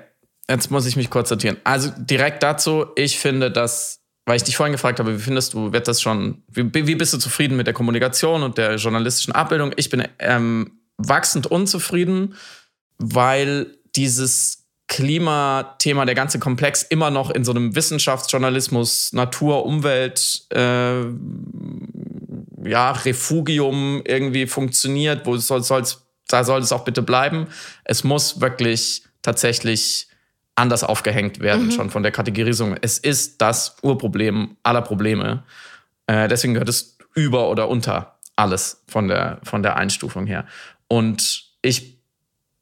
jetzt 0.49 0.71
muss 0.71 0.87
ich 0.87 0.97
mich 0.97 1.11
kurz 1.11 1.29
sortieren. 1.29 1.59
Also 1.65 1.91
direkt 1.99 2.43
dazu, 2.43 2.87
ich 2.97 3.19
finde, 3.19 3.51
dass, 3.51 4.01
weil 4.25 4.37
ich 4.37 4.45
dich 4.45 4.57
vorhin 4.57 4.73
gefragt 4.73 5.01
habe, 5.01 5.15
wie 5.19 5.23
findest 5.23 5.53
du, 5.53 5.75
wird 5.75 5.87
das 5.87 6.01
schon, 6.01 6.43
wie, 6.49 6.73
wie 6.73 6.95
bist 6.95 7.13
du 7.13 7.19
zufrieden 7.19 7.59
mit 7.59 7.67
der 7.67 7.75
Kommunikation 7.75 8.43
und 8.43 8.57
der 8.57 8.77
journalistischen 8.77 9.35
Abbildung? 9.35 9.73
Ich 9.77 9.91
bin 9.91 10.09
ähm, 10.19 10.81
wachsend 10.97 11.47
unzufrieden, 11.47 12.37
weil 12.97 13.77
dieses 13.95 14.60
Klimathema, 14.91 16.05
der 16.05 16.17
ganze 16.17 16.41
Komplex 16.41 16.83
immer 16.83 17.11
noch 17.11 17.31
in 17.31 17.45
so 17.45 17.53
einem 17.53 17.77
Wissenschaftsjournalismus, 17.77 19.13
Natur, 19.13 19.65
Umwelt, 19.65 20.43
äh, 20.53 21.03
ja, 22.69 22.91
Refugium 22.91 24.03
irgendwie 24.05 24.49
funktioniert, 24.49 25.25
wo 25.27 25.37
soll, 25.37 25.63
soll's, 25.63 26.05
da 26.27 26.43
soll 26.43 26.61
es 26.61 26.73
auch 26.73 26.85
bitte 26.85 27.03
bleiben. 27.03 27.47
Es 27.85 28.03
muss 28.03 28.41
wirklich 28.41 29.05
tatsächlich 29.23 30.09
anders 30.57 30.83
aufgehängt 30.83 31.39
werden, 31.39 31.67
mhm. 31.67 31.71
schon 31.71 31.91
von 31.91 32.03
der 32.03 32.11
Kategorisierung. 32.11 32.75
Es 32.81 32.99
ist 32.99 33.41
das 33.41 33.77
Urproblem 33.83 34.57
aller 34.65 34.83
Probleme. 34.83 35.45
Äh, 36.09 36.27
deswegen 36.27 36.55
gehört 36.55 36.69
es 36.69 36.99
über 37.15 37.49
oder 37.49 37.69
unter 37.69 38.19
alles 38.35 38.83
von 38.89 39.07
der, 39.07 39.39
von 39.45 39.63
der 39.63 39.77
Einstufung 39.77 40.27
her. 40.27 40.47
Und 40.89 41.45
ich 41.63 42.00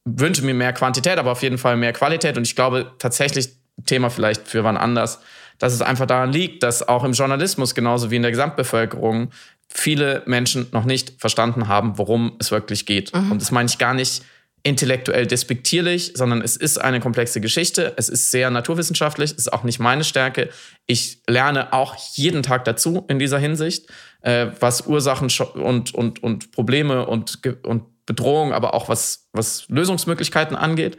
wünsche 0.05 0.43
mir 0.43 0.55
mehr 0.55 0.73
Quantität, 0.73 1.19
aber 1.19 1.33
auf 1.33 1.43
jeden 1.43 1.59
Fall 1.59 1.77
mehr 1.77 1.93
Qualität. 1.93 2.37
Und 2.37 2.47
ich 2.47 2.57
glaube 2.57 2.93
tatsächlich, 2.99 3.51
Thema 3.87 4.11
vielleicht 4.11 4.49
für 4.49 4.65
wann 4.65 4.77
anders, 4.77 5.21
dass 5.59 5.73
es 5.73 5.83
einfach 5.83 6.07
daran 6.07 6.33
liegt, 6.33 6.63
dass 6.63 6.87
auch 6.87 7.05
im 7.05 7.13
Journalismus 7.13 7.75
genauso 7.75 8.11
wie 8.11 8.17
in 8.17 8.23
der 8.23 8.31
Gesamtbevölkerung 8.31 9.31
viele 9.69 10.23
Menschen 10.27 10.69
noch 10.73 10.85
nicht 10.85 11.21
verstanden 11.21 11.69
haben, 11.69 11.99
worum 11.99 12.37
es 12.39 12.51
wirklich 12.51 12.87
geht. 12.87 13.15
Mhm. 13.15 13.33
Und 13.33 13.43
das 13.43 13.51
meine 13.51 13.69
ich 13.69 13.79
gar 13.79 13.95
nicht 13.95 14.23
intellektuell 14.63 15.27
despektierlich, 15.27 16.13
sondern 16.15 16.43
es 16.43 16.57
ist 16.57 16.79
eine 16.79 17.01
komplexe 17.01 17.41
Geschichte. 17.41 17.95
Es 17.97 18.09
ist 18.09 18.31
sehr 18.31 18.51
naturwissenschaftlich, 18.51 19.33
ist 19.37 19.53
auch 19.53 19.63
nicht 19.63 19.79
meine 19.79 20.05
Stärke. 20.05 20.51
Ich 20.87 21.23
lerne 21.29 21.73
auch 21.73 21.97
jeden 22.15 22.43
Tag 22.43 22.65
dazu 22.65 23.05
in 23.09 23.19
dieser 23.19 23.39
Hinsicht, 23.39 23.89
äh, 24.23 24.49
was 24.59 24.87
Ursachen 24.87 25.29
und, 25.55 25.95
und, 25.95 26.23
und 26.23 26.51
Probleme 26.51 27.07
und, 27.07 27.41
und 27.65 27.85
Bedrohung, 28.09 28.53
aber 28.53 28.75
auch 28.75 28.89
was, 28.89 29.29
was 29.33 29.69
Lösungsmöglichkeiten 29.69 30.57
angeht. 30.57 30.97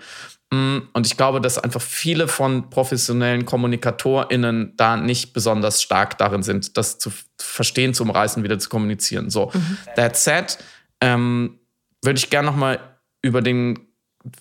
Mm, 0.52 0.78
und 0.94 1.08
ich 1.08 1.18
glaube, 1.18 1.42
dass 1.42 1.58
einfach 1.58 1.82
viele 1.82 2.28
von 2.28 2.70
professionellen 2.70 3.46
KommunikatorInnen 3.46 4.74
da 4.78 4.96
nicht 4.96 5.34
besonders 5.34 5.82
stark 5.82 6.20
darin 6.20 6.44
sind, 6.44 6.78
das 6.78 7.00
zu 7.00 7.12
verstehen, 7.38 7.94
zu 7.94 8.04
umreißen, 8.04 8.44
wieder 8.44 8.60
zu 8.60 8.70
kommunizieren. 8.70 9.30
So, 9.30 9.52
mhm. 9.54 9.78
that 9.96 10.16
said, 10.16 10.60
ähm, 11.02 11.60
würde 12.04 12.20
ich 12.20 12.30
gerne 12.30 12.46
nochmal 12.46 12.80
über 13.22 13.42
den 13.42 13.80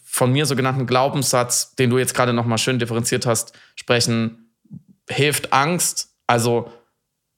von 0.05 0.31
mir 0.31 0.45
sogenannten 0.45 0.87
Glaubenssatz, 0.87 1.75
den 1.75 1.89
du 1.89 1.99
jetzt 1.99 2.15
gerade 2.15 2.35
nochmal 2.35 2.59
schön 2.59 2.79
differenziert 2.79 3.25
hast, 3.25 3.53
sprechen. 3.77 4.53
Hilft 5.09 5.55
Angst? 5.55 6.11
Also, 6.27 6.71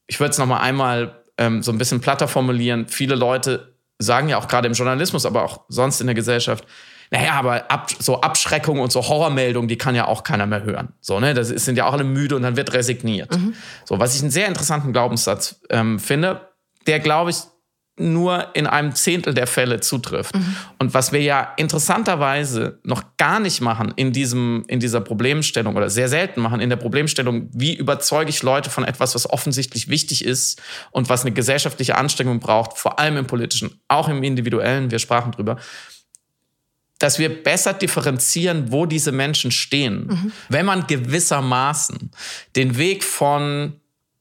ich 0.09 0.19
würde 0.19 0.33
es 0.33 0.39
nochmal 0.39 0.63
einmal 0.63 1.23
ähm, 1.39 1.63
so 1.63 1.71
ein 1.71 1.79
bisschen 1.79 2.01
platter 2.01 2.27
formulieren. 2.27 2.89
Viele 2.89 3.15
Leute 3.15 3.70
sagen 4.01 4.29
ja 4.29 4.39
auch 4.39 4.49
gerade 4.49 4.67
im 4.67 4.75
Journalismus, 4.75 5.27
aber 5.27 5.45
auch 5.45 5.61
sonst 5.69 6.01
in 6.01 6.07
der 6.07 6.15
Gesellschaft, 6.15 6.67
naja, 7.13 7.33
aber 7.33 7.71
ab, 7.71 7.91
so 7.99 8.21
Abschreckung 8.21 8.79
und 8.79 8.93
so 8.93 9.03
Horrormeldungen, 9.03 9.69
die 9.69 9.77
kann 9.77 9.95
ja 9.95 10.07
auch 10.07 10.23
keiner 10.23 10.47
mehr 10.47 10.63
hören. 10.63 10.93
So, 11.01 11.19
ne? 11.19 11.35
Das 11.35 11.49
sind 11.49 11.77
ja 11.77 11.87
auch 11.87 11.93
alle 11.93 12.05
müde 12.05 12.37
und 12.37 12.43
dann 12.43 12.57
wird 12.57 12.73
resigniert. 12.73 13.37
Mhm. 13.37 13.55
So, 13.85 13.99
was 13.99 14.15
ich 14.15 14.23
einen 14.23 14.31
sehr 14.31 14.47
interessanten 14.47 14.93
Glaubenssatz 14.93 15.61
ähm, 15.71 15.99
finde, 15.99 16.49
der, 16.87 17.01
glaube 17.01 17.31
ich, 17.31 17.37
nur 18.01 18.49
in 18.55 18.67
einem 18.67 18.95
Zehntel 18.95 19.35
der 19.35 19.47
Fälle 19.47 19.81
zutrifft. 19.81 20.35
Mhm. 20.35 20.57
Und 20.79 20.95
was 20.95 21.13
wir 21.13 21.21
ja 21.21 21.53
interessanterweise 21.57 22.79
noch 22.83 23.17
gar 23.17 23.41
nicht 23.41 23.61
machen 23.61 23.93
in, 23.97 24.13
diesem, 24.13 24.65
in 24.69 24.81
dieser 24.81 25.01
Problemstellung 25.01 25.77
oder 25.77 25.91
sehr 25.91 26.09
selten 26.09 26.41
machen 26.41 26.61
in 26.61 26.71
der 26.71 26.77
Problemstellung, 26.77 27.49
wie 27.53 27.75
überzeuge 27.75 28.31
ich 28.31 28.43
Leute 28.43 28.71
von 28.71 28.85
etwas, 28.85 29.15
was 29.15 29.29
offensichtlich 29.29 29.89
wichtig 29.89 30.25
ist 30.25 30.61
und 30.91 31.09
was 31.09 31.23
eine 31.23 31.33
gesellschaftliche 31.33 31.97
Anstrengung 31.97 32.41
braucht, 32.41 32.79
vor 32.79 32.99
allem 32.99 33.17
im 33.17 33.27
politischen, 33.27 33.81
auch 33.89 34.09
im 34.09 34.23
individuellen, 34.23 34.91
wir 34.91 34.99
sprachen 34.99 35.33
drüber, 35.33 35.59
dass 37.01 37.19
wir 37.19 37.43
besser 37.43 37.73
differenzieren, 37.73 38.71
wo 38.71 38.87
diese 38.87 39.11
Menschen 39.11 39.51
stehen. 39.51 40.07
Mhm. 40.07 40.33
Wenn 40.49 40.67
man 40.67 40.87
gewissermaßen 40.87 42.11
den 42.57 42.77
Weg 42.77 43.03
von, 43.03 43.81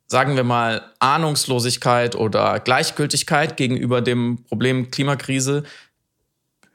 sagen 0.09 0.35
wir 0.35 0.43
mal, 0.43 0.81
Ahnungslosigkeit 0.97 2.15
oder 2.15 2.59
Gleichgültigkeit 2.59 3.55
gegenüber 3.55 4.01
dem 4.01 4.43
Problem 4.43 4.89
Klimakrise 4.91 5.63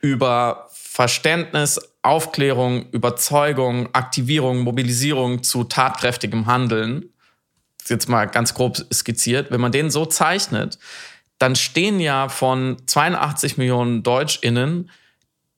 über 0.01 0.68
Verständnis, 0.73 1.81
Aufklärung, 2.03 2.90
Überzeugung, 2.90 3.88
Aktivierung, 3.92 4.61
Mobilisierung 4.61 5.42
zu 5.42 5.64
tatkräftigem 5.64 6.47
Handeln, 6.47 7.11
jetzt 7.88 8.09
mal 8.09 8.27
ganz 8.27 8.55
grob 8.55 8.77
skizziert, 8.92 9.51
wenn 9.51 9.61
man 9.61 9.73
den 9.73 9.90
so 9.90 10.07
zeichnet, 10.07 10.79
dann 11.38 11.57
stehen 11.57 11.99
ja 11.99 12.29
von 12.29 12.77
82 12.87 13.57
Millionen 13.59 14.03
DeutschInnen 14.05 14.90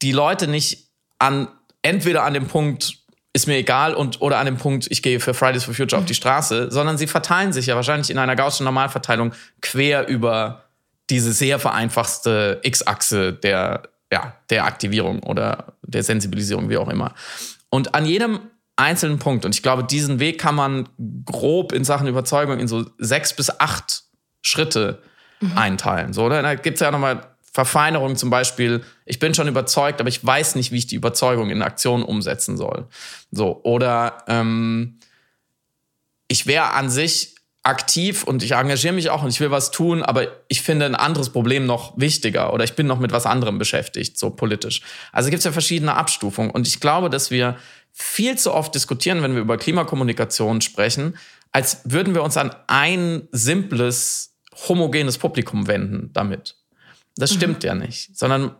die 0.02 0.12
Leute 0.12 0.48
nicht 0.48 0.88
an, 1.18 1.48
entweder 1.82 2.24
an 2.24 2.34
dem 2.34 2.46
Punkt, 2.46 2.98
ist 3.37 3.46
mir 3.46 3.59
egal 3.59 3.94
und 3.94 4.22
oder 4.22 4.38
an 4.38 4.46
dem 4.46 4.57
Punkt, 4.57 4.87
ich 4.90 5.03
gehe 5.03 5.20
für 5.20 5.35
Fridays 5.35 5.62
for 5.62 5.75
Future 5.75 6.01
auf 6.01 6.07
die 6.07 6.14
Straße, 6.14 6.70
sondern 6.70 6.96
sie 6.96 7.07
verteilen 7.07 7.53
sich 7.53 7.66
ja 7.66 7.77
wahrscheinlich 7.77 8.09
in 8.09 8.16
einer 8.16 8.35
gaußschen 8.35 8.64
Normalverteilung 8.64 9.35
quer 9.61 10.09
über 10.09 10.64
diese 11.11 11.33
sehr 11.33 11.59
vereinfachte 11.59 12.61
X-Achse 12.62 13.35
der, 13.35 13.83
ja, 14.11 14.33
der 14.49 14.64
Aktivierung 14.64 15.22
oder 15.22 15.75
der 15.83 16.03
Sensibilisierung, 16.03 16.70
wie 16.70 16.79
auch 16.79 16.88
immer. 16.88 17.14
Und 17.68 17.94
an 17.94 18.07
jedem 18.07 18.40
einzelnen 18.77 19.18
Punkt, 19.18 19.44
und 19.44 19.55
ich 19.55 19.62
glaube, 19.62 19.85
diesen 19.85 20.18
Weg 20.18 20.40
kann 20.40 20.55
man 20.55 20.88
grob 21.27 21.72
in 21.72 21.85
Sachen 21.85 22.09
Überzeugung 22.09 22.59
in 22.59 22.68
so 22.68 22.87
sechs 22.96 23.37
bis 23.37 23.61
acht 23.61 24.05
Schritte 24.40 25.03
mhm. 25.40 25.59
einteilen. 25.59 26.14
So, 26.14 26.25
oder? 26.25 26.40
Da 26.40 26.55
gibt 26.55 26.77
es 26.77 26.81
ja 26.81 26.90
nochmal 26.90 27.36
Verfeinerung 27.56 28.16
zum 28.16 28.28
Beispiel, 28.28 28.84
ich 29.06 29.18
bin 29.18 29.32
schon 29.32 29.48
überzeugt, 29.48 29.98
aber 30.00 30.10
ich 30.10 30.22
weiß 30.22 30.56
nicht, 30.56 30.72
wie 30.72 30.76
ich 30.76 30.88
die 30.88 30.94
Überzeugung 30.94 31.48
in 31.48 31.62
Aktion 31.62 32.02
umsetzen 32.02 32.58
soll. 32.58 32.86
So, 33.30 33.62
oder 33.62 34.24
ähm, 34.28 34.98
ich 36.28 36.46
wäre 36.46 36.72
an 36.72 36.90
sich 36.90 37.34
aktiv 37.62 38.24
und 38.24 38.42
ich 38.42 38.52
engagiere 38.52 38.92
mich 38.92 39.08
auch 39.08 39.22
und 39.22 39.30
ich 39.30 39.40
will 39.40 39.50
was 39.50 39.70
tun, 39.70 40.02
aber 40.02 40.28
ich 40.48 40.60
finde 40.60 40.84
ein 40.84 40.94
anderes 40.94 41.30
Problem 41.30 41.64
noch 41.64 41.96
wichtiger 41.96 42.52
oder 42.52 42.62
ich 42.62 42.74
bin 42.74 42.86
noch 42.86 42.98
mit 42.98 43.10
was 43.10 43.24
anderem 43.24 43.56
beschäftigt, 43.56 44.18
so 44.18 44.28
politisch. 44.28 44.82
Also 45.10 45.30
gibt 45.30 45.38
es 45.38 45.44
ja 45.46 45.52
verschiedene 45.52 45.94
Abstufungen 45.94 46.50
und 46.50 46.68
ich 46.68 46.78
glaube, 46.80 47.08
dass 47.08 47.30
wir 47.30 47.56
viel 47.90 48.36
zu 48.36 48.52
oft 48.52 48.74
diskutieren, 48.74 49.22
wenn 49.22 49.32
wir 49.32 49.40
über 49.40 49.56
Klimakommunikation 49.56 50.60
sprechen, 50.60 51.16
als 51.52 51.80
würden 51.84 52.14
wir 52.14 52.22
uns 52.22 52.36
an 52.36 52.54
ein 52.66 53.28
simples, 53.32 54.34
homogenes 54.68 55.16
Publikum 55.16 55.68
wenden 55.68 56.10
damit. 56.12 56.54
Das 57.16 57.33
mhm. 57.33 57.37
stimmt 57.37 57.62
mhm. 57.62 57.66
ja 57.66 57.74
nicht, 57.74 58.16
sondern 58.16 58.55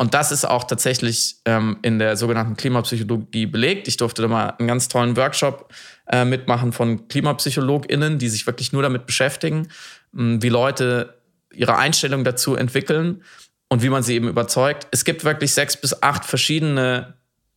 und 0.00 0.14
das 0.14 0.30
ist 0.30 0.44
auch 0.44 0.64
tatsächlich 0.64 1.36
ähm, 1.44 1.78
in 1.82 1.98
der 1.98 2.16
sogenannten 2.16 2.56
Klimapsychologie 2.56 3.46
belegt. 3.46 3.88
Ich 3.88 3.96
durfte 3.96 4.22
da 4.22 4.28
mal 4.28 4.50
einen 4.50 4.68
ganz 4.68 4.86
tollen 4.86 5.16
Workshop 5.16 5.72
äh, 6.06 6.24
mitmachen 6.24 6.72
von 6.72 7.08
KlimapsychologInnen, 7.08 8.18
die 8.18 8.28
sich 8.28 8.46
wirklich 8.46 8.72
nur 8.72 8.82
damit 8.82 9.06
beschäftigen, 9.06 9.68
mh, 10.12 10.40
wie 10.40 10.50
Leute 10.50 11.18
ihre 11.52 11.76
Einstellung 11.76 12.22
dazu 12.22 12.54
entwickeln 12.54 13.22
und 13.68 13.82
wie 13.82 13.88
man 13.88 14.04
sie 14.04 14.14
eben 14.14 14.28
überzeugt. 14.28 14.86
Es 14.92 15.04
gibt 15.04 15.24
wirklich 15.24 15.52
sechs 15.52 15.76
bis 15.76 16.00
acht 16.00 16.24
verschiedene 16.24 17.14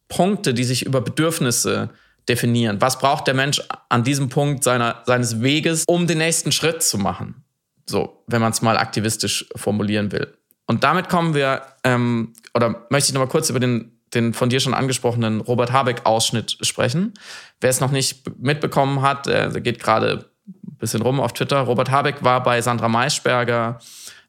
Punkte, 0.08 0.56
die 0.56 0.64
sich 0.64 0.84
über 0.86 1.02
Bedürfnisse 1.02 1.90
definieren. 2.28 2.82
Was 2.82 2.98
braucht 2.98 3.28
der 3.28 3.36
Mensch 3.36 3.62
an 3.90 4.04
diesem 4.04 4.30
Punkt 4.30 4.64
seiner, 4.64 5.04
seines 5.06 5.42
Weges, 5.42 5.86
um 5.86 6.08
den 6.08 6.18
nächsten 6.18 6.52
Schritt 6.52 6.82
zu 6.82 6.98
machen? 6.98 7.44
So, 7.88 8.24
wenn 8.26 8.42
man 8.42 8.52
es 8.52 8.64
mal 8.64 8.78
aktivistisch 8.78 9.46
formulieren 9.56 10.12
will. 10.12 10.34
Und 10.65 10.84
damit 10.84 11.10
kommen 11.10 11.34
wir, 11.34 11.63
ähm, 11.84 12.34
oder 12.54 12.86
möchte 12.89 13.10
ich 13.10 13.13
noch 13.13 13.21
mal 13.21 13.28
kurz 13.28 13.50
über 13.50 13.60
den, 13.60 14.00
den 14.13 14.34
von 14.34 14.50
dir 14.50 14.60
schon 14.60 14.74
angesprochenen 14.74 15.41
Robert 15.41 15.71
Habeck-Ausschnitt 15.71 16.58
sprechen. 16.62 17.13
Wer 17.60 17.69
es 17.69 17.80
noch 17.80 17.91
nicht 17.91 18.39
mitbekommen 18.39 19.02
hat, 19.02 19.28
äh, 19.28 19.50
der 19.50 19.62
geht 19.62 19.82
gerade 19.82 20.32
ein 20.47 20.78
bisschen 20.78 21.02
rum 21.02 21.19
auf 21.19 21.34
Twitter. 21.34 21.62
Robert 21.62 21.91
Habeck 21.91 22.24
war 22.24 22.43
bei 22.43 22.62
Sandra 22.62 22.88
Maischberger 22.88 23.80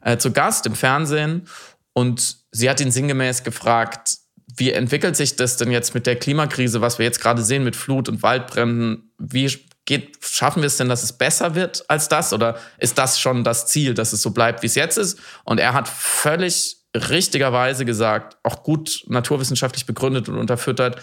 äh, 0.00 0.16
zu 0.16 0.32
Gast 0.32 0.66
im 0.66 0.74
Fernsehen 0.74 1.46
und 1.92 2.36
sie 2.50 2.68
hat 2.68 2.80
ihn 2.80 2.90
sinngemäß 2.90 3.44
gefragt, 3.44 4.18
wie 4.56 4.72
entwickelt 4.72 5.16
sich 5.16 5.36
das 5.36 5.56
denn 5.56 5.70
jetzt 5.70 5.94
mit 5.94 6.06
der 6.06 6.16
Klimakrise, 6.16 6.80
was 6.80 6.98
wir 6.98 7.06
jetzt 7.06 7.20
gerade 7.20 7.42
sehen 7.42 7.64
mit 7.64 7.76
Flut 7.76 8.08
und 8.08 8.22
Waldbränden? 8.22 9.12
Wie 9.18 9.50
geht, 9.84 10.18
schaffen 10.20 10.62
wir 10.62 10.66
es 10.66 10.76
denn, 10.76 10.88
dass 10.88 11.02
es 11.02 11.12
besser 11.12 11.54
wird 11.54 11.84
als 11.88 12.08
das? 12.08 12.32
Oder 12.32 12.58
ist 12.78 12.98
das 12.98 13.20
schon 13.20 13.44
das 13.44 13.66
Ziel, 13.66 13.94
dass 13.94 14.12
es 14.12 14.22
so 14.22 14.30
bleibt, 14.30 14.62
wie 14.62 14.66
es 14.66 14.74
jetzt 14.74 14.98
ist? 14.98 15.18
Und 15.44 15.58
er 15.58 15.74
hat 15.74 15.88
völlig 15.88 16.76
richtigerweise 16.94 17.84
gesagt, 17.84 18.36
auch 18.42 18.62
gut 18.62 19.04
naturwissenschaftlich 19.06 19.86
begründet 19.86 20.28
und 20.28 20.36
unterfüttert, 20.36 21.00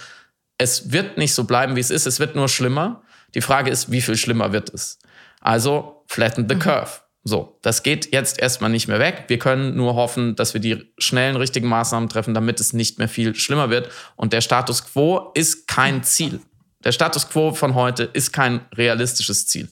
es 0.58 0.92
wird 0.92 1.18
nicht 1.18 1.34
so 1.34 1.46
bleiben, 1.46 1.76
wie 1.76 1.80
es 1.80 1.90
ist, 1.90 2.06
es 2.06 2.20
wird 2.20 2.36
nur 2.36 2.50
schlimmer. 2.50 3.02
Die 3.34 3.42
Frage 3.42 3.72
ist, 3.72 3.92
wie 3.92 4.02
viel 4.02 4.18
schlimmer 4.18 4.52
wird 4.52 4.74
es? 4.74 5.00
Also 5.40 6.04
flatten 6.08 6.48
the 6.50 6.56
mhm. 6.56 6.60
curve. 6.60 6.92
So, 7.24 7.60
das 7.62 7.84
geht 7.84 8.14
jetzt 8.14 8.40
erstmal 8.40 8.70
nicht 8.70 8.88
mehr 8.88 9.00
weg. 9.00 9.26
Wir 9.28 9.40
können 9.40 9.76
nur 9.76 9.96
hoffen, 9.96 10.36
dass 10.36 10.54
wir 10.54 10.62
die 10.62 10.92
schnellen, 10.98 11.36
richtigen 11.36 11.68
Maßnahmen 11.68 12.10
treffen, 12.10 12.34
damit 12.34 12.60
es 12.60 12.74
nicht 12.74 12.98
mehr 12.98 13.10
viel 13.10 13.36
schlimmer 13.36 13.70
wird. 13.70 13.90
Und 14.16 14.32
der 14.34 14.42
Status 14.42 14.86
quo 14.86 15.32
ist 15.34 15.68
kein 15.68 16.04
Ziel. 16.04 16.42
Der 16.84 16.92
Status 16.92 17.30
quo 17.30 17.54
von 17.54 17.76
heute 17.76 18.04
ist 18.04 18.32
kein 18.32 18.62
realistisches 18.76 19.48
Ziel. 19.48 19.70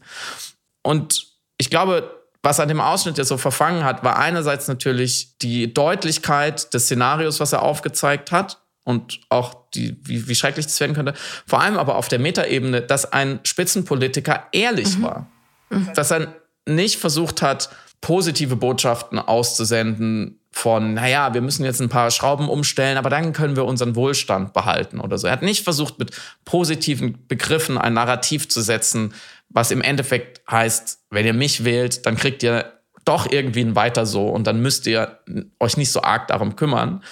Und 0.83 1.27
ich 1.57 1.69
glaube, 1.69 2.13
was 2.43 2.59
an 2.59 2.67
dem 2.67 2.79
Ausschnitt 2.79 3.17
jetzt 3.17 3.27
so 3.29 3.37
verfangen 3.37 3.83
hat, 3.83 4.03
war 4.03 4.17
einerseits 4.17 4.67
natürlich 4.67 5.37
die 5.39 5.73
Deutlichkeit 5.73 6.73
des 6.73 6.85
Szenarios, 6.85 7.39
was 7.39 7.53
er 7.53 7.61
aufgezeigt 7.61 8.31
hat 8.31 8.61
und 8.83 9.19
auch 9.29 9.69
die, 9.73 9.97
wie, 10.03 10.27
wie 10.27 10.35
schrecklich 10.35 10.65
das 10.65 10.79
werden 10.79 10.95
könnte. 10.95 11.13
Vor 11.45 11.61
allem 11.61 11.77
aber 11.77 11.95
auf 11.95 12.07
der 12.07 12.19
Metaebene, 12.19 12.81
dass 12.81 13.11
ein 13.11 13.39
Spitzenpolitiker 13.43 14.47
ehrlich 14.53 14.97
mhm. 14.97 15.03
war. 15.03 15.27
Mhm. 15.69 15.93
Dass 15.93 16.11
er 16.11 16.35
nicht 16.65 16.97
versucht 16.97 17.41
hat, 17.41 17.69
positive 17.99 18.55
Botschaften 18.55 19.19
auszusenden 19.19 20.39
von, 20.57 20.95
naja, 20.95 21.35
wir 21.35 21.41
müssen 21.41 21.63
jetzt 21.63 21.79
ein 21.81 21.89
paar 21.89 22.09
Schrauben 22.09 22.49
umstellen, 22.49 22.97
aber 22.97 23.11
dann 23.11 23.31
können 23.31 23.55
wir 23.55 23.65
unseren 23.65 23.95
Wohlstand 23.95 24.53
behalten 24.53 24.99
oder 24.99 25.19
so. 25.19 25.27
Er 25.27 25.33
hat 25.33 25.43
nicht 25.43 25.63
versucht, 25.63 25.99
mit 25.99 26.19
positiven 26.45 27.27
Begriffen 27.27 27.77
ein 27.77 27.93
Narrativ 27.93 28.49
zu 28.49 28.61
setzen, 28.61 29.13
was 29.49 29.69
im 29.69 29.81
Endeffekt 29.81 30.41
heißt, 30.49 30.99
wenn 31.11 31.27
ihr 31.27 31.33
mich 31.33 31.63
wählt, 31.63 32.07
dann 32.07 32.17
kriegt 32.17 32.41
ihr 32.41 32.73
doch 33.05 33.31
irgendwie 33.31 33.61
ein 33.61 33.75
Weiter 33.75 34.07
so 34.07 34.29
und 34.29 34.47
dann 34.47 34.59
müsst 34.59 34.87
ihr 34.87 35.19
euch 35.59 35.77
nicht 35.77 35.91
so 35.91 36.01
arg 36.01 36.27
darum 36.27 36.55
kümmern. 36.55 37.03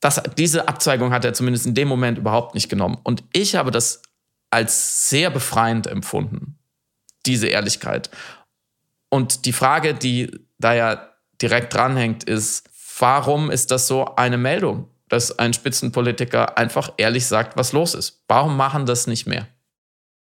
Das, 0.00 0.22
diese 0.38 0.66
Abzweigung 0.66 1.12
hat 1.12 1.26
er 1.26 1.34
zumindest 1.34 1.66
in 1.66 1.74
dem 1.74 1.88
Moment 1.88 2.16
überhaupt 2.16 2.54
nicht 2.54 2.70
genommen. 2.70 2.96
Und 3.04 3.22
ich 3.34 3.54
habe 3.54 3.70
das 3.70 4.00
als 4.50 5.10
sehr 5.10 5.28
befreiend 5.28 5.86
empfunden, 5.86 6.58
diese 7.26 7.48
Ehrlichkeit. 7.48 8.08
Und 9.10 9.44
die 9.44 9.52
Frage, 9.52 9.92
die 9.92 10.30
da 10.58 10.72
ja 10.72 11.08
direkt 11.42 11.74
dranhängt, 11.74 12.24
ist, 12.24 12.68
warum 12.98 13.50
ist 13.50 13.70
das 13.70 13.86
so 13.86 14.14
eine 14.16 14.38
Meldung, 14.38 14.88
dass 15.08 15.38
ein 15.38 15.52
Spitzenpolitiker 15.52 16.58
einfach 16.58 16.92
ehrlich 16.96 17.26
sagt, 17.26 17.56
was 17.56 17.72
los 17.72 17.94
ist? 17.94 18.20
Warum 18.28 18.56
machen 18.56 18.86
das 18.86 19.06
nicht 19.06 19.26
mehr? 19.26 19.46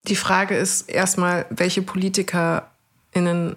Die 0.07 0.17
Frage 0.17 0.57
ist 0.57 0.89
erstmal, 0.89 1.47
welche 1.51 1.83
PolitikerInnen 1.83 3.57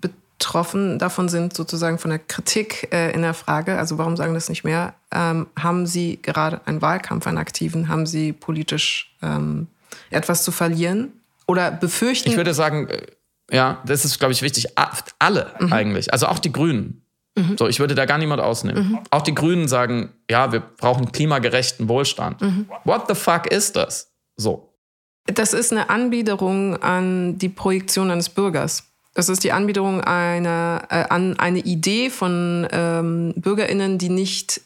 betroffen 0.00 0.98
davon 0.98 1.28
sind, 1.28 1.54
sozusagen 1.54 1.98
von 1.98 2.10
der 2.10 2.20
Kritik 2.20 2.88
äh, 2.92 3.10
in 3.12 3.22
der 3.22 3.34
Frage, 3.34 3.78
also 3.78 3.98
warum 3.98 4.16
sagen 4.16 4.34
das 4.34 4.48
nicht 4.48 4.62
mehr, 4.62 4.94
ähm, 5.10 5.48
haben 5.58 5.86
sie 5.86 6.20
gerade 6.22 6.60
einen 6.66 6.80
Wahlkampf, 6.82 7.26
einen 7.26 7.38
aktiven, 7.38 7.88
haben 7.88 8.06
sie 8.06 8.32
politisch 8.32 9.16
ähm, 9.22 9.66
etwas 10.10 10.44
zu 10.44 10.52
verlieren 10.52 11.12
oder 11.46 11.72
befürchten? 11.72 12.30
Ich 12.30 12.36
würde 12.36 12.54
sagen, 12.54 12.88
äh, 12.88 13.06
ja, 13.50 13.82
das 13.84 14.04
ist, 14.04 14.18
glaube 14.18 14.32
ich, 14.32 14.42
wichtig. 14.42 14.66
Alle 15.18 15.54
mhm. 15.58 15.72
eigentlich, 15.72 16.12
also 16.12 16.26
auch 16.26 16.38
die 16.38 16.52
Grünen. 16.52 17.02
Mhm. 17.38 17.58
So, 17.58 17.68
ich 17.68 17.80
würde 17.80 17.94
da 17.94 18.04
gar 18.04 18.18
niemand 18.18 18.40
ausnehmen. 18.42 18.90
Mhm. 18.90 18.98
Auch 19.10 19.22
die 19.22 19.34
Grünen 19.34 19.68
sagen, 19.68 20.10
ja, 20.30 20.52
wir 20.52 20.60
brauchen 20.60 21.12
klimagerechten 21.12 21.88
Wohlstand. 21.88 22.40
Mhm. 22.40 22.66
What 22.84 23.04
the 23.08 23.14
fuck 23.14 23.46
ist 23.46 23.76
das? 23.76 24.10
So. 24.36 24.72
Das 25.26 25.52
ist 25.52 25.72
eine 25.72 25.90
Anbiederung 25.90 26.76
an 26.82 27.38
die 27.38 27.48
Projektion 27.48 28.10
eines 28.10 28.28
Bürgers. 28.28 28.84
Das 29.14 29.28
ist 29.28 29.42
die 29.44 29.52
Anbiederung 29.52 30.00
einer, 30.00 30.84
äh, 30.90 31.04
an 31.08 31.38
eine 31.38 31.58
Idee 31.58 32.08
von 32.08 32.68
ähm, 32.70 33.34
BürgerInnen, 33.36 33.98
die 33.98 34.08
nicht 34.08 34.60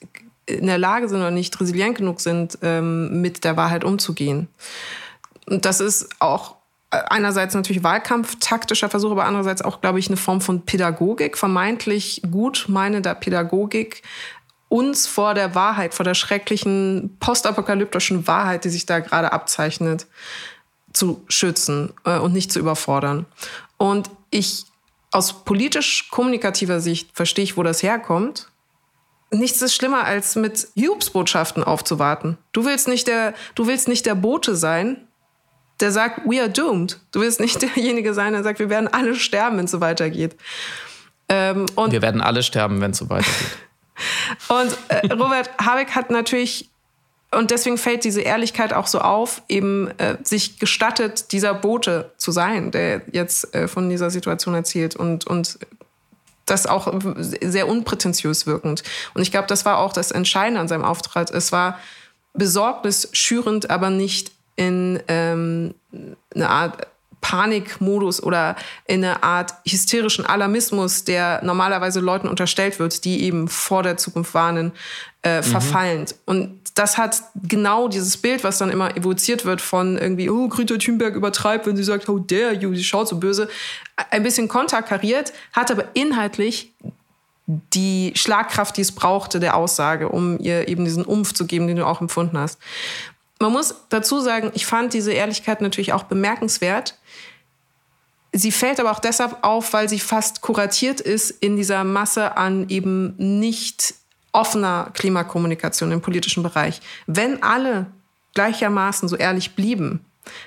in 0.46 0.66
der 0.66 0.78
Lage 0.78 1.08
sind 1.08 1.18
oder 1.18 1.30
nicht 1.30 1.58
resilient 1.60 1.96
genug 1.96 2.20
sind, 2.20 2.58
ähm, 2.62 3.22
mit 3.22 3.44
der 3.44 3.56
Wahrheit 3.56 3.84
umzugehen. 3.84 4.48
Und 5.46 5.64
das 5.64 5.80
ist 5.80 6.08
auch 6.20 6.56
einerseits 6.92 7.54
natürlich 7.54 7.82
Wahlkampf, 7.82 8.36
taktischer 8.38 8.90
Versuch, 8.90 9.12
aber 9.12 9.24
andererseits 9.24 9.62
auch, 9.62 9.80
glaube 9.80 9.98
ich, 9.98 10.08
eine 10.08 10.18
Form 10.18 10.40
von 10.40 10.62
Pädagogik, 10.66 11.38
vermeintlich 11.38 12.22
gut 12.30 12.66
meinender 12.68 13.14
Pädagogik, 13.14 14.02
uns 14.68 15.06
vor 15.06 15.34
der 15.34 15.54
Wahrheit, 15.54 15.94
vor 15.94 16.04
der 16.04 16.14
schrecklichen 16.14 17.16
postapokalyptischen 17.18 18.26
Wahrheit, 18.26 18.64
die 18.64 18.70
sich 18.70 18.86
da 18.86 19.00
gerade 19.00 19.32
abzeichnet, 19.32 20.06
zu 20.92 21.24
schützen 21.28 21.92
äh, 22.04 22.18
und 22.18 22.32
nicht 22.32 22.52
zu 22.52 22.58
überfordern. 22.58 23.26
Und 23.78 24.10
ich 24.30 24.66
aus 25.10 25.44
politisch-kommunikativer 25.44 26.80
Sicht 26.80 27.10
verstehe 27.14 27.44
ich, 27.44 27.56
wo 27.56 27.62
das 27.62 27.82
herkommt. 27.82 28.48
Nichts 29.30 29.62
ist 29.62 29.74
schlimmer, 29.74 30.04
als 30.04 30.36
mit 30.36 30.68
Jubsbotschaften 30.74 31.64
aufzuwarten. 31.64 32.36
Du 32.52 32.64
willst 32.64 32.88
nicht 32.88 33.08
der, 33.08 33.34
du 33.54 33.66
willst 33.66 33.88
nicht 33.88 34.04
der 34.04 34.14
Bote 34.14 34.56
sein, 34.56 35.06
der 35.82 35.92
sagt, 35.92 36.22
we 36.24 36.40
are 36.40 36.48
doomed. 36.48 36.98
Du 37.10 37.20
willst 37.20 37.40
nicht 37.40 37.60
derjenige 37.76 38.14
sein, 38.14 38.32
der 38.32 38.42
sagt, 38.42 38.58
wir 38.58 38.70
werden 38.70 38.88
alle 38.88 39.14
sterben, 39.14 39.58
wenn 39.58 39.66
es 39.66 39.70
so 39.70 39.80
weitergeht. 39.80 40.36
Ähm, 41.28 41.66
und 41.74 41.92
wir 41.92 42.02
werden 42.02 42.20
alle 42.20 42.42
sterben, 42.42 42.80
wenn 42.80 42.92
es 42.92 42.98
so 42.98 43.10
weitergeht. 43.10 43.58
und 44.48 44.76
äh, 44.88 45.12
Robert 45.12 45.50
Habeck 45.58 45.90
hat 45.90 46.10
natürlich, 46.10 46.70
und 47.30 47.50
deswegen 47.50 47.78
fällt 47.78 48.04
diese 48.04 48.20
Ehrlichkeit 48.20 48.72
auch 48.72 48.86
so 48.86 49.00
auf, 49.00 49.42
eben 49.48 49.88
äh, 49.98 50.16
sich 50.22 50.58
gestattet, 50.58 51.32
dieser 51.32 51.54
Bote 51.54 52.12
zu 52.16 52.30
sein, 52.30 52.70
der 52.70 53.02
jetzt 53.12 53.54
äh, 53.54 53.68
von 53.68 53.90
dieser 53.90 54.10
Situation 54.10 54.54
erzählt 54.54 54.96
und, 54.96 55.26
und 55.26 55.58
das 56.46 56.66
auch 56.66 56.92
sehr 57.16 57.68
unprätentiös 57.68 58.46
wirkend. 58.46 58.82
Und 59.14 59.22
ich 59.22 59.30
glaube, 59.30 59.46
das 59.46 59.64
war 59.64 59.78
auch 59.78 59.92
das 59.92 60.10
Entscheidende 60.10 60.60
an 60.60 60.68
seinem 60.68 60.84
Auftritt. 60.84 61.30
Es 61.30 61.52
war 61.52 61.78
besorgnisschürend, 62.34 63.70
aber 63.70 63.90
nicht 63.90 64.32
in 64.62 65.02
ähm, 65.08 65.74
eine 66.34 66.48
Art 66.48 66.86
Panikmodus 67.20 68.22
oder 68.22 68.56
in 68.86 69.04
eine 69.04 69.22
Art 69.22 69.54
hysterischen 69.64 70.26
Alarmismus, 70.26 71.04
der 71.04 71.40
normalerweise 71.44 72.00
Leuten 72.00 72.28
unterstellt 72.28 72.78
wird, 72.78 73.04
die 73.04 73.22
eben 73.22 73.48
vor 73.48 73.82
der 73.82 73.96
Zukunft 73.96 74.34
warnen, 74.34 74.72
äh, 75.22 75.38
mhm. 75.38 75.44
verfallend. 75.44 76.16
Und 76.26 76.60
das 76.74 76.98
hat 76.98 77.22
genau 77.42 77.88
dieses 77.88 78.16
Bild, 78.16 78.44
was 78.44 78.58
dann 78.58 78.70
immer 78.70 78.96
evoziert 78.96 79.44
wird 79.44 79.60
von 79.60 79.96
irgendwie, 79.96 80.28
oh, 80.30 80.48
Greta 80.48 80.76
Thunberg 80.76 81.14
übertreibt, 81.14 81.66
wenn 81.66 81.76
sie 81.76 81.84
sagt, 81.84 82.08
how 82.08 82.20
dare 82.26 82.54
you, 82.54 82.74
sie 82.74 82.84
schaut 82.84 83.08
so 83.08 83.16
böse, 83.16 83.48
ein 84.10 84.22
bisschen 84.22 84.48
konterkariert, 84.48 85.32
hat 85.52 85.70
aber 85.70 85.84
inhaltlich 85.94 86.72
die 87.46 88.12
Schlagkraft, 88.14 88.76
die 88.76 88.80
es 88.80 88.92
brauchte, 88.92 89.40
der 89.40 89.56
Aussage, 89.56 90.08
um 90.08 90.38
ihr 90.38 90.68
eben 90.68 90.84
diesen 90.84 91.04
Umf 91.04 91.34
zu 91.34 91.46
geben, 91.46 91.66
den 91.66 91.76
du 91.76 91.86
auch 91.86 92.00
empfunden 92.00 92.38
hast. 92.38 92.58
Man 93.42 93.50
muss 93.50 93.74
dazu 93.88 94.20
sagen, 94.20 94.52
ich 94.54 94.66
fand 94.66 94.92
diese 94.92 95.12
Ehrlichkeit 95.12 95.62
natürlich 95.62 95.92
auch 95.92 96.04
bemerkenswert. 96.04 96.96
Sie 98.30 98.52
fällt 98.52 98.78
aber 98.78 98.92
auch 98.92 99.00
deshalb 99.00 99.38
auf, 99.42 99.72
weil 99.72 99.88
sie 99.88 99.98
fast 99.98 100.42
kuratiert 100.42 101.00
ist 101.00 101.32
in 101.32 101.56
dieser 101.56 101.82
Masse 101.82 102.36
an 102.36 102.68
eben 102.68 103.16
nicht 103.16 103.94
offener 104.30 104.90
Klimakommunikation 104.94 105.90
im 105.90 106.00
politischen 106.00 106.44
Bereich. 106.44 106.80
Wenn 107.08 107.42
alle 107.42 107.86
gleichermaßen 108.34 109.08
so 109.08 109.16
ehrlich 109.16 109.56
blieben, 109.56 110.04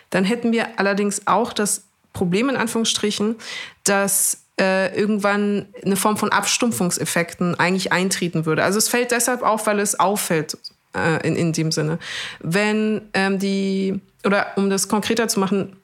dann 0.09 0.23
hätten 0.23 0.53
wir 0.53 0.79
allerdings 0.79 1.27
auch 1.27 1.51
das 1.51 1.83
Problem 2.13 2.47
in 2.47 2.55
Anführungsstrichen, 2.55 3.35
dass 3.83 4.45
äh, 4.57 4.97
irgendwann 4.97 5.67
eine 5.83 5.97
Form 5.97 6.15
von 6.15 6.31
Abstumpfungseffekten 6.31 7.59
eigentlich 7.59 7.91
eintreten 7.91 8.45
würde. 8.45 8.63
Also 8.63 8.77
es 8.77 8.87
fällt 8.87 9.11
deshalb 9.11 9.41
auf, 9.41 9.67
weil 9.67 9.81
es 9.81 9.99
auffällt 9.99 10.57
äh, 10.95 11.27
in, 11.27 11.35
in 11.35 11.53
dem 11.53 11.71
Sinne. 11.71 11.99
Wenn 12.39 13.01
ähm, 13.13 13.39
die, 13.39 13.99
oder 14.23 14.47
um 14.55 14.69
das 14.69 14.87
konkreter 14.87 15.27
zu 15.27 15.39
machen, 15.39 15.75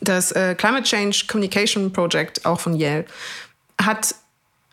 das 0.00 0.32
äh, 0.32 0.54
Climate 0.54 0.84
Change 0.84 1.24
Communication 1.28 1.92
Project, 1.92 2.44
auch 2.44 2.60
von 2.60 2.74
Yale, 2.74 3.04
hat 3.80 4.14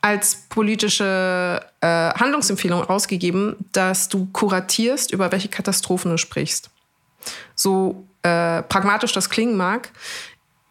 als 0.01 0.47
politische 0.49 1.61
äh, 1.81 1.87
Handlungsempfehlung 1.87 2.83
ausgegeben, 2.89 3.55
dass 3.71 4.09
du 4.09 4.27
kuratierst, 4.33 5.11
über 5.11 5.31
welche 5.31 5.47
Katastrophen 5.47 6.11
du 6.11 6.17
sprichst. 6.17 6.71
So 7.55 8.07
äh, 8.23 8.63
pragmatisch 8.63 9.13
das 9.13 9.29
klingen 9.29 9.57
mag, 9.57 9.91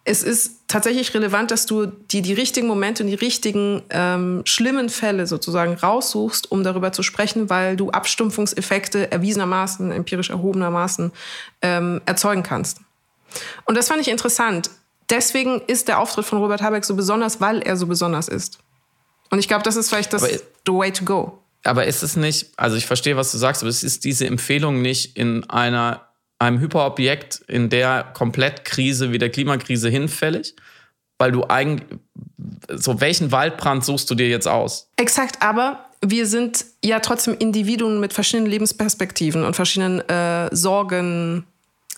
es 0.05 0.23
ist 0.23 0.61
tatsächlich 0.67 1.13
relevant, 1.15 1.51
dass 1.51 1.67
du 1.67 1.87
dir 1.87 2.23
die 2.23 2.33
richtigen 2.33 2.67
Momente 2.67 3.03
und 3.03 3.09
die 3.09 3.15
richtigen 3.15 3.83
ähm, 3.91 4.43
schlimmen 4.45 4.89
Fälle 4.89 5.27
sozusagen 5.27 5.75
raussuchst, 5.75 6.51
um 6.51 6.65
darüber 6.65 6.93
zu 6.93 7.03
sprechen, 7.03 7.51
weil 7.51 7.77
du 7.77 7.91
Abstumpfungseffekte 7.91 9.13
erwiesenermaßen, 9.13 9.93
empirisch 9.93 10.31
erhobenermaßen 10.31 11.13
ähm, 11.63 12.01
erzeugen 12.07 12.43
kannst. 12.43 12.79
Und 13.67 13.77
das 13.77 13.89
fand 13.89 14.01
ich 14.01 14.09
interessant. 14.09 14.71
Deswegen 15.11 15.61
ist 15.67 15.89
der 15.89 15.99
Auftritt 15.99 16.25
von 16.25 16.39
Robert 16.39 16.63
Habeck 16.63 16.85
so 16.85 16.95
besonders, 16.95 17.41
weil 17.41 17.61
er 17.63 17.77
so 17.77 17.87
besonders 17.87 18.29
ist. 18.29 18.59
Und 19.31 19.39
ich 19.39 19.49
glaube, 19.49 19.65
das 19.65 19.77
ist 19.77 19.89
vielleicht 19.89 20.13
das 20.13 20.23
the 20.23 20.73
way 20.73 20.93
to 20.93 21.05
go. 21.05 21.39
Aber 21.65 21.87
ist 21.87 22.03
es 22.03 22.17
nicht, 22.17 22.53
also 22.57 22.77
ich 22.77 22.87
verstehe, 22.87 23.17
was 23.17 23.33
du 23.33 23.39
sagst, 23.39 23.63
aber 23.63 23.69
es 23.69 23.83
ist 23.83 24.05
diese 24.05 24.27
Empfehlung 24.27 24.81
nicht 24.81 25.17
in 25.17 25.49
einer 25.51 26.10
einem 26.41 26.59
Hyperobjekt 26.59 27.43
in 27.47 27.69
der 27.69 28.05
Komplettkrise 28.15 29.13
wie 29.13 29.19
der 29.19 29.31
Klimakrise 29.31 29.89
hinfällig? 29.89 30.57
Weil 31.19 31.33
du 31.33 31.45
eigentlich, 31.45 31.87
so 32.69 33.01
welchen 33.01 33.31
Waldbrand 33.31 33.85
suchst 33.85 34.11
du 34.11 34.15
dir 34.15 34.29
jetzt 34.29 34.49
aus? 34.49 34.89
Exakt, 34.97 35.43
aber 35.43 35.85
wir 36.03 36.27
sind 36.27 36.65
ja 36.83 37.01
trotzdem 37.01 37.37
Individuen 37.39 38.01
mit 38.01 38.15
verschiedenen 38.15 38.51
Lebensperspektiven 38.51 39.45
und 39.45 39.55
verschiedenen 39.55 40.01
äh, 40.09 40.55
Sorgen, 40.55 41.45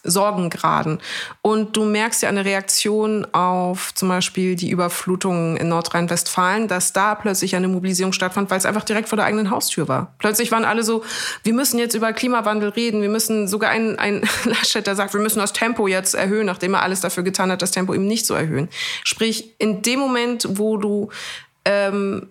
Sorgengraden. 0.04 1.00
Und 1.42 1.76
du 1.76 1.84
merkst 1.84 2.22
ja 2.22 2.28
eine 2.28 2.44
Reaktion 2.44 3.26
auf 3.32 3.94
zum 3.94 4.08
Beispiel 4.08 4.56
die 4.56 4.70
Überflutungen 4.70 5.56
in 5.56 5.68
Nordrhein-Westfalen, 5.68 6.66
dass 6.66 6.92
da 6.92 7.14
plötzlich 7.14 7.54
eine 7.54 7.68
Mobilisierung 7.68 8.12
stattfand, 8.12 8.50
weil 8.50 8.58
es 8.58 8.66
einfach 8.66 8.84
direkt 8.84 9.08
vor 9.08 9.16
der 9.16 9.26
eigenen 9.26 9.50
Haustür 9.50 9.86
war. 9.86 10.14
Plötzlich 10.18 10.50
waren 10.50 10.64
alle 10.64 10.82
so, 10.82 11.04
wir 11.44 11.54
müssen 11.54 11.78
jetzt 11.78 11.94
über 11.94 12.12
Klimawandel 12.12 12.70
reden, 12.70 13.00
wir 13.02 13.08
müssen 13.08 13.46
sogar 13.46 13.70
ein, 13.70 13.98
ein 13.98 14.22
Laschet, 14.44 14.86
der 14.86 14.96
sagt, 14.96 15.14
wir 15.14 15.20
müssen 15.20 15.38
das 15.38 15.52
Tempo 15.52 15.86
jetzt 15.86 16.14
erhöhen, 16.14 16.46
nachdem 16.46 16.74
er 16.74 16.82
alles 16.82 17.00
dafür 17.00 17.22
getan 17.22 17.50
hat, 17.52 17.62
das 17.62 17.70
Tempo 17.70 17.94
eben 17.94 18.06
nicht 18.06 18.26
zu 18.26 18.34
erhöhen. 18.34 18.68
Sprich, 19.04 19.54
in 19.58 19.82
dem 19.82 20.00
Moment, 20.00 20.46
wo 20.50 20.78
du 20.78 21.10
ähm, 21.64 22.28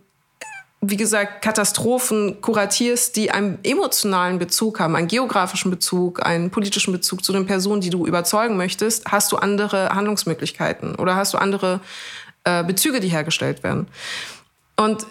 wie 0.83 0.97
gesagt, 0.97 1.43
Katastrophen 1.43 2.41
kuratierst, 2.41 3.15
die 3.15 3.29
einen 3.29 3.59
emotionalen 3.63 4.39
Bezug 4.39 4.79
haben, 4.79 4.95
einen 4.95 5.07
geografischen 5.07 5.69
Bezug, 5.69 6.25
einen 6.25 6.49
politischen 6.49 6.91
Bezug 6.91 7.23
zu 7.23 7.31
den 7.33 7.45
Personen, 7.45 7.81
die 7.81 7.91
du 7.91 8.07
überzeugen 8.07 8.57
möchtest, 8.57 9.05
hast 9.05 9.31
du 9.31 9.37
andere 9.37 9.89
Handlungsmöglichkeiten 9.89 10.95
oder 10.95 11.15
hast 11.15 11.35
du 11.35 11.37
andere 11.37 11.81
äh, 12.45 12.63
Bezüge, 12.63 12.99
die 12.99 13.09
hergestellt 13.09 13.61
werden. 13.61 13.87
Und 14.75 15.05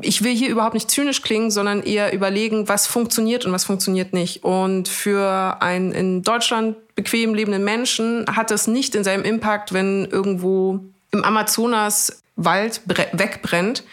ich 0.00 0.22
will 0.22 0.34
hier 0.34 0.48
überhaupt 0.48 0.74
nicht 0.74 0.88
zynisch 0.88 1.22
klingen, 1.22 1.50
sondern 1.50 1.82
eher 1.82 2.12
überlegen, 2.12 2.68
was 2.68 2.86
funktioniert 2.86 3.44
und 3.44 3.52
was 3.52 3.64
funktioniert 3.64 4.12
nicht. 4.12 4.44
Und 4.44 4.86
für 4.86 5.56
einen 5.60 5.90
in 5.90 6.22
Deutschland 6.22 6.76
bequem 6.94 7.34
lebenden 7.34 7.64
Menschen 7.64 8.24
hat 8.36 8.52
es 8.52 8.68
nicht 8.68 8.94
denselben 8.94 9.24
Impact, 9.24 9.72
wenn 9.72 10.04
irgendwo 10.04 10.78
im 11.10 11.24
Amazonas 11.24 12.22
Wald 12.36 12.82
wegbrennt, 12.86 13.84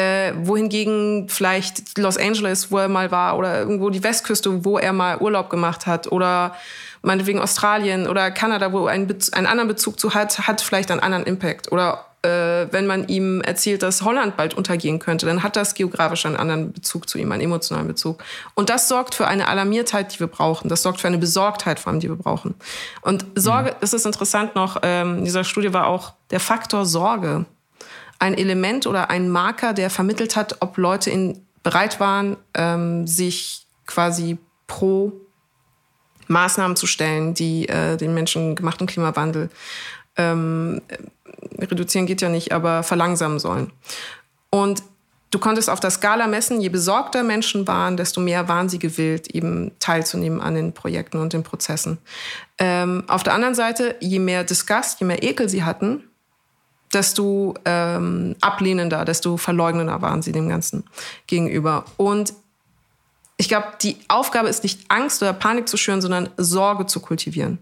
äh, 0.00 0.32
wohingegen 0.46 1.28
vielleicht 1.28 1.98
Los 1.98 2.16
Angeles, 2.16 2.70
wo 2.70 2.78
er 2.78 2.88
mal 2.88 3.10
war, 3.10 3.36
oder 3.36 3.58
irgendwo 3.60 3.90
die 3.90 4.02
Westküste, 4.02 4.64
wo 4.64 4.78
er 4.78 4.92
mal 4.92 5.18
Urlaub 5.18 5.50
gemacht 5.50 5.86
hat, 5.86 6.10
oder 6.10 6.54
meinetwegen 7.02 7.40
Australien 7.40 8.06
oder 8.06 8.30
Kanada, 8.30 8.72
wo 8.72 8.86
er 8.86 8.92
einen, 8.92 9.14
einen 9.32 9.46
anderen 9.46 9.68
Bezug 9.68 9.98
zu 9.98 10.14
hat, 10.14 10.46
hat 10.46 10.60
vielleicht 10.60 10.90
einen 10.90 11.00
anderen 11.00 11.24
Impact. 11.24 11.72
Oder 11.72 12.04
äh, 12.22 12.66
wenn 12.70 12.86
man 12.86 13.08
ihm 13.08 13.40
erzählt, 13.40 13.82
dass 13.82 14.02
Holland 14.02 14.36
bald 14.36 14.54
untergehen 14.54 14.98
könnte, 14.98 15.26
dann 15.26 15.42
hat 15.42 15.56
das 15.56 15.74
geografisch 15.74 16.26
einen 16.26 16.36
anderen 16.36 16.72
Bezug 16.72 17.08
zu 17.08 17.18
ihm, 17.18 17.32
einen 17.32 17.42
emotionalen 17.42 17.88
Bezug. 17.88 18.22
Und 18.54 18.68
das 18.68 18.88
sorgt 18.88 19.14
für 19.14 19.26
eine 19.26 19.48
Alarmiertheit, 19.48 20.14
die 20.14 20.20
wir 20.20 20.26
brauchen. 20.26 20.68
Das 20.68 20.82
sorgt 20.82 21.00
für 21.00 21.08
eine 21.08 21.18
Besorgtheit 21.18 21.80
vor 21.80 21.90
allem, 21.90 22.00
die 22.00 22.08
wir 22.08 22.16
brauchen. 22.16 22.54
Und 23.00 23.24
Sorge, 23.34 23.70
mhm. 23.70 23.76
es 23.80 23.94
ist 23.94 24.04
interessant 24.04 24.54
noch, 24.54 24.78
ähm, 24.82 25.18
in 25.18 25.24
dieser 25.24 25.44
Studie 25.44 25.72
war 25.72 25.86
auch 25.86 26.12
der 26.30 26.40
Faktor 26.40 26.84
Sorge 26.84 27.46
ein 28.20 28.34
Element 28.34 28.86
oder 28.86 29.10
ein 29.10 29.28
Marker, 29.28 29.72
der 29.72 29.90
vermittelt 29.90 30.36
hat, 30.36 30.58
ob 30.60 30.76
Leute 30.76 31.10
in, 31.10 31.44
bereit 31.62 31.98
waren, 31.98 32.36
ähm, 32.54 33.06
sich 33.06 33.66
quasi 33.86 34.38
pro 34.66 35.12
Maßnahmen 36.28 36.76
zu 36.76 36.86
stellen, 36.86 37.34
die 37.34 37.68
äh, 37.68 37.96
den 37.96 38.14
menschengemachten 38.14 38.86
Klimawandel 38.86 39.50
ähm, 40.16 40.80
reduzieren 41.58 42.06
geht 42.06 42.20
ja 42.20 42.28
nicht, 42.28 42.52
aber 42.52 42.82
verlangsamen 42.82 43.38
sollen. 43.38 43.72
Und 44.50 44.82
du 45.30 45.38
konntest 45.38 45.70
auf 45.70 45.80
der 45.80 45.90
Skala 45.90 46.26
messen, 46.26 46.60
je 46.60 46.68
besorgter 46.68 47.22
Menschen 47.22 47.66
waren, 47.66 47.96
desto 47.96 48.20
mehr 48.20 48.48
waren 48.48 48.68
sie 48.68 48.78
gewillt, 48.78 49.34
eben 49.34 49.72
teilzunehmen 49.78 50.40
an 50.40 50.54
den 50.54 50.72
Projekten 50.72 51.18
und 51.18 51.32
den 51.32 51.42
Prozessen. 51.42 51.98
Ähm, 52.58 53.04
auf 53.08 53.22
der 53.22 53.34
anderen 53.34 53.54
Seite, 53.54 53.96
je 54.00 54.18
mehr 54.18 54.44
Disgust, 54.44 55.00
je 55.00 55.06
mehr 55.06 55.22
Ekel 55.22 55.48
sie 55.48 55.64
hatten, 55.64 56.04
desto 56.92 57.54
ähm, 57.64 58.36
ablehnender, 58.40 59.04
desto 59.04 59.36
verleugnender 59.36 60.02
waren 60.02 60.22
sie 60.22 60.32
dem 60.32 60.48
Ganzen 60.48 60.84
gegenüber. 61.26 61.84
Und 61.96 62.34
ich 63.36 63.48
glaube, 63.48 63.68
die 63.82 63.96
Aufgabe 64.08 64.48
ist 64.48 64.62
nicht 64.62 64.80
Angst 64.88 65.22
oder 65.22 65.32
Panik 65.32 65.68
zu 65.68 65.76
schüren, 65.76 66.02
sondern 66.02 66.28
Sorge 66.36 66.86
zu 66.86 67.00
kultivieren. 67.00 67.58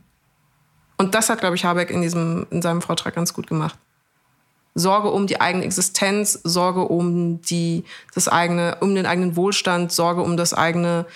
Und 0.96 1.14
das 1.14 1.30
hat, 1.30 1.40
glaube 1.40 1.54
ich, 1.54 1.64
Habeck 1.64 1.90
in, 1.90 2.02
diesem, 2.02 2.46
in 2.50 2.62
seinem 2.62 2.82
Vortrag 2.82 3.14
ganz 3.14 3.32
gut 3.32 3.46
gemacht. 3.46 3.78
Sorge 4.74 5.10
um 5.10 5.26
die 5.26 5.40
eigene 5.40 5.64
Existenz, 5.64 6.40
Sorge 6.44 6.82
um, 6.82 7.40
die, 7.42 7.84
das 8.14 8.28
eigene, 8.28 8.78
um 8.80 8.94
den 8.94 9.06
eigenen 9.06 9.36
Wohlstand, 9.36 9.92
Sorge 9.92 10.22
um 10.22 10.36
das 10.36 10.54
eigene 10.54 11.06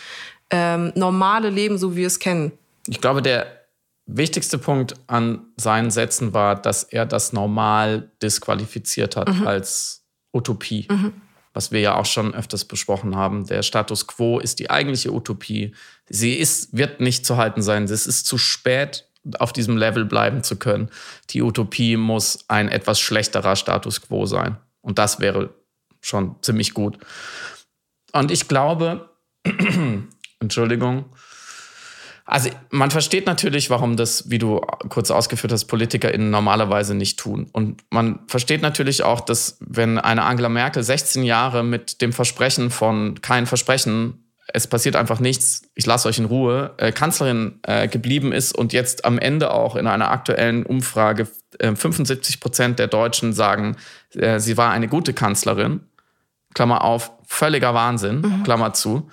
ähm, 0.50 0.92
normale 0.94 1.50
Leben, 1.50 1.78
so 1.78 1.92
wie 1.92 1.96
wir 1.96 2.06
es 2.06 2.18
kennen. 2.18 2.52
Ich 2.86 3.00
glaube, 3.00 3.22
der 3.22 3.61
wichtigste 4.06 4.58
Punkt 4.58 4.94
an 5.06 5.46
seinen 5.56 5.90
Sätzen 5.90 6.32
war, 6.32 6.60
dass 6.60 6.82
er 6.82 7.06
das 7.06 7.32
normal 7.32 8.10
disqualifiziert 8.22 9.16
hat 9.16 9.28
mhm. 9.28 9.46
als 9.46 10.04
Utopie. 10.32 10.86
Mhm. 10.90 11.12
Was 11.54 11.70
wir 11.70 11.80
ja 11.80 11.96
auch 11.96 12.06
schon 12.06 12.34
öfters 12.34 12.64
besprochen 12.64 13.14
haben. 13.14 13.46
Der 13.46 13.62
Status 13.62 14.06
quo 14.06 14.38
ist 14.38 14.58
die 14.58 14.70
eigentliche 14.70 15.12
Utopie. 15.12 15.74
Sie 16.08 16.34
ist, 16.34 16.74
wird 16.74 17.00
nicht 17.00 17.26
zu 17.26 17.36
halten 17.36 17.60
sein. 17.60 17.84
Es 17.84 18.06
ist 18.06 18.26
zu 18.26 18.38
spät, 18.38 19.06
auf 19.38 19.52
diesem 19.52 19.76
Level 19.76 20.04
bleiben 20.06 20.42
zu 20.42 20.56
können. 20.56 20.88
Die 21.30 21.42
Utopie 21.42 21.96
muss 21.96 22.46
ein 22.48 22.68
etwas 22.68 23.00
schlechterer 23.00 23.56
Status 23.56 24.00
quo 24.00 24.24
sein. 24.24 24.56
Und 24.80 24.98
das 24.98 25.20
wäre 25.20 25.50
schon 26.00 26.36
ziemlich 26.42 26.74
gut. 26.74 26.98
Und 28.12 28.30
ich 28.30 28.48
glaube, 28.48 29.10
Entschuldigung, 30.40 31.04
also 32.24 32.50
man 32.70 32.90
versteht 32.90 33.26
natürlich, 33.26 33.68
warum 33.70 33.96
das, 33.96 34.30
wie 34.30 34.38
du 34.38 34.60
kurz 34.88 35.10
ausgeführt 35.10 35.52
hast, 35.52 35.64
PolitikerInnen 35.64 36.30
normalerweise 36.30 36.94
nicht 36.94 37.18
tun. 37.18 37.48
Und 37.52 37.82
man 37.90 38.20
versteht 38.26 38.62
natürlich 38.62 39.02
auch, 39.02 39.20
dass 39.20 39.56
wenn 39.60 39.98
eine 39.98 40.22
Angela 40.22 40.48
Merkel 40.48 40.82
16 40.82 41.24
Jahre 41.24 41.64
mit 41.64 42.00
dem 42.00 42.12
Versprechen 42.12 42.70
von 42.70 43.20
kein 43.20 43.46
Versprechen 43.46 44.22
es 44.52 44.66
passiert 44.66 44.96
einfach 44.96 45.20
nichts, 45.20 45.62
ich 45.74 45.86
lasse 45.86 46.08
euch 46.08 46.18
in 46.18 46.24
Ruhe, 46.24 46.74
äh, 46.76 46.92
Kanzlerin 46.92 47.60
äh, 47.62 47.88
geblieben 47.88 48.32
ist 48.32 48.56
und 48.56 48.72
jetzt 48.72 49.04
am 49.04 49.18
Ende 49.18 49.52
auch 49.52 49.76
in 49.76 49.86
einer 49.86 50.10
aktuellen 50.10 50.64
Umfrage 50.64 51.28
äh, 51.58 51.74
75 51.74 52.40
Prozent 52.40 52.78
der 52.78 52.88
Deutschen 52.88 53.32
sagen, 53.32 53.76
äh, 54.14 54.38
sie 54.40 54.56
war 54.56 54.70
eine 54.70 54.88
gute 54.88 55.14
Kanzlerin, 55.14 55.80
Klammer 56.54 56.84
auf, 56.84 57.12
völliger 57.26 57.72
Wahnsinn, 57.72 58.20
mhm. 58.20 58.42
Klammer 58.42 58.74
zu, 58.74 59.10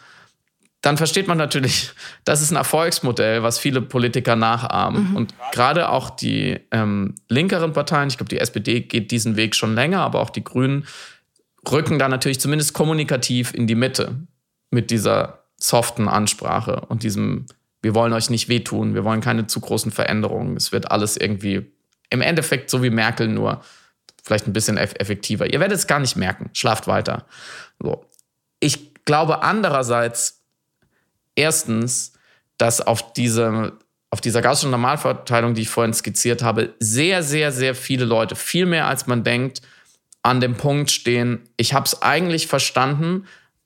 dann 0.82 0.98
versteht 0.98 1.28
man 1.28 1.38
natürlich, 1.38 1.92
das 2.24 2.42
ist 2.42 2.52
ein 2.52 2.56
Erfolgsmodell, 2.56 3.44
was 3.44 3.60
viele 3.60 3.82
Politiker 3.82 4.36
nachahmen. 4.36 5.10
Mhm. 5.10 5.16
Und 5.16 5.34
gerade 5.52 5.90
auch 5.90 6.10
die 6.10 6.60
ähm, 6.72 7.16
linkeren 7.28 7.74
Parteien, 7.74 8.08
ich 8.08 8.18
glaube, 8.18 8.30
die 8.30 8.40
SPD 8.40 8.82
geht 8.82 9.12
diesen 9.12 9.36
Weg 9.36 9.56
schon 9.56 9.76
länger, 9.76 10.00
aber 10.02 10.22
auch 10.22 10.30
die 10.30 10.44
Grünen 10.44 10.86
rücken 11.70 12.00
da 12.00 12.08
natürlich 12.08 12.40
zumindest 12.40 12.74
kommunikativ 12.74 13.54
in 13.54 13.68
die 13.68 13.76
Mitte 13.76 14.16
mit 14.72 14.92
dieser 14.92 15.44
soften 15.58 16.08
Ansprache 16.08 16.86
und 16.88 17.04
diesem, 17.04 17.48
wir 17.82 17.94
wollen 17.94 18.14
euch 18.14 18.30
nicht 18.30 18.48
wehtun, 18.48 18.94
wir 18.94 19.04
wollen 19.04 19.20
keine 19.20 19.48
zu 19.48 19.60
großen 19.60 19.92
Veränderungen. 19.92 20.56
Es 20.56 20.72
wird 20.72 20.92
alles 20.92 21.18
irgendwie 21.18 21.70
im 22.10 22.22
Endeffekt 22.22 22.70
so 22.70 22.82
wie 22.82 22.90
Merkel, 22.90 23.28
nur 23.28 23.62
vielleicht 24.24 24.48
ein 24.48 24.54
bisschen 24.54 24.78
effektiver. 24.78 25.52
Ihr 25.52 25.60
werdet 25.60 25.78
es 25.78 25.88
gar 25.88 26.00
nicht 26.00 26.16
merken. 26.16 26.50
Schlaft 26.54 26.88
weiter. 26.88 27.26
So. 27.82 28.06
Ich 28.60 28.94
glaube 29.06 29.44
andererseits, 29.44 30.39
erstens, 31.36 32.14
dass 32.58 32.82
auf 32.82 33.14
diese 33.14 33.78
auf 34.12 34.22
dieser 34.22 34.42
gaußschen 34.42 34.72
Normalverteilung, 34.72 35.54
die 35.54 35.62
ich 35.62 35.70
vorhin 35.70 35.94
skizziert 35.94 36.42
habe, 36.42 36.74
sehr, 36.80 37.22
sehr, 37.22 37.52
sehr 37.52 37.76
viele 37.76 38.06
Leute, 38.06 38.36
viel 38.36 38.66
mehr 38.66 38.88
als 38.88 39.06
man 39.06 39.24
denkt, 39.24 39.62
an 40.24 40.42
dem 40.42 40.56
Punkt 40.56 40.92
stehen, 40.92 41.42
ich 41.58 41.74
habe 41.74 41.86
es 41.86 42.02
eigentlich 42.02 42.48
verstanden, 42.48 43.26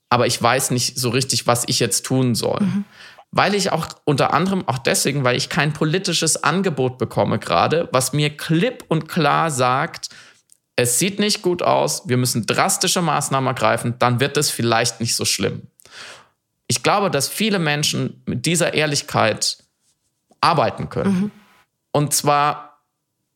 aber 0.09 0.27
ich 0.27 0.41
weiß 0.41 0.71
nicht 0.71 0.99
so 0.99 1.09
richtig, 1.09 1.47
was 1.47 1.63
ich 1.67 1.79
jetzt 1.79 2.05
tun 2.05 2.35
soll. 2.35 2.61
Mhm. 2.61 2.85
Weil 3.31 3.55
ich 3.55 3.71
auch 3.71 3.87
unter 4.03 4.33
anderem 4.33 4.67
auch 4.67 4.77
deswegen, 4.77 5.23
weil 5.23 5.35
ich 5.35 5.49
kein 5.49 5.73
politisches 5.73 6.43
Angebot 6.43 6.99
bekomme 6.99 7.39
gerade, 7.39 7.89
was 7.91 8.13
mir 8.13 8.29
klipp 8.29 8.83
und 8.89 9.07
klar 9.07 9.49
sagt, 9.49 10.09
es 10.75 10.99
sieht 10.99 11.19
nicht 11.19 11.41
gut 11.41 11.63
aus, 11.63 12.07
wir 12.07 12.17
müssen 12.17 12.45
drastische 12.45 13.01
Maßnahmen 13.01 13.47
ergreifen, 13.47 13.95
dann 13.97 14.19
wird 14.19 14.37
es 14.37 14.51
vielleicht 14.51 14.99
nicht 14.99 15.15
so 15.15 15.25
schlimm. 15.25 15.63
Ich 16.67 16.83
glaube, 16.83 17.11
dass 17.11 17.27
viele 17.27 17.59
Menschen 17.59 18.21
mit 18.25 18.45
dieser 18.45 18.73
Ehrlichkeit 18.73 19.57
arbeiten 20.41 20.89
können. 20.89 21.13
Mhm. 21.13 21.31
Und 21.91 22.13
zwar, 22.13 22.81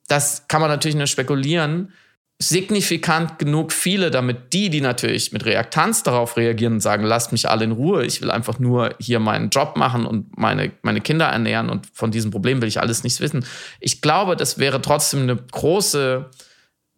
das 0.07 0.47
kann 0.47 0.61
man 0.61 0.69
natürlich 0.69 0.97
nur 0.97 1.07
spekulieren, 1.07 1.93
signifikant 2.39 3.39
genug 3.39 3.71
viele, 3.71 4.11
damit 4.11 4.53
die, 4.53 4.69
die 4.69 4.81
natürlich 4.81 5.31
mit 5.31 5.45
Reaktanz 5.45 6.03
darauf 6.03 6.37
reagieren 6.37 6.73
und 6.73 6.79
sagen, 6.81 7.03
lasst 7.03 7.31
mich 7.31 7.49
alle 7.49 7.63
in 7.63 7.71
Ruhe, 7.71 8.05
ich 8.05 8.21
will 8.21 8.29
einfach 8.29 8.59
nur 8.59 8.93
hier 8.99 9.19
meinen 9.19 9.49
Job 9.49 9.75
machen 9.75 10.05
und 10.05 10.37
meine, 10.37 10.71
meine 10.83 11.01
Kinder 11.01 11.25
ernähren 11.25 11.69
und 11.69 11.87
von 11.93 12.11
diesem 12.11 12.29
Problem 12.29 12.61
will 12.61 12.67
ich 12.67 12.79
alles 12.79 13.03
nichts 13.03 13.21
wissen. 13.21 13.43
Ich 13.79 14.01
glaube, 14.01 14.35
das 14.35 14.59
wäre 14.59 14.81
trotzdem 14.81 15.21
eine 15.21 15.35
große 15.35 16.29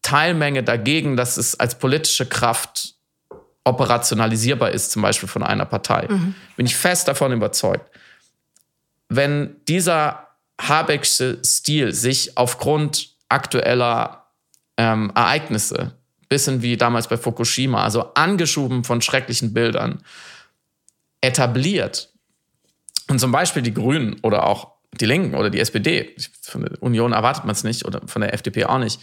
Teilmenge 0.01 0.63
dagegen, 0.63 1.15
dass 1.15 1.37
es 1.37 1.57
als 1.57 1.79
politische 1.79 2.25
Kraft 2.25 2.95
operationalisierbar 3.69 4.71
ist, 4.71 4.91
zum 4.91 5.01
Beispiel 5.01 5.29
von 5.29 5.43
einer 5.43 5.65
Partei. 5.65 6.08
Mhm. 6.10 6.36
Bin 6.58 6.65
ich 6.65 6.75
fest 6.75 7.08
davon 7.08 7.32
überzeugt. 7.32 7.89
Wenn 9.08 9.55
dieser 9.67 10.27
Habecksche 10.62 11.39
Stil 11.43 11.93
sich 11.93 12.38
aufgrund 12.38 13.10
aktueller 13.29 14.27
ähm, 14.77 15.12
Ereignisse, 15.15 15.95
bisschen 16.27 16.62
wie 16.62 16.77
damals 16.77 17.08
bei 17.08 17.17
Fukushima, 17.17 17.84
also 17.84 18.13
angeschoben 18.13 18.84
von 18.84 19.01
schrecklichen 19.01 19.53
Bildern, 19.53 20.03
etabliert. 21.21 22.10
Und 23.10 23.19
zum 23.19 23.32
Beispiel 23.32 23.63
die 23.63 23.73
Grünen 23.73 24.19
oder 24.21 24.45
auch 24.45 24.73
die 24.93 25.05
Linken 25.05 25.36
oder 25.36 25.49
die 25.49 25.60
SPD, 25.60 26.15
von 26.41 26.62
der 26.62 26.82
Union 26.82 27.13
erwartet 27.13 27.45
man 27.45 27.53
es 27.53 27.63
nicht 27.63 27.86
oder 27.86 28.01
von 28.05 28.21
der 28.21 28.34
FDP 28.34 28.65
auch 28.65 28.77
nicht, 28.77 29.01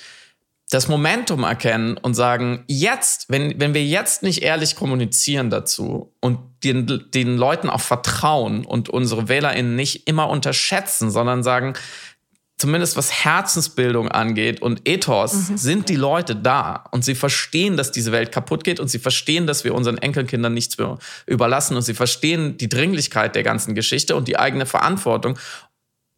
das 0.71 0.89
Momentum 0.89 1.45
erkennen 1.45 1.97
und 1.97 2.15
sagen, 2.15 2.65
jetzt, 2.67 3.27
wenn, 3.29 3.61
wenn 3.61 3.73
wir 3.73 3.85
jetzt 3.85 4.23
nicht 4.23 4.43
ehrlich 4.43 4.75
kommunizieren 4.75 5.49
dazu 5.49 6.13
und 6.21 6.39
den, 6.65 7.05
den 7.15 7.37
Leuten 7.37 7.71
auch 7.71 7.81
vertrauen 7.81 8.65
und 8.65 8.89
unsere 8.89 9.29
WählerInnen 9.29 9.77
nicht 9.77 10.09
immer 10.09 10.29
unterschätzen, 10.29 11.11
sondern 11.11 11.45
sagen, 11.45 11.75
zumindest 12.59 12.97
was 12.97 13.13
Herzensbildung 13.13 14.09
angeht 14.09 14.61
und 14.61 14.89
Ethos, 14.89 15.51
mhm. 15.51 15.57
sind 15.57 15.89
die 15.89 15.97
Leute 15.97 16.35
da 16.35 16.85
und 16.91 17.05
sie 17.05 17.15
verstehen, 17.15 17.77
dass 17.77 17.93
diese 17.93 18.11
Welt 18.11 18.33
kaputt 18.33 18.65
geht 18.65 18.81
und 18.81 18.89
sie 18.89 18.99
verstehen, 18.99 19.47
dass 19.47 19.63
wir 19.63 19.75
unseren 19.75 19.99
Enkelkindern 19.99 20.55
nichts 20.55 20.79
mehr 20.79 20.99
überlassen 21.27 21.77
und 21.77 21.83
sie 21.83 21.95
verstehen 21.95 22.57
die 22.57 22.69
Dringlichkeit 22.69 23.37
der 23.37 23.43
ganzen 23.45 23.75
Geschichte 23.75 24.17
und 24.17 24.27
die 24.27 24.39
eigene 24.39 24.67
Verantwortung 24.67 25.39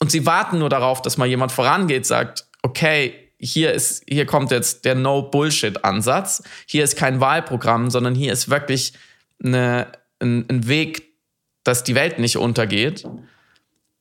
und 0.00 0.10
sie 0.10 0.26
warten 0.26 0.58
nur 0.58 0.68
darauf, 0.68 1.02
dass 1.02 1.18
mal 1.18 1.26
jemand 1.26 1.52
vorangeht, 1.52 2.06
sagt, 2.06 2.46
okay, 2.62 3.27
hier 3.38 3.72
ist, 3.72 4.02
hier 4.08 4.26
kommt 4.26 4.50
jetzt 4.50 4.84
der 4.84 4.94
No-Bullshit-Ansatz. 4.94 6.42
Hier 6.66 6.84
ist 6.84 6.96
kein 6.96 7.20
Wahlprogramm, 7.20 7.90
sondern 7.90 8.14
hier 8.14 8.32
ist 8.32 8.50
wirklich 8.50 8.94
eine, 9.42 9.92
ein, 10.18 10.44
ein 10.48 10.68
Weg, 10.68 11.14
dass 11.62 11.84
die 11.84 11.94
Welt 11.94 12.18
nicht 12.18 12.36
untergeht. 12.36 13.06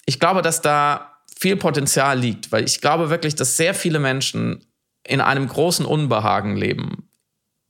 Ich 0.05 0.19
glaube, 0.19 0.41
dass 0.41 0.61
da 0.61 1.17
viel 1.39 1.55
Potenzial 1.55 2.17
liegt, 2.17 2.51
weil 2.51 2.63
ich 2.65 2.81
glaube 2.81 3.09
wirklich, 3.09 3.35
dass 3.35 3.57
sehr 3.57 3.73
viele 3.73 3.99
Menschen 3.99 4.65
in 5.03 5.21
einem 5.21 5.47
großen 5.47 5.85
Unbehagen 5.85 6.57
leben. 6.57 7.09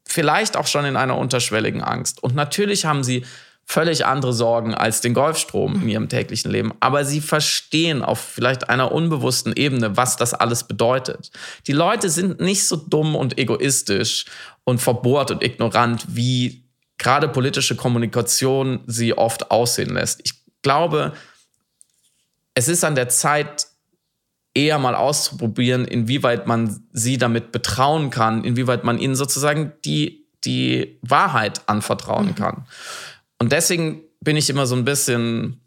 Vielleicht 0.06 0.56
auch 0.56 0.68
schon 0.68 0.86
in 0.86 0.96
einer 0.96 1.18
unterschwelligen 1.18 1.82
Angst. 1.82 2.24
Und 2.24 2.34
natürlich 2.34 2.86
haben 2.86 3.04
sie 3.04 3.26
völlig 3.70 4.06
andere 4.06 4.32
Sorgen 4.32 4.74
als 4.74 5.02
den 5.02 5.14
Golfstrom 5.14 5.82
in 5.82 5.90
ihrem 5.90 6.08
täglichen 6.08 6.50
Leben. 6.50 6.74
Aber 6.80 7.04
sie 7.04 7.20
verstehen 7.20 8.02
auf 8.02 8.18
vielleicht 8.18 8.70
einer 8.70 8.94
unbewussten 8.94 9.52
Ebene, 9.54 9.98
was 9.98 10.16
das 10.16 10.34
alles 10.34 10.64
bedeutet. 10.64 11.32
Die 11.68 11.74
Leute 11.74 12.10
sind 12.10 12.40
nicht 12.40 12.66
so 12.66 12.78
dumm 12.78 13.14
und 13.14 13.38
egoistisch 13.38 14.26
und 14.64 14.80
verbohrt 14.80 15.32
und 15.32 15.44
ignorant, 15.44 16.06
wie 16.08 16.64
gerade 16.98 17.28
politische 17.28 17.76
Kommunikation 17.76 18.80
sie 18.88 19.18
oft 19.18 19.52
aussehen 19.52 19.94
lässt. 19.94 20.22
Ich 20.24 20.34
glaube, 20.62 21.12
es 22.54 22.70
ist 22.70 22.86
an 22.86 22.96
der 22.96 23.10
Zeit, 23.10 23.68
eher 24.54 24.80
mal 24.80 24.96
auszuprobieren, 24.96 25.86
inwieweit 25.86 26.48
man 26.48 26.84
sie 26.92 27.18
damit 27.18 27.52
betrauen 27.52 28.10
kann, 28.12 28.44
inwieweit 28.46 28.86
man 28.86 28.98
ihnen 28.98 29.16
sozusagen 29.16 29.74
die, 29.86 30.26
die 30.46 30.98
Wahrheit 31.02 31.62
anvertrauen 31.68 32.28
mhm. 32.28 32.36
Und 33.40 33.52
deswegen 33.52 34.02
bin 34.22 34.36
ich 34.36 34.50
immer 34.50 34.66
so 34.66 34.76
ein 34.76 34.86
bisschen 34.86 35.62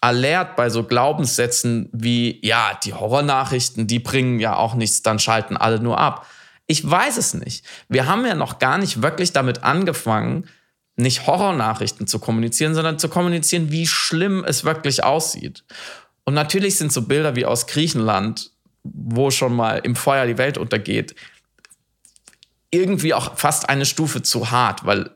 alert 0.00 0.56
bei 0.56 0.68
so 0.68 0.84
Glaubenssätzen 0.84 1.88
wie, 1.92 2.38
ja, 2.46 2.78
die 2.84 2.92
Horrornachrichten, 2.92 3.86
die 3.86 3.98
bringen 3.98 4.38
ja 4.38 4.56
auch 4.56 4.74
nichts, 4.74 5.02
dann 5.02 5.18
schalten 5.18 5.56
alle 5.56 5.80
nur 5.80 5.98
ab. 5.98 6.26
Ich 6.66 6.88
weiß 6.88 7.16
es 7.16 7.34
nicht. 7.34 7.64
Wir 7.88 8.06
haben 8.06 8.26
ja 8.26 8.34
noch 8.34 8.58
gar 8.58 8.78
nicht 8.78 9.02
wirklich 9.02 9.32
damit 9.32 9.64
angefangen, 9.64 10.46
nicht 10.96 11.26
Horrornachrichten 11.26 12.06
zu 12.06 12.18
kommunizieren, 12.18 12.74
sondern 12.74 12.98
zu 12.98 13.08
kommunizieren, 13.08 13.70
wie 13.70 13.86
schlimm 13.86 14.44
es 14.44 14.64
wirklich 14.64 15.02
aussieht. 15.04 15.64
Und 16.24 16.34
natürlich 16.34 16.76
sind 16.76 16.92
so 16.92 17.02
Bilder 17.02 17.34
wie 17.36 17.46
aus 17.46 17.66
Griechenland, 17.66 18.50
wo 18.82 19.30
schon 19.30 19.54
mal 19.54 19.78
im 19.78 19.96
Feuer 19.96 20.26
die 20.26 20.38
Welt 20.38 20.58
untergeht, 20.58 21.14
irgendwie 22.70 23.14
auch 23.14 23.36
fast 23.38 23.68
eine 23.68 23.86
Stufe 23.86 24.22
zu 24.22 24.50
hart, 24.50 24.84
weil 24.84 25.10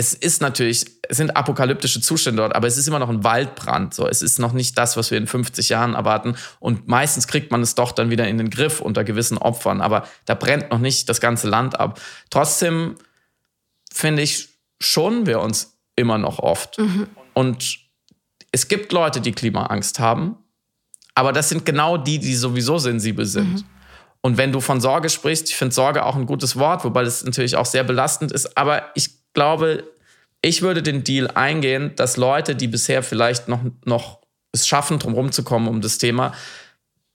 es 0.00 0.14
ist 0.14 0.40
natürlich, 0.40 0.86
es 1.10 1.18
sind 1.18 1.36
apokalyptische 1.36 2.00
Zustände 2.00 2.40
dort, 2.40 2.56
aber 2.56 2.66
es 2.66 2.78
ist 2.78 2.88
immer 2.88 2.98
noch 2.98 3.10
ein 3.10 3.22
Waldbrand. 3.22 3.92
So, 3.92 4.08
es 4.08 4.22
ist 4.22 4.38
noch 4.38 4.54
nicht 4.54 4.78
das, 4.78 4.96
was 4.96 5.10
wir 5.10 5.18
in 5.18 5.26
50 5.26 5.68
Jahren 5.68 5.92
erwarten. 5.92 6.36
Und 6.58 6.88
meistens 6.88 7.28
kriegt 7.28 7.52
man 7.52 7.60
es 7.60 7.74
doch 7.74 7.92
dann 7.92 8.08
wieder 8.08 8.26
in 8.26 8.38
den 8.38 8.48
Griff 8.48 8.80
unter 8.80 9.04
gewissen 9.04 9.36
Opfern. 9.36 9.82
Aber 9.82 10.08
da 10.24 10.34
brennt 10.34 10.70
noch 10.70 10.78
nicht 10.78 11.10
das 11.10 11.20
ganze 11.20 11.50
Land 11.50 11.78
ab. 11.78 12.00
Trotzdem 12.30 12.94
finde 13.92 14.22
ich, 14.22 14.48
schonen 14.80 15.26
wir 15.26 15.40
uns 15.40 15.76
immer 15.96 16.16
noch 16.16 16.38
oft. 16.38 16.78
Mhm. 16.78 17.06
Und 17.34 17.80
es 18.52 18.68
gibt 18.68 18.92
Leute, 18.92 19.20
die 19.20 19.32
Klimaangst 19.32 19.98
haben, 19.98 20.36
aber 21.14 21.34
das 21.34 21.50
sind 21.50 21.66
genau 21.66 21.98
die, 21.98 22.18
die 22.18 22.36
sowieso 22.36 22.78
sensibel 22.78 23.26
sind. 23.26 23.52
Mhm. 23.52 23.64
Und 24.22 24.38
wenn 24.38 24.50
du 24.50 24.60
von 24.60 24.80
Sorge 24.80 25.10
sprichst, 25.10 25.50
ich 25.50 25.56
finde 25.56 25.74
Sorge 25.74 26.06
auch 26.06 26.16
ein 26.16 26.24
gutes 26.24 26.56
Wort, 26.56 26.84
wobei 26.84 27.04
das 27.04 27.22
natürlich 27.22 27.56
auch 27.56 27.66
sehr 27.66 27.84
belastend 27.84 28.32
ist, 28.32 28.56
aber 28.56 28.84
ich 28.94 29.19
glaube, 29.32 29.84
ich 30.42 30.62
würde 30.62 30.82
den 30.82 31.04
Deal 31.04 31.28
eingehen, 31.28 31.92
dass 31.96 32.16
Leute, 32.16 32.56
die 32.56 32.68
bisher 32.68 33.02
vielleicht 33.02 33.48
noch, 33.48 33.60
noch 33.84 34.20
es 34.52 34.66
schaffen, 34.66 34.98
drumherum 34.98 35.32
zu 35.32 35.44
kommen 35.44 35.68
um 35.68 35.80
das 35.80 35.98
Thema, 35.98 36.32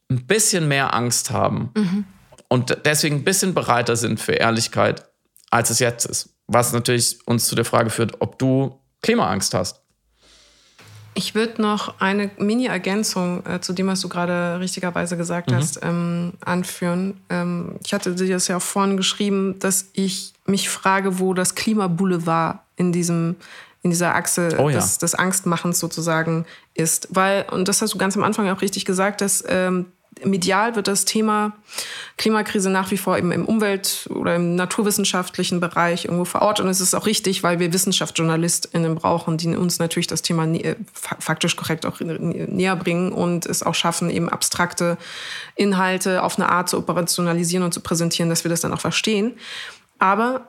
ein 0.09 0.25
bisschen 0.25 0.67
mehr 0.67 0.93
Angst 0.93 1.31
haben 1.31 1.71
mhm. 1.75 2.05
und 2.47 2.77
deswegen 2.85 3.17
ein 3.17 3.23
bisschen 3.23 3.53
bereiter 3.53 3.95
sind 3.95 4.19
für 4.19 4.33
Ehrlichkeit, 4.33 5.09
als 5.49 5.69
es 5.69 5.79
jetzt 5.79 6.05
ist. 6.05 6.29
Was 6.47 6.73
natürlich 6.73 7.17
uns 7.25 7.47
zu 7.47 7.55
der 7.55 7.65
Frage 7.65 7.89
führt, 7.89 8.21
ob 8.21 8.37
du 8.37 8.79
Klimaangst 9.01 9.53
hast. 9.53 9.81
Ich 11.17 11.33
würde 11.33 11.61
noch 11.61 11.99
eine 12.01 12.29
Mini-Ergänzung 12.37 13.45
äh, 13.45 13.61
zu 13.61 13.71
dem, 13.71 13.87
was 13.87 14.01
du 14.01 14.09
gerade 14.09 14.59
richtigerweise 14.59 15.15
gesagt 15.15 15.49
mhm. 15.49 15.55
hast, 15.55 15.79
ähm, 15.81 16.33
anführen. 16.41 17.21
Ähm, 17.29 17.77
ich 17.85 17.93
hatte 17.93 18.13
dir 18.13 18.27
das 18.33 18.49
ja 18.49 18.57
auch 18.57 18.61
vorhin 18.61 18.97
geschrieben, 18.97 19.57
dass 19.59 19.89
ich 19.93 20.33
mich 20.45 20.69
frage, 20.69 21.17
wo 21.19 21.33
das 21.33 21.55
Klimaboulevard 21.55 22.59
in 22.75 22.91
diesem 22.91 23.37
in 23.81 23.91
dieser 23.91 24.15
Achse 24.15 24.55
oh 24.57 24.67
ja. 24.67 24.79
des, 24.79 24.97
des, 24.97 25.13
Angstmachens 25.13 25.79
sozusagen 25.79 26.47
ist. 26.73 27.07
Weil, 27.11 27.45
und 27.51 27.67
das 27.67 27.83
hast 27.83 27.93
du 27.93 27.99
ganz 27.99 28.17
am 28.17 28.23
Anfang 28.23 28.49
auch 28.49 28.61
richtig 28.63 28.83
gesagt, 28.83 29.21
dass 29.21 29.43
ähm, 29.47 29.85
medial 30.23 30.75
wird 30.75 30.87
das 30.87 31.05
Thema 31.05 31.53
Klimakrise 32.17 32.69
nach 32.69 32.91
wie 32.91 32.97
vor 32.97 33.17
eben 33.17 33.31
im 33.31 33.45
Umwelt- 33.45 34.07
oder 34.09 34.35
im 34.35 34.55
naturwissenschaftlichen 34.55 35.59
Bereich 35.59 36.05
irgendwo 36.05 36.25
verortet. 36.25 36.63
Und 36.63 36.71
es 36.71 36.79
ist 36.79 36.95
auch 36.95 37.05
richtig, 37.05 37.43
weil 37.43 37.59
wir 37.59 37.73
WissenschaftsjournalistInnen 37.73 38.95
brauchen, 38.95 39.37
die 39.37 39.55
uns 39.55 39.79
natürlich 39.79 40.07
das 40.07 40.21
Thema 40.21 40.47
faktisch 40.93 41.55
korrekt 41.55 41.85
auch 41.85 41.99
näher 41.99 42.75
bringen 42.75 43.11
und 43.11 43.45
es 43.45 43.63
auch 43.63 43.75
schaffen, 43.75 44.09
eben 44.09 44.29
abstrakte 44.29 44.97
Inhalte 45.55 46.23
auf 46.23 46.37
eine 46.37 46.49
Art 46.49 46.69
zu 46.69 46.77
operationalisieren 46.77 47.65
und 47.65 47.73
zu 47.73 47.81
präsentieren, 47.81 48.29
dass 48.29 48.45
wir 48.45 48.49
das 48.49 48.61
dann 48.61 48.73
auch 48.73 48.81
verstehen. 48.81 49.33
Aber 49.99 50.47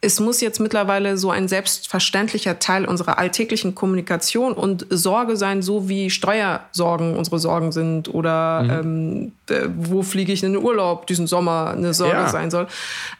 es 0.00 0.20
muss 0.20 0.40
jetzt 0.40 0.60
mittlerweile 0.60 1.18
so 1.18 1.30
ein 1.32 1.48
selbstverständlicher 1.48 2.60
Teil 2.60 2.84
unserer 2.84 3.18
alltäglichen 3.18 3.74
Kommunikation 3.74 4.52
und 4.52 4.86
Sorge 4.90 5.36
sein, 5.36 5.60
so 5.60 5.88
wie 5.88 6.08
Steuersorgen 6.08 7.16
unsere 7.16 7.40
Sorgen 7.40 7.72
sind 7.72 8.12
oder 8.14 8.62
mhm. 8.62 9.32
ähm, 9.48 9.68
wo 9.76 10.04
fliege 10.04 10.32
ich 10.32 10.44
in 10.44 10.52
den 10.52 10.62
Urlaub 10.62 11.08
diesen 11.08 11.26
Sommer 11.26 11.70
eine 11.76 11.94
Sorge 11.94 12.14
ja. 12.14 12.28
sein 12.28 12.52
soll, 12.52 12.68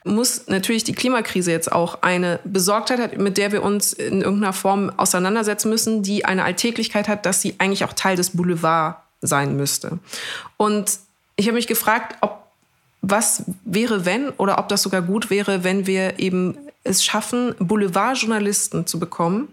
muss 0.04 0.46
natürlich 0.46 0.84
die 0.84 0.92
Klimakrise 0.92 1.50
jetzt 1.50 1.72
auch 1.72 2.02
eine 2.02 2.38
Besorgtheit 2.44 3.00
hat, 3.00 3.18
mit 3.18 3.38
der 3.38 3.50
wir 3.50 3.64
uns 3.64 3.92
in 3.92 4.22
irgendeiner 4.22 4.52
Form 4.52 4.92
auseinandersetzen 4.96 5.70
müssen, 5.70 6.04
die 6.04 6.24
eine 6.26 6.44
Alltäglichkeit 6.44 7.08
hat, 7.08 7.26
dass 7.26 7.42
sie 7.42 7.56
eigentlich 7.58 7.84
auch 7.84 7.92
Teil 7.92 8.14
des 8.14 8.36
Boulevard 8.36 8.98
sein 9.20 9.56
müsste. 9.56 9.98
Und 10.56 11.00
ich 11.34 11.46
habe 11.46 11.56
mich 11.56 11.66
gefragt, 11.66 12.18
ob 12.20 12.44
was 13.00 13.44
wäre, 13.64 14.04
wenn 14.04 14.30
oder 14.30 14.58
ob 14.58 14.68
das 14.68 14.82
sogar 14.82 15.02
gut 15.02 15.30
wäre, 15.30 15.64
wenn 15.64 15.86
wir 15.86 16.18
eben 16.18 16.56
es 16.84 17.04
schaffen, 17.04 17.54
Boulevardjournalisten 17.58 18.86
zu 18.86 18.98
bekommen 18.98 19.48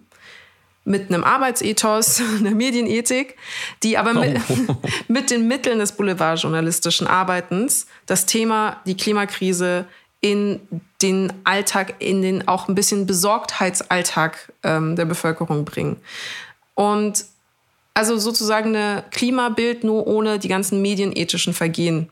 mit 0.86 1.10
einem 1.10 1.24
Arbeitsethos, 1.24 2.22
einer 2.40 2.52
Medienethik, 2.52 3.36
die 3.84 3.98
aber 3.98 4.14
mit, 4.14 4.40
oh. 4.68 4.76
mit 5.08 5.32
den 5.32 5.48
Mitteln 5.48 5.80
des 5.80 5.92
boulevardjournalistischen 5.94 7.08
Arbeitens 7.08 7.88
das 8.06 8.26
Thema 8.26 8.82
die 8.86 8.96
Klimakrise 8.96 9.86
in 10.22 10.60
den 11.02 11.34
Alltag, 11.44 11.96
in 12.00 12.22
den 12.22 12.48
auch 12.48 12.68
ein 12.68 12.76
bisschen 12.76 13.06
Besorgtheitsalltag 13.06 14.54
ähm, 14.64 14.96
der 14.96 15.06
Bevölkerung 15.06 15.66
bringen. 15.66 15.98
Und 16.74 17.26
also 17.94 18.18
sozusagen 18.18 18.76
eine 18.76 19.04
Klimabild 19.12 19.84
nur 19.84 20.08
ohne 20.08 20.40
die 20.40 20.48
ganzen 20.48 20.82
medienethischen 20.82 21.54
Vergehen 21.54 22.10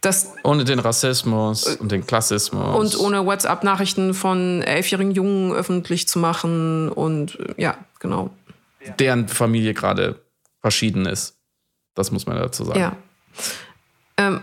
das, 0.00 0.32
ohne 0.44 0.64
den 0.64 0.78
Rassismus 0.78 1.66
und 1.76 1.90
den 1.90 2.06
Klassismus. 2.06 2.76
Und 2.76 2.98
ohne 3.00 3.26
WhatsApp-Nachrichten 3.26 4.14
von 4.14 4.62
elfjährigen 4.62 5.12
Jungen 5.12 5.52
öffentlich 5.52 6.06
zu 6.06 6.20
machen 6.20 6.88
und 6.88 7.38
ja, 7.56 7.76
genau. 7.98 8.30
Deren 8.98 9.28
Familie 9.28 9.74
gerade 9.74 10.20
verschieden 10.60 11.04
ist. 11.06 11.36
Das 11.94 12.12
muss 12.12 12.26
man 12.26 12.36
dazu 12.36 12.64
sagen. 12.64 12.78
Ja. 12.78 12.96
Ähm, 14.18 14.40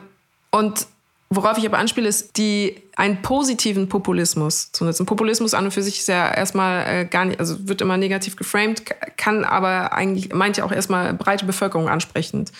und 0.51 0.87
worauf 1.29 1.57
ich 1.57 1.65
aber 1.65 1.77
anspiele, 1.77 2.07
ist 2.07 2.37
die 2.37 2.81
einen 2.97 3.21
positiven 3.21 3.87
Populismus 3.87 4.73
zu 4.73 4.83
nutzen. 4.83 5.05
Populismus 5.05 5.53
an 5.53 5.65
und 5.65 5.71
für 5.71 5.81
sich 5.81 5.99
ist 5.99 6.07
ja 6.07 6.33
erstmal 6.33 6.85
äh, 6.85 7.05
gar 7.05 7.25
nicht, 7.25 7.39
also 7.39 7.67
wird 7.67 7.81
immer 7.81 7.97
negativ 7.97 8.35
geframed, 8.35 8.83
kann 9.17 9.45
aber 9.45 9.93
eigentlich, 9.93 10.33
meint 10.33 10.57
ja 10.57 10.65
auch 10.65 10.71
erstmal 10.71 11.13
breite 11.13 11.45
Bevölkerung 11.45 11.87
ansprechend 11.87 12.51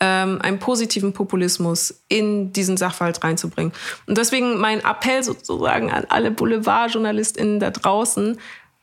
ähm, 0.00 0.40
einen 0.42 0.58
positiven 0.58 1.12
Populismus 1.12 2.02
in 2.08 2.52
diesen 2.52 2.76
Sachverhalt 2.76 3.22
reinzubringen. 3.22 3.72
Und 4.06 4.18
deswegen 4.18 4.58
mein 4.58 4.80
Appell 4.80 5.22
sozusagen 5.22 5.90
an 5.90 6.06
alle 6.08 6.30
Boulevardjournalistinnen 6.30 7.60
da 7.60 7.70
draußen, 7.70 8.38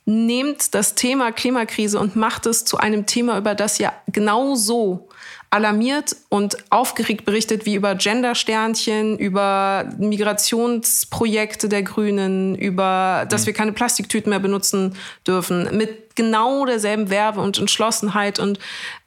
nehmt 0.06 0.74
das 0.74 0.96
Thema 0.96 1.32
Klimakrise 1.34 2.00
und 2.00 2.16
macht 2.16 2.46
es 2.46 2.64
zu 2.64 2.78
einem 2.78 3.06
Thema, 3.06 3.38
über 3.38 3.56
das 3.56 3.80
ihr 3.80 3.92
genauso 4.08 5.07
alarmiert 5.50 6.16
und 6.30 6.58
aufgeregt 6.72 7.24
berichtet 7.26 7.66
wie 7.66 7.76
über 7.76 7.96
Gendersternchen, 7.96 9.18
über 9.18 9.90
Migrationsprojekte 9.98 11.70
der 11.70 11.84
Grünen, 11.84 12.56
über, 12.56 13.26
dass 13.30 13.44
mhm. 13.44 13.46
wir 13.48 13.54
keine 13.54 13.72
Plastiktüten 13.72 14.30
mehr 14.30 14.40
benutzen 14.40 14.96
dürfen, 15.26 15.76
mit 15.78 16.16
genau 16.16 16.66
derselben 16.66 17.10
Werbe 17.10 17.40
und 17.40 17.58
Entschlossenheit 17.58 18.40
und 18.40 18.60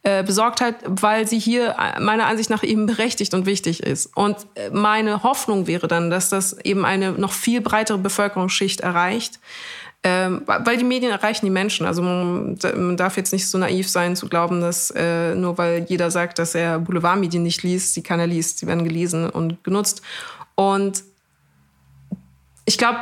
äh, 0.02 0.22
Besorgtheit, 0.22 0.76
weil 0.86 1.26
sie 1.26 1.38
hier 1.38 1.76
äh, 1.78 2.00
meiner 2.00 2.26
Ansicht 2.26 2.48
nach 2.48 2.62
eben 2.62 2.86
berechtigt 2.86 3.34
und 3.34 3.44
wichtig 3.44 3.82
ist. 3.82 4.16
Und 4.16 4.36
äh, 4.54 4.70
meine 4.70 5.22
Hoffnung 5.22 5.66
wäre 5.66 5.88
dann, 5.88 6.08
dass 6.08 6.30
das 6.30 6.58
eben 6.64 6.86
eine 6.86 7.12
noch 7.12 7.32
viel 7.32 7.60
breitere 7.60 7.98
Bevölkerungsschicht 7.98 8.80
erreicht, 8.80 9.40
ähm, 10.02 10.42
weil 10.46 10.78
die 10.78 10.84
Medien 10.84 11.12
erreichen 11.12 11.44
die 11.44 11.50
Menschen. 11.50 11.84
Also 11.84 12.00
man, 12.00 12.58
man, 12.76 12.96
darf 12.96 13.18
jetzt 13.18 13.32
nicht 13.32 13.46
so 13.46 13.58
naiv 13.58 13.88
sein 13.88 14.16
zu 14.16 14.28
glauben, 14.28 14.62
dass 14.62 14.90
äh, 14.90 15.34
nur 15.34 15.58
weil 15.58 15.84
jeder 15.88 16.10
sagt, 16.10 16.38
dass 16.38 16.54
er 16.54 16.78
Boulevardmedien 16.78 17.42
nicht 17.42 17.62
liest, 17.62 17.92
sie 17.92 18.02
keiner 18.02 18.26
liest. 18.26 18.58
Sie 18.58 18.66
werden 18.66 18.84
gelesen 18.84 19.28
und 19.28 19.62
genutzt. 19.62 20.00
Und 20.54 21.04
ich 22.64 22.78
glaube, 22.78 22.98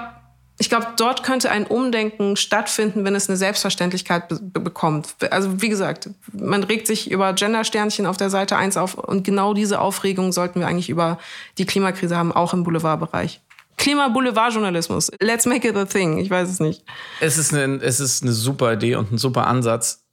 Ich 0.60 0.68
glaube, 0.68 0.88
dort 0.96 1.22
könnte 1.22 1.52
ein 1.52 1.68
Umdenken 1.68 2.34
stattfinden, 2.34 3.04
wenn 3.04 3.14
es 3.14 3.28
eine 3.28 3.36
Selbstverständlichkeit 3.36 4.28
be 4.28 4.60
bekommt. 4.60 5.14
Also 5.30 5.62
wie 5.62 5.68
gesagt, 5.68 6.10
man 6.32 6.64
regt 6.64 6.88
sich 6.88 7.12
über 7.12 7.32
Gendersternchen 7.32 8.06
auf 8.06 8.16
der 8.16 8.28
Seite 8.28 8.56
1 8.56 8.76
auf 8.76 8.94
und 8.94 9.22
genau 9.22 9.54
diese 9.54 9.80
Aufregung 9.80 10.32
sollten 10.32 10.58
wir 10.58 10.66
eigentlich 10.66 10.90
über 10.90 11.18
die 11.58 11.64
Klimakrise 11.64 12.16
haben, 12.16 12.32
auch 12.32 12.54
im 12.54 12.64
Boulevardbereich. 12.64 13.40
Klima-Boulevardjournalismus. 13.78 15.10
Let's 15.20 15.46
make 15.46 15.66
it 15.66 15.76
a 15.76 15.86
thing. 15.86 16.18
Ich 16.18 16.30
weiß 16.30 16.48
es 16.48 16.60
nicht. 16.60 16.84
Es 17.20 17.38
ist, 17.38 17.54
eine, 17.54 17.76
es 17.76 18.00
ist 18.00 18.22
eine 18.22 18.32
super 18.32 18.74
Idee 18.74 18.96
und 18.96 19.10
ein 19.12 19.18
super 19.18 19.46
Ansatz. 19.46 20.04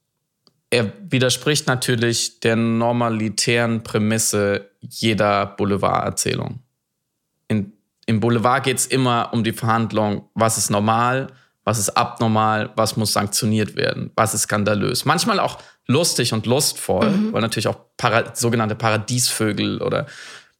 Er 0.70 0.92
widerspricht 1.10 1.66
natürlich 1.66 2.40
der 2.40 2.56
normalitären 2.56 3.82
Prämisse 3.82 4.70
jeder 4.80 5.46
Boulevarderzählung. 5.46 6.60
In, 7.48 7.72
Im 8.06 8.20
Boulevard 8.20 8.64
geht 8.64 8.78
es 8.78 8.86
immer 8.86 9.30
um 9.32 9.44
die 9.44 9.52
Verhandlung, 9.52 10.28
was 10.34 10.58
ist 10.58 10.70
normal, 10.70 11.28
was 11.64 11.78
ist 11.78 11.90
abnormal, 11.90 12.70
was 12.76 12.96
muss 12.96 13.12
sanktioniert 13.12 13.76
werden, 13.76 14.10
was 14.14 14.34
ist 14.34 14.42
skandalös. 14.42 15.04
Manchmal 15.04 15.40
auch 15.40 15.58
lustig 15.86 16.32
und 16.32 16.46
lustvoll, 16.46 17.10
mhm. 17.10 17.32
weil 17.32 17.42
natürlich 17.42 17.68
auch 17.68 17.78
para 17.96 18.34
sogenannte 18.34 18.74
Paradiesvögel 18.74 19.82
oder 19.82 20.06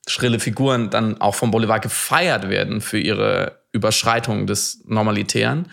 schrille 0.08 0.38
Figuren 0.38 0.90
dann 0.90 1.20
auch 1.20 1.34
vom 1.34 1.50
Boulevard 1.50 1.82
gefeiert 1.82 2.48
werden 2.48 2.80
für 2.80 2.98
ihre 2.98 3.60
Überschreitung 3.72 4.46
des 4.46 4.82
Normalitären. 4.86 5.70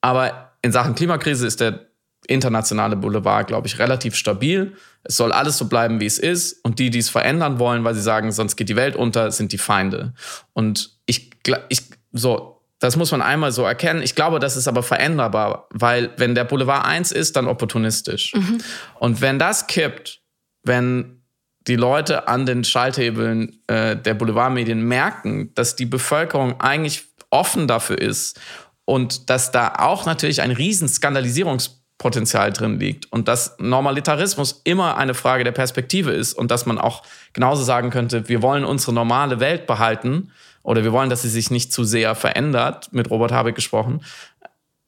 Aber 0.00 0.52
in 0.62 0.72
Sachen 0.72 0.94
Klimakrise 0.94 1.46
ist 1.46 1.60
der 1.60 1.86
internationale 2.26 2.96
Boulevard, 2.96 3.46
glaube 3.46 3.66
ich, 3.66 3.78
relativ 3.78 4.14
stabil. 4.14 4.74
Es 5.02 5.16
soll 5.16 5.32
alles 5.32 5.58
so 5.58 5.66
bleiben, 5.66 6.00
wie 6.00 6.06
es 6.06 6.18
ist. 6.18 6.64
Und 6.64 6.78
die, 6.78 6.90
die 6.90 6.98
es 6.98 7.10
verändern 7.10 7.58
wollen, 7.58 7.84
weil 7.84 7.94
sie 7.94 8.00
sagen, 8.00 8.32
sonst 8.32 8.56
geht 8.56 8.68
die 8.68 8.76
Welt 8.76 8.96
unter, 8.96 9.30
sind 9.30 9.52
die 9.52 9.58
Feinde. 9.58 10.14
Und 10.54 10.96
ich, 11.06 11.30
ich 11.68 11.82
so, 12.12 12.62
das 12.78 12.96
muss 12.96 13.12
man 13.12 13.22
einmal 13.22 13.52
so 13.52 13.62
erkennen. 13.62 14.02
Ich 14.02 14.14
glaube, 14.14 14.38
das 14.38 14.56
ist 14.56 14.68
aber 14.68 14.82
veränderbar, 14.82 15.68
weil 15.70 16.10
wenn 16.16 16.34
der 16.34 16.44
Boulevard 16.44 16.84
eins 16.86 17.12
ist, 17.12 17.36
dann 17.36 17.46
opportunistisch. 17.46 18.34
Mhm. 18.34 18.58
Und 18.98 19.20
wenn 19.20 19.38
das 19.38 19.66
kippt, 19.66 20.20
wenn 20.62 21.23
die 21.66 21.76
Leute 21.76 22.28
an 22.28 22.46
den 22.46 22.64
Schalthebeln 22.64 23.58
äh, 23.66 23.96
der 23.96 24.14
Boulevardmedien 24.14 24.82
merken, 24.82 25.52
dass 25.54 25.76
die 25.76 25.86
Bevölkerung 25.86 26.60
eigentlich 26.60 27.04
offen 27.30 27.66
dafür 27.66 27.98
ist 27.98 28.38
und 28.84 29.30
dass 29.30 29.50
da 29.50 29.74
auch 29.78 30.04
natürlich 30.04 30.42
ein 30.42 30.50
riesen 30.50 30.88
Skandalisierungspotenzial 30.88 32.52
drin 32.52 32.78
liegt 32.78 33.10
und 33.12 33.28
dass 33.28 33.56
Normalitarismus 33.58 34.60
immer 34.64 34.98
eine 34.98 35.14
Frage 35.14 35.44
der 35.44 35.52
Perspektive 35.52 36.12
ist 36.12 36.34
und 36.34 36.50
dass 36.50 36.66
man 36.66 36.78
auch 36.78 37.02
genauso 37.32 37.62
sagen 37.62 37.90
könnte, 37.90 38.28
wir 38.28 38.42
wollen 38.42 38.64
unsere 38.64 38.92
normale 38.92 39.40
Welt 39.40 39.66
behalten 39.66 40.30
oder 40.62 40.84
wir 40.84 40.92
wollen, 40.92 41.10
dass 41.10 41.22
sie 41.22 41.30
sich 41.30 41.50
nicht 41.50 41.72
zu 41.72 41.84
sehr 41.84 42.14
verändert, 42.14 42.92
mit 42.92 43.10
Robert 43.10 43.32
Habeck 43.32 43.54
gesprochen. 43.54 44.04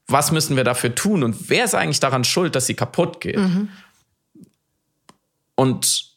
Was 0.08 0.30
müssen 0.30 0.56
wir 0.56 0.64
dafür 0.64 0.94
tun 0.94 1.22
und 1.22 1.48
wer 1.48 1.64
ist 1.64 1.74
eigentlich 1.74 2.00
daran 2.00 2.22
schuld, 2.22 2.54
dass 2.54 2.66
sie 2.66 2.74
kaputt 2.74 3.20
geht? 3.20 3.38
Mhm. 3.38 3.70
Und 5.54 6.15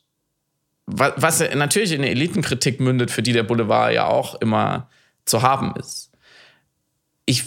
was 0.91 1.39
natürlich 1.55 1.91
in 1.91 2.01
der 2.01 2.11
Elitenkritik 2.11 2.79
mündet, 2.79 3.11
für 3.11 3.21
die 3.21 3.33
der 3.33 3.43
Boulevard 3.43 3.93
ja 3.93 4.07
auch 4.07 4.35
immer 4.41 4.89
zu 5.25 5.41
haben 5.41 5.75
ist. 5.75 6.11
Ich, 7.25 7.43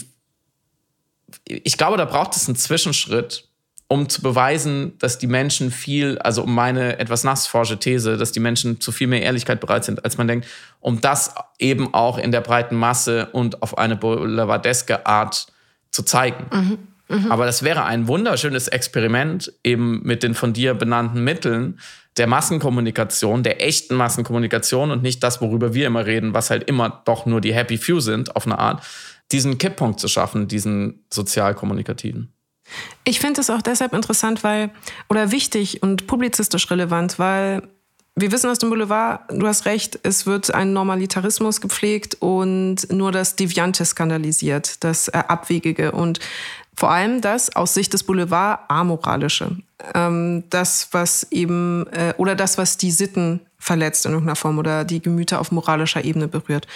ich 1.47 1.77
glaube, 1.77 1.97
da 1.97 2.05
braucht 2.05 2.37
es 2.37 2.47
einen 2.47 2.57
Zwischenschritt, 2.57 3.49
um 3.89 4.09
zu 4.09 4.23
beweisen, 4.23 4.97
dass 4.99 5.19
die 5.19 5.27
Menschen 5.27 5.71
viel, 5.71 6.19
also 6.19 6.45
um 6.45 6.55
meine 6.55 6.99
etwas 6.99 7.25
nassforsche 7.25 7.79
These, 7.79 8.17
dass 8.17 8.33
die 8.33 8.41
Menschen 8.41 8.81
zu 8.81 8.91
viel 8.91 9.07
mehr 9.07 9.23
Ehrlichkeit 9.23 9.61
bereit 9.61 9.85
sind, 9.85 10.05
als 10.05 10.17
man 10.17 10.29
denkt, 10.29 10.47
um 10.81 11.01
das 11.01 11.35
eben 11.59 11.93
auch 11.93 12.17
in 12.17 12.33
der 12.33 12.41
breiten 12.41 12.77
Masse 12.77 13.27
und 13.33 13.63
auf 13.63 13.77
eine 13.77 13.97
boulevardeske 13.97 15.05
Art 15.05 15.49
zu 15.91 16.05
zeigen. 16.05 16.47
Mhm. 16.51 16.79
Mhm. 17.09 17.31
Aber 17.31 17.45
das 17.45 17.63
wäre 17.63 17.85
ein 17.85 18.09
wunderschönes 18.09 18.69
Experiment, 18.69 19.53
eben 19.63 20.01
mit 20.05 20.23
den 20.23 20.35
von 20.35 20.55
dir 20.55 20.73
benannten 20.73 21.23
Mitteln 21.23 21.79
der 22.17 22.27
Massenkommunikation, 22.27 23.43
der 23.43 23.65
echten 23.65 23.95
Massenkommunikation 23.95 24.91
und 24.91 25.03
nicht 25.03 25.23
das, 25.23 25.41
worüber 25.41 25.75
wir 25.75 25.87
immer 25.87 26.07
reden, 26.07 26.35
was 26.35 26.51
halt 26.51 26.65
immer 26.65 27.03
doch 27.05 27.27
nur 27.27 27.41
die 27.41 27.55
Happy 27.55 27.79
Few 27.79 28.01
sind, 28.01 28.37
auf 28.37 28.47
eine 28.47 28.59
Art, 28.59 28.83
diesen 29.31 29.59
Kipppunkt 29.59 29.99
zu 29.99 30.09
schaffen, 30.09 30.47
diesen 30.47 31.05
sozialkommunikativen. 31.13 32.33
Ich 33.05 33.21
finde 33.21 33.41
es 33.41 33.51
auch 33.51 33.63
deshalb 33.63 33.93
interessant, 33.93 34.45
weil, 34.45 34.71
oder 35.09 35.31
wichtig 35.31 35.83
und 35.83 36.07
publizistisch 36.07 36.71
relevant, 36.71 37.19
weil 37.19 37.63
wir 38.15 38.31
wissen 38.31 38.51
aus 38.51 38.59
dem 38.59 38.69
Boulevard, 38.69 39.23
du 39.31 39.47
hast 39.47 39.65
recht, 39.65 39.99
es 40.03 40.27
wird 40.27 40.53
ein 40.53 40.75
Normalitarismus 40.75 41.63
gepflegt 41.63 42.17
und 42.21 42.91
nur 42.91 43.11
das 43.11 43.37
Deviante 43.37 43.87
skandalisiert, 43.87 44.85
das 44.85 45.09
äh, 45.09 45.13
Abwegige. 45.13 45.93
Und 45.93 46.21
vor 46.77 46.91
allem 46.91 47.23
das 47.23 47.57
aus 47.57 47.73
Sicht 47.73 47.95
des 47.95 48.05
Boulevard 48.05 48.61
amoralische. 48.69 49.57
Ähm, 49.95 50.45
das, 50.51 50.89
was 50.93 51.27
eben, 51.31 51.87
äh, 51.89 52.15
oder 52.17 52.35
das, 52.35 52.59
was 52.59 52.77
die 52.77 52.91
Sitten 52.91 53.41
verletzt 53.59 54.07
in 54.07 54.13
irgendeiner 54.13 54.37
Form 54.37 54.59
oder 54.59 54.85
die 54.85 55.01
Gemüter 55.01 55.41
auf 55.41 55.53
moralischer 55.53 56.05
Ebene 56.05 56.29
berührt. 56.29 56.67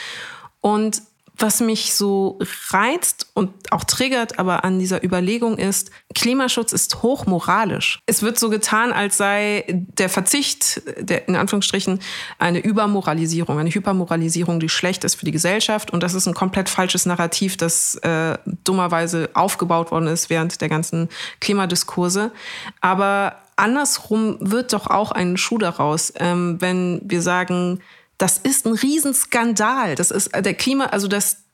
Und 0.60 1.02
was 1.38 1.60
mich 1.60 1.94
so 1.94 2.38
reizt 2.70 3.28
und 3.34 3.50
auch 3.70 3.84
triggert, 3.84 4.38
aber 4.38 4.64
an 4.64 4.78
dieser 4.78 5.04
Überlegung 5.04 5.58
ist, 5.58 5.90
Klimaschutz 6.14 6.72
ist 6.72 7.02
hochmoralisch. 7.02 8.00
Es 8.06 8.22
wird 8.22 8.38
so 8.38 8.48
getan, 8.48 8.92
als 8.92 9.16
sei 9.16 9.64
der 9.68 10.08
Verzicht, 10.08 10.82
der, 10.98 11.28
in 11.28 11.36
Anführungsstrichen, 11.36 12.00
eine 12.38 12.60
Übermoralisierung, 12.60 13.58
eine 13.58 13.70
Hypermoralisierung, 13.70 14.60
die 14.60 14.68
schlecht 14.68 15.04
ist 15.04 15.16
für 15.16 15.26
die 15.26 15.32
Gesellschaft. 15.32 15.92
Und 15.92 16.02
das 16.02 16.14
ist 16.14 16.26
ein 16.26 16.34
komplett 16.34 16.68
falsches 16.68 17.06
Narrativ, 17.06 17.56
das 17.56 17.96
äh, 17.96 18.38
dummerweise 18.64 19.30
aufgebaut 19.34 19.90
worden 19.90 20.06
ist 20.06 20.30
während 20.30 20.60
der 20.60 20.68
ganzen 20.68 21.08
Klimadiskurse. 21.40 22.32
Aber 22.80 23.36
andersrum 23.56 24.36
wird 24.40 24.72
doch 24.72 24.86
auch 24.86 25.12
ein 25.12 25.36
Schuh 25.36 25.58
daraus, 25.58 26.12
ähm, 26.16 26.60
wenn 26.60 27.00
wir 27.04 27.22
sagen, 27.22 27.80
das 28.18 28.38
ist 28.38 28.66
ein 28.66 28.72
Riesenskandal. 28.72 29.94
Das 29.94 30.10
ist 30.10 30.28
äh, 30.28 30.42
der 30.42 30.54
Klima, 30.54 30.86
also 30.86 31.08
dass, 31.08 31.44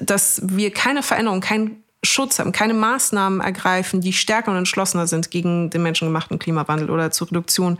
dass 0.00 0.40
wir 0.44 0.72
keine 0.72 1.02
Veränderung, 1.02 1.40
keinen 1.40 1.82
Schutz 2.02 2.38
haben, 2.38 2.52
keine 2.52 2.74
Maßnahmen 2.74 3.40
ergreifen, 3.40 4.00
die 4.00 4.12
stärker 4.12 4.50
und 4.50 4.58
entschlossener 4.58 5.06
sind 5.06 5.30
gegen 5.30 5.70
den 5.70 5.82
menschengemachten 5.82 6.38
Klimawandel 6.38 6.90
oder 6.90 7.10
zur 7.10 7.28
Reduktion 7.28 7.78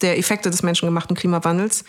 der 0.00 0.18
Effekte 0.18 0.50
des 0.50 0.62
menschengemachten 0.62 1.16
Klimawandels. 1.16 1.84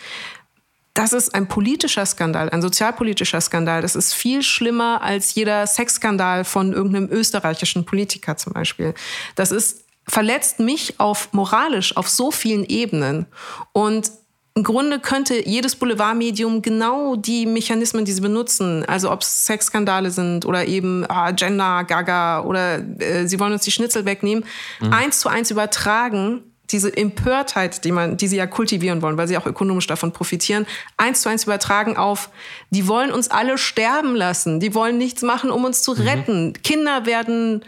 Das 0.94 1.12
ist 1.12 1.34
ein 1.34 1.46
politischer 1.46 2.04
Skandal, 2.04 2.50
ein 2.50 2.60
sozialpolitischer 2.60 3.40
Skandal. 3.40 3.82
Das 3.82 3.94
ist 3.94 4.12
viel 4.12 4.42
schlimmer 4.42 5.00
als 5.02 5.34
jeder 5.34 5.66
Sexskandal 5.66 6.44
von 6.44 6.72
irgendeinem 6.72 7.08
österreichischen 7.10 7.84
Politiker 7.84 8.36
zum 8.36 8.52
Beispiel. 8.52 8.94
Das 9.36 9.52
ist 9.52 9.84
verletzt 10.08 10.58
mich 10.58 10.98
auf 10.98 11.32
moralisch 11.32 11.96
auf 11.96 12.08
so 12.08 12.30
vielen 12.30 12.64
Ebenen 12.64 13.26
und 13.72 14.10
im 14.58 14.64
Grunde 14.64 14.98
könnte 14.98 15.48
jedes 15.48 15.76
Boulevardmedium 15.76 16.62
genau 16.62 17.14
die 17.14 17.46
Mechanismen, 17.46 18.04
die 18.04 18.10
sie 18.10 18.20
benutzen, 18.20 18.84
also 18.86 19.12
ob 19.12 19.22
es 19.22 19.44
Sexskandale 19.44 20.10
sind 20.10 20.44
oder 20.46 20.66
eben 20.66 21.08
ah, 21.08 21.30
Gender, 21.30 21.84
Gaga 21.84 22.40
oder 22.42 22.80
äh, 22.98 23.28
sie 23.28 23.38
wollen 23.38 23.52
uns 23.52 23.62
die 23.62 23.70
Schnitzel 23.70 24.04
wegnehmen, 24.04 24.44
mhm. 24.80 24.92
eins 24.92 25.20
zu 25.20 25.28
eins 25.28 25.52
übertragen 25.52 26.42
diese 26.70 26.94
Empörtheit, 26.94 27.84
die 27.84 27.92
man, 27.92 28.16
die 28.16 28.26
sie 28.26 28.36
ja 28.36 28.48
kultivieren 28.48 29.00
wollen, 29.00 29.16
weil 29.16 29.28
sie 29.28 29.38
auch 29.38 29.46
ökonomisch 29.46 29.86
davon 29.86 30.12
profitieren, 30.12 30.66
eins 30.96 31.22
zu 31.22 31.28
eins 31.28 31.44
übertragen 31.44 31.96
auf, 31.96 32.28
die 32.70 32.88
wollen 32.88 33.12
uns 33.12 33.30
alle 33.30 33.58
sterben 33.58 34.16
lassen, 34.16 34.58
die 34.58 34.74
wollen 34.74 34.98
nichts 34.98 35.22
machen, 35.22 35.50
um 35.50 35.64
uns 35.64 35.82
zu 35.82 35.94
mhm. 35.94 36.00
retten. 36.00 36.52
Kinder 36.64 37.06
werden 37.06 37.64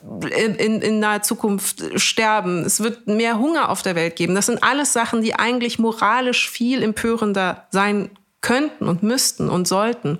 in, 0.00 0.80
in, 0.80 0.98
naher 1.00 1.22
Zukunft 1.22 2.00
sterben. 2.00 2.64
Es 2.64 2.80
wird 2.80 3.06
mehr 3.06 3.38
Hunger 3.38 3.68
auf 3.68 3.82
der 3.82 3.94
Welt 3.94 4.16
geben. 4.16 4.34
Das 4.34 4.46
sind 4.46 4.62
alles 4.62 4.92
Sachen, 4.92 5.22
die 5.22 5.34
eigentlich 5.34 5.78
moralisch 5.78 6.48
viel 6.48 6.82
empörender 6.82 7.66
sein 7.70 8.10
könnten 8.42 8.88
und 8.88 9.02
müssten 9.02 9.48
und 9.48 9.68
sollten 9.68 10.18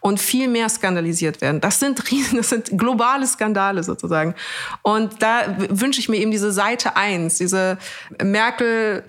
und 0.00 0.20
viel 0.20 0.48
mehr 0.48 0.68
skandalisiert 0.68 1.40
werden. 1.40 1.60
Das 1.60 1.78
sind 1.78 2.10
riesen, 2.10 2.36
das 2.36 2.50
sind 2.50 2.76
globale 2.76 3.26
Skandale 3.26 3.84
sozusagen. 3.84 4.34
Und 4.82 5.22
da 5.22 5.56
wünsche 5.70 6.00
ich 6.00 6.08
mir 6.08 6.16
eben 6.16 6.32
diese 6.32 6.52
Seite 6.52 6.96
eins, 6.96 7.38
diese 7.38 7.78
Merkel 8.22 9.04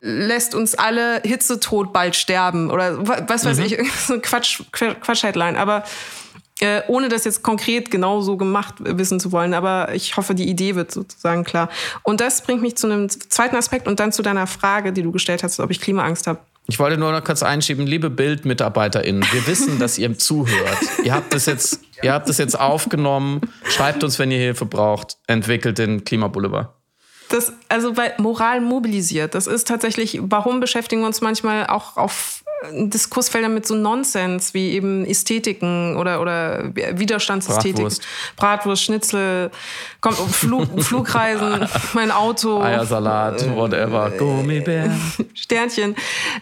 lässt 0.00 0.54
uns 0.54 0.76
alle 0.76 1.20
hitzetot 1.24 1.92
bald 1.92 2.14
sterben 2.14 2.70
oder 2.70 3.06
was 3.28 3.44
weiß 3.44 3.58
mhm. 3.58 3.64
ich, 3.64 3.92
so 4.06 4.20
Quatsch, 4.20 4.62
Quatsch-Headline. 4.72 5.56
Aber 5.56 5.82
äh, 6.60 6.82
ohne 6.88 7.08
das 7.08 7.24
jetzt 7.24 7.42
konkret 7.42 7.90
genau 7.90 8.20
so 8.20 8.36
gemacht 8.36 8.74
wissen 8.78 9.20
zu 9.20 9.32
wollen, 9.32 9.54
aber 9.54 9.94
ich 9.94 10.16
hoffe, 10.16 10.34
die 10.34 10.48
Idee 10.48 10.74
wird 10.74 10.90
sozusagen 10.90 11.44
klar. 11.44 11.68
Und 12.02 12.20
das 12.20 12.42
bringt 12.42 12.62
mich 12.62 12.76
zu 12.76 12.86
einem 12.86 13.08
zweiten 13.08 13.56
Aspekt 13.56 13.86
und 13.86 14.00
dann 14.00 14.12
zu 14.12 14.22
deiner 14.22 14.46
Frage, 14.46 14.92
die 14.92 15.02
du 15.02 15.12
gestellt 15.12 15.42
hast, 15.42 15.60
ob 15.60 15.70
ich 15.70 15.80
Klimaangst 15.80 16.26
habe. 16.26 16.38
Ich 16.68 16.78
wollte 16.80 16.96
nur 16.96 17.12
noch 17.12 17.22
kurz 17.22 17.42
einschieben, 17.42 17.86
liebe 17.86 18.10
BildmitarbeiterInnen, 18.10 19.24
wir 19.30 19.46
wissen, 19.46 19.78
dass 19.78 19.98
ihr 19.98 20.18
zuhört. 20.18 20.78
ihr 21.04 21.14
habt 21.14 21.32
das 21.32 21.46
jetzt, 21.46 21.80
ihr 22.02 22.12
habt 22.12 22.28
das 22.28 22.38
jetzt 22.38 22.58
aufgenommen. 22.58 23.40
Schreibt 23.64 24.02
uns, 24.02 24.18
wenn 24.18 24.30
ihr 24.30 24.38
Hilfe 24.38 24.66
braucht. 24.66 25.18
Entwickelt 25.26 25.78
den 25.78 26.04
Klimaboulevard. 26.04 26.70
Das, 27.28 27.52
also 27.68 27.96
weil 27.96 28.14
Moral 28.18 28.60
mobilisiert. 28.60 29.34
Das 29.34 29.46
ist 29.46 29.66
tatsächlich, 29.66 30.20
warum 30.22 30.60
beschäftigen 30.60 31.02
wir 31.02 31.06
uns 31.06 31.20
manchmal 31.20 31.66
auch 31.66 31.96
auf 31.96 32.42
Diskursfelder 32.72 33.48
mit 33.48 33.66
so 33.66 33.74
Nonsens 33.74 34.54
wie 34.54 34.72
eben 34.72 35.04
Ästhetiken 35.04 35.96
oder, 35.96 36.20
oder 36.20 36.74
Widerstandsästhetik. 36.74 37.76
Bratwurst. 37.76 38.06
Bratwurst, 38.36 38.82
Schnitzel, 38.82 39.50
kommt 40.00 40.18
um 40.18 40.28
Flug, 40.28 40.82
Flugreisen, 40.82 41.68
mein 41.92 42.10
Auto. 42.10 42.60
Eiersalat, 42.62 43.42
äh, 43.42 43.54
whatever. 43.54 44.10
Gummibär. 44.10 44.90
Sternchen. 45.34 45.96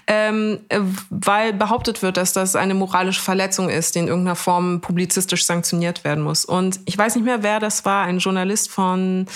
Ähm, 0.07 0.61
weil 1.11 1.53
behauptet 1.53 2.03
wird, 2.03 2.17
dass 2.17 2.33
das 2.33 2.57
eine 2.57 2.75
moralische 2.75 3.21
Verletzung 3.21 3.69
ist, 3.69 3.95
die 3.95 4.01
in 4.01 4.09
irgendeiner 4.09 4.37
Form 4.37 4.81
publizistisch 4.81 5.45
sanktioniert 5.45 6.05
werden 6.05 6.23
muss. 6.23 6.45
Und 6.45 6.81
ich 6.85 6.97
weiß 6.97 7.17
nicht 7.17 7.25
mehr, 7.25 7.43
wer 7.43 7.61
das 7.61 7.85
war, 7.85 8.05
ein 8.05 8.19
Journalist 8.19 8.71
von 8.71 9.27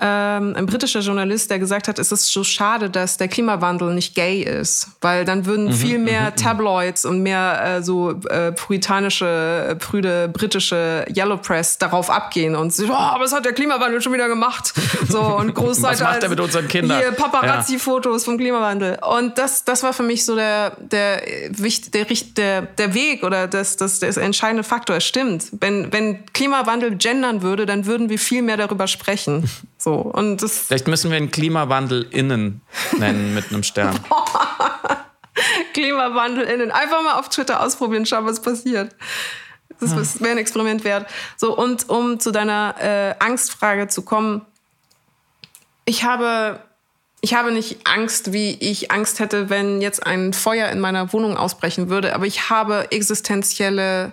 ähm, 0.00 0.54
ein 0.56 0.66
britischer 0.66 1.00
Journalist, 1.00 1.50
der 1.50 1.58
gesagt 1.58 1.88
hat, 1.88 1.98
es 1.98 2.12
ist 2.12 2.26
so 2.26 2.44
schade, 2.44 2.90
dass 2.90 3.16
der 3.16 3.28
Klimawandel 3.28 3.94
nicht 3.94 4.14
gay 4.14 4.42
ist, 4.42 4.88
weil 5.00 5.24
dann 5.24 5.46
würden 5.46 5.66
mhm, 5.66 5.72
viel 5.72 5.98
mehr 5.98 6.22
mhm, 6.22 6.26
mhm. 6.28 6.36
Tabloids 6.36 7.04
und 7.04 7.22
mehr 7.22 7.78
äh, 7.78 7.82
so 7.82 8.12
äh, 8.28 8.52
puritanische, 8.52 9.68
äh, 9.70 9.74
prüde 9.76 10.28
britische 10.28 11.04
Yellow 11.14 11.38
Press 11.38 11.78
darauf 11.78 12.10
abgehen 12.10 12.54
und 12.54 12.72
so, 12.72 12.84
oh, 12.84 12.88
was 13.18 13.32
hat 13.32 13.44
der 13.44 13.52
Klimawandel 13.52 14.00
schon 14.00 14.12
wieder 14.12 14.28
gemacht? 14.28 14.72
So 15.08 15.20
und 15.38 15.54
Großseite 15.54 16.00
Was 16.00 16.00
macht 16.00 16.22
er 16.22 16.28
mit 16.28 16.40
unseren 16.40 16.68
Kindern? 16.68 16.98
Hier 16.98 17.12
Paparazzi-Fotos 17.12 18.22
ja. 18.22 18.24
vom 18.24 18.38
Klimawandel. 18.38 18.98
Und 19.02 19.38
das, 19.38 19.64
das 19.64 19.82
war 19.82 19.92
für 19.92 20.02
mich 20.02 20.24
so 20.24 20.36
der, 20.36 20.76
der, 20.78 21.22
der, 21.22 22.06
der, 22.36 22.62
der 22.62 22.94
Weg 22.94 23.22
oder 23.22 23.46
das, 23.46 23.76
das, 23.76 23.98
das 24.00 24.16
entscheidende 24.16 24.62
Faktor. 24.62 24.96
Es 24.96 25.04
stimmt. 25.04 25.48
Wenn, 25.52 25.92
wenn 25.92 26.24
Klimawandel 26.32 26.96
gendern 26.96 27.42
würde, 27.42 27.66
dann 27.66 27.86
würden 27.86 28.08
wir 28.08 28.18
viel 28.18 28.42
mehr 28.42 28.56
darüber 28.56 28.86
sprechen. 28.86 29.19
So, 29.78 29.94
und 29.94 30.42
das 30.42 30.66
Vielleicht 30.66 30.88
müssen 30.88 31.10
wir 31.10 31.16
einen 31.16 31.30
Klimawandel 31.30 32.06
innen 32.10 32.60
nennen 32.98 33.34
mit 33.34 33.50
einem 33.50 33.62
Stern. 33.62 33.98
Klimawandel 35.72 36.44
innen. 36.44 36.70
Einfach 36.70 37.02
mal 37.02 37.18
auf 37.18 37.28
Twitter 37.28 37.62
ausprobieren, 37.62 38.06
schauen, 38.06 38.26
was 38.26 38.42
passiert. 38.42 38.94
Das 39.80 39.90
ja. 39.92 40.20
wäre 40.20 40.32
ein 40.32 40.38
Experiment 40.38 40.84
wert. 40.84 41.08
So, 41.36 41.56
und 41.56 41.88
um 41.88 42.20
zu 42.20 42.30
deiner 42.30 42.74
äh, 42.78 43.14
Angstfrage 43.18 43.88
zu 43.88 44.02
kommen, 44.02 44.42
ich 45.84 46.04
habe, 46.04 46.60
ich 47.20 47.34
habe 47.34 47.52
nicht 47.52 47.86
Angst, 47.86 48.32
wie 48.32 48.52
ich 48.52 48.90
Angst 48.90 49.18
hätte, 49.20 49.48
wenn 49.48 49.80
jetzt 49.80 50.06
ein 50.06 50.32
Feuer 50.32 50.68
in 50.68 50.80
meiner 50.80 51.12
Wohnung 51.12 51.36
ausbrechen 51.36 51.88
würde, 51.88 52.14
aber 52.14 52.26
ich 52.26 52.50
habe 52.50 52.92
existenzielle 52.92 54.12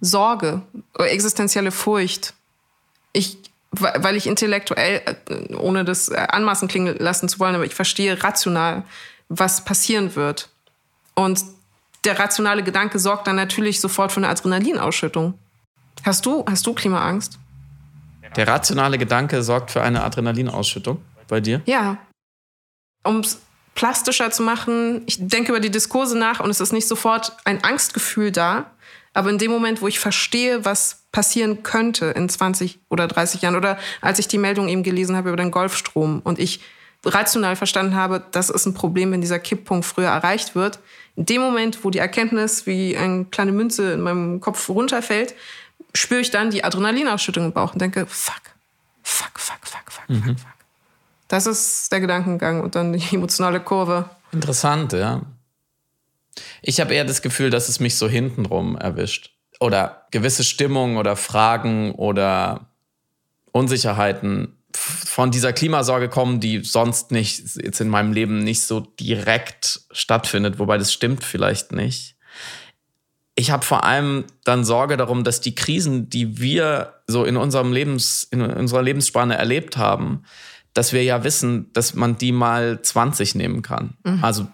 Sorge, 0.00 0.62
existenzielle 0.98 1.70
Furcht. 1.70 2.34
Ich 3.12 3.38
weil 3.72 4.16
ich 4.16 4.26
intellektuell, 4.26 5.00
äh, 5.28 5.54
ohne 5.54 5.84
das 5.84 6.08
äh, 6.08 6.16
anmaßen 6.16 6.68
klingen 6.68 6.96
lassen 6.98 7.28
zu 7.28 7.38
wollen, 7.38 7.54
aber 7.54 7.64
ich 7.64 7.74
verstehe 7.74 8.22
rational, 8.22 8.84
was 9.28 9.64
passieren 9.64 10.14
wird. 10.14 10.50
Und 11.14 11.42
der 12.04 12.18
rationale 12.18 12.62
Gedanke 12.62 12.98
sorgt 12.98 13.26
dann 13.26 13.36
natürlich 13.36 13.80
sofort 13.80 14.12
für 14.12 14.18
eine 14.18 14.28
Adrenalinausschüttung. 14.28 15.38
Hast 16.04 16.26
du, 16.26 16.44
hast 16.48 16.66
du 16.66 16.74
Klimaangst? 16.74 17.38
Der 18.36 18.48
rationale 18.48 18.98
Gedanke 18.98 19.42
sorgt 19.42 19.70
für 19.70 19.82
eine 19.82 20.02
Adrenalinausschüttung 20.02 21.02
bei 21.28 21.40
dir? 21.40 21.62
Ja. 21.66 21.98
Um 23.04 23.20
es 23.20 23.40
plastischer 23.74 24.30
zu 24.30 24.42
machen, 24.42 25.02
ich 25.06 25.16
denke 25.18 25.52
über 25.52 25.60
die 25.60 25.70
Diskurse 25.70 26.18
nach 26.18 26.40
und 26.40 26.50
es 26.50 26.60
ist 26.60 26.72
nicht 26.72 26.88
sofort 26.88 27.36
ein 27.44 27.62
Angstgefühl 27.64 28.32
da, 28.32 28.70
aber 29.14 29.30
in 29.30 29.38
dem 29.38 29.50
Moment, 29.50 29.82
wo 29.82 29.88
ich 29.88 29.98
verstehe, 29.98 30.64
was 30.64 31.02
passieren 31.12 31.62
könnte 31.62 32.06
in 32.06 32.28
20 32.28 32.80
oder 32.88 33.06
30 33.06 33.42
Jahren 33.42 33.56
oder 33.56 33.78
als 34.00 34.18
ich 34.18 34.28
die 34.28 34.38
Meldung 34.38 34.68
eben 34.68 34.82
gelesen 34.82 35.16
habe 35.16 35.28
über 35.28 35.36
den 35.36 35.50
Golfstrom 35.50 36.20
und 36.24 36.38
ich 36.38 36.60
rational 37.04 37.56
verstanden 37.56 37.94
habe, 37.94 38.22
das 38.30 38.48
ist 38.48 38.64
ein 38.64 38.74
Problem, 38.74 39.12
wenn 39.12 39.20
dieser 39.20 39.38
Kipppunkt 39.38 39.84
früher 39.84 40.08
erreicht 40.08 40.54
wird. 40.54 40.78
In 41.16 41.26
dem 41.26 41.42
Moment, 41.42 41.84
wo 41.84 41.90
die 41.90 41.98
Erkenntnis 41.98 42.66
wie 42.66 42.96
eine 42.96 43.26
kleine 43.26 43.52
Münze 43.52 43.92
in 43.92 44.00
meinem 44.00 44.40
Kopf 44.40 44.68
runterfällt, 44.68 45.34
spüre 45.94 46.20
ich 46.20 46.30
dann 46.30 46.50
die 46.50 46.64
Adrenalinausschüttung 46.64 47.46
im 47.46 47.52
Bauch 47.52 47.72
und 47.72 47.82
denke, 47.82 48.06
fuck, 48.06 48.40
fuck, 49.02 49.38
fuck, 49.38 49.58
fuck, 49.62 49.92
fuck, 49.92 50.08
mhm. 50.08 50.22
fuck, 50.22 50.38
fuck. 50.38 50.52
Das 51.28 51.46
ist 51.46 51.90
der 51.92 52.00
Gedankengang 52.00 52.60
und 52.60 52.74
dann 52.74 52.92
die 52.92 53.16
emotionale 53.16 53.60
Kurve. 53.60 54.08
Interessant, 54.32 54.92
ja. 54.92 55.20
Ich 56.62 56.80
habe 56.80 56.94
eher 56.94 57.04
das 57.04 57.22
Gefühl, 57.22 57.50
dass 57.50 57.68
es 57.68 57.80
mich 57.80 57.96
so 57.96 58.08
hintenrum 58.08 58.76
erwischt 58.76 59.32
oder 59.60 60.06
gewisse 60.10 60.44
Stimmungen 60.44 60.96
oder 60.96 61.16
Fragen 61.16 61.92
oder 61.92 62.68
Unsicherheiten 63.52 64.56
von 64.74 65.30
dieser 65.30 65.52
Klimasorge 65.52 66.08
kommen, 66.08 66.40
die 66.40 66.64
sonst 66.64 67.10
nicht 67.10 67.56
jetzt 67.62 67.80
in 67.80 67.88
meinem 67.88 68.12
Leben 68.12 68.38
nicht 68.38 68.62
so 68.62 68.80
direkt 68.80 69.80
stattfindet, 69.90 70.58
wobei 70.58 70.78
das 70.78 70.92
stimmt 70.92 71.24
vielleicht 71.24 71.72
nicht. 71.72 72.16
Ich 73.34 73.50
habe 73.50 73.64
vor 73.64 73.84
allem 73.84 74.24
dann 74.44 74.64
Sorge 74.64 74.96
darum, 74.96 75.24
dass 75.24 75.40
die 75.40 75.54
Krisen, 75.54 76.10
die 76.10 76.40
wir 76.40 76.94
so 77.06 77.24
in 77.24 77.36
unserem 77.36 77.72
Lebens 77.72 78.24
in 78.30 78.42
unserer 78.42 78.82
Lebensspanne 78.82 79.36
erlebt 79.36 79.76
haben, 79.76 80.24
dass 80.74 80.92
wir 80.92 81.02
ja 81.04 81.24
wissen, 81.24 81.72
dass 81.72 81.94
man 81.94 82.18
die 82.18 82.32
mal 82.32 82.80
20 82.82 83.34
nehmen 83.34 83.62
kann. 83.62 83.94
Mhm. 84.04 84.24
Also 84.24 84.46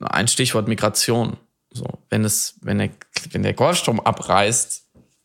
ein 0.00 0.28
Stichwort 0.28 0.68
Migration. 0.68 1.36
So, 1.70 1.86
wenn 2.08 2.24
es, 2.24 2.56
wenn 2.62 2.78
der, 2.78 2.90
wenn 3.30 3.42
der 3.42 3.54
Golfstrom 3.54 4.00
abreißt, 4.00 4.84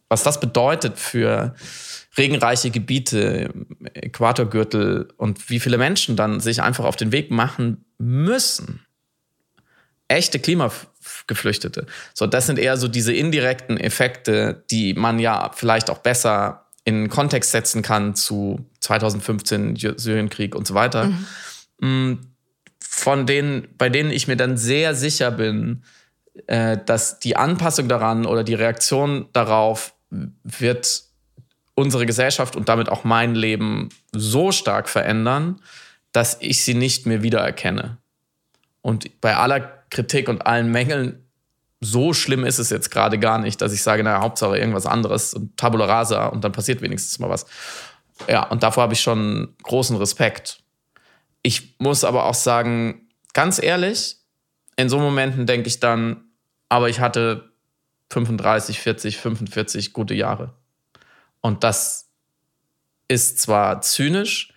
was 0.10 0.24
das 0.24 0.40
bedeutet 0.40 0.98
für 0.98 1.54
regenreiche 2.18 2.72
Gebiete, 2.72 3.54
Äquatorgürtel 3.94 5.10
und 5.18 5.50
wie 5.50 5.60
viele 5.60 5.78
Menschen 5.78 6.16
dann 6.16 6.40
sich 6.40 6.62
einfach 6.62 6.86
auf 6.86 6.96
den 6.96 7.12
Weg 7.12 7.32
machen 7.32 7.86
müssen. 7.98 8.86
Echte 10.08 10.40
Klimageflüchtete. 10.40 11.86
So, 12.16 12.26
das 12.26 12.48
sind 12.48 12.58
eher 12.58 12.78
so 12.78 12.88
diese 12.88 13.14
indirekten 13.14 13.78
Effekte, 13.78 14.64
die 14.72 14.96
man 14.96 15.20
ja 15.20 15.52
vielleicht 15.54 15.92
auch 15.92 16.00
besser 16.00 16.66
in 16.84 17.10
Kontext 17.10 17.52
setzen 17.52 17.84
kann 17.84 18.16
zu 18.16 18.66
2015 18.80 19.76
Syrienkrieg 19.76 20.56
und 20.56 20.66
so 20.66 20.74
weiter. 20.74 21.14
Mhm. 21.80 22.20
Von 22.82 23.26
denen, 23.26 23.68
bei 23.78 23.90
denen 23.90 24.12
ich 24.12 24.28
mir 24.28 24.38
dann 24.38 24.58
sehr 24.58 24.96
sicher 24.96 25.32
bin, 25.32 25.84
äh, 26.48 26.78
dass 26.86 27.20
die 27.20 27.36
Anpassung 27.36 27.88
daran 27.88 28.26
oder 28.26 28.44
die 28.44 28.54
Reaktion 28.54 29.28
darauf 29.34 29.94
wird 30.44 31.04
unsere 31.76 32.06
Gesellschaft 32.06 32.56
und 32.56 32.68
damit 32.68 32.90
auch 32.90 33.04
mein 33.04 33.36
Leben 33.36 33.90
so 34.12 34.52
stark 34.52 34.90
verändern, 34.90 35.62
dass 36.12 36.38
ich 36.42 36.64
sie 36.64 36.74
nicht 36.74 37.06
mehr 37.06 37.24
wiedererkenne. 37.24 37.98
Und 38.82 39.22
bei 39.22 39.36
aller 39.36 39.62
Kritik 39.90 40.30
und 40.30 40.46
allen 40.46 40.72
Mängeln, 40.72 41.24
so 41.82 42.14
schlimm 42.14 42.44
ist 42.44 42.60
es 42.60 42.70
jetzt 42.70 42.92
gerade 42.92 43.18
gar 43.18 43.40
nicht, 43.40 43.62
dass 43.62 43.72
ich 43.72 43.82
sage, 43.82 44.04
naja, 44.04 44.20
Hauptsache 44.20 44.58
irgendwas 44.58 44.86
anderes 44.86 45.34
und 45.34 45.56
Tabula 45.56 45.86
rasa 45.86 46.28
und 46.28 46.44
dann 46.44 46.52
passiert 46.52 46.82
wenigstens 46.82 47.20
mal 47.20 47.30
was. 47.30 47.46
Ja, 48.28 48.44
und 48.44 48.64
davor 48.64 48.84
habe 48.84 48.94
ich 48.94 49.02
schon 49.02 49.56
großen 49.64 49.96
Respekt. 49.96 50.59
Ich 51.42 51.80
muss 51.80 52.04
aber 52.04 52.26
auch 52.26 52.34
sagen, 52.34 53.10
ganz 53.34 53.62
ehrlich, 53.62 54.18
in 54.76 54.90
so 54.90 55.00
Momenten 55.00 55.46
denke 55.46 55.68
ich 55.68 55.80
dann, 55.80 56.26
aber 56.70 56.90
ich 56.90 57.00
hatte 57.00 57.52
35, 58.12 58.80
40, 58.80 59.18
45 59.18 59.94
gute 59.94 60.14
Jahre. 60.14 60.54
Und 61.42 61.64
das 61.64 62.10
ist 63.08 63.40
zwar 63.40 63.82
zynisch, 63.82 64.54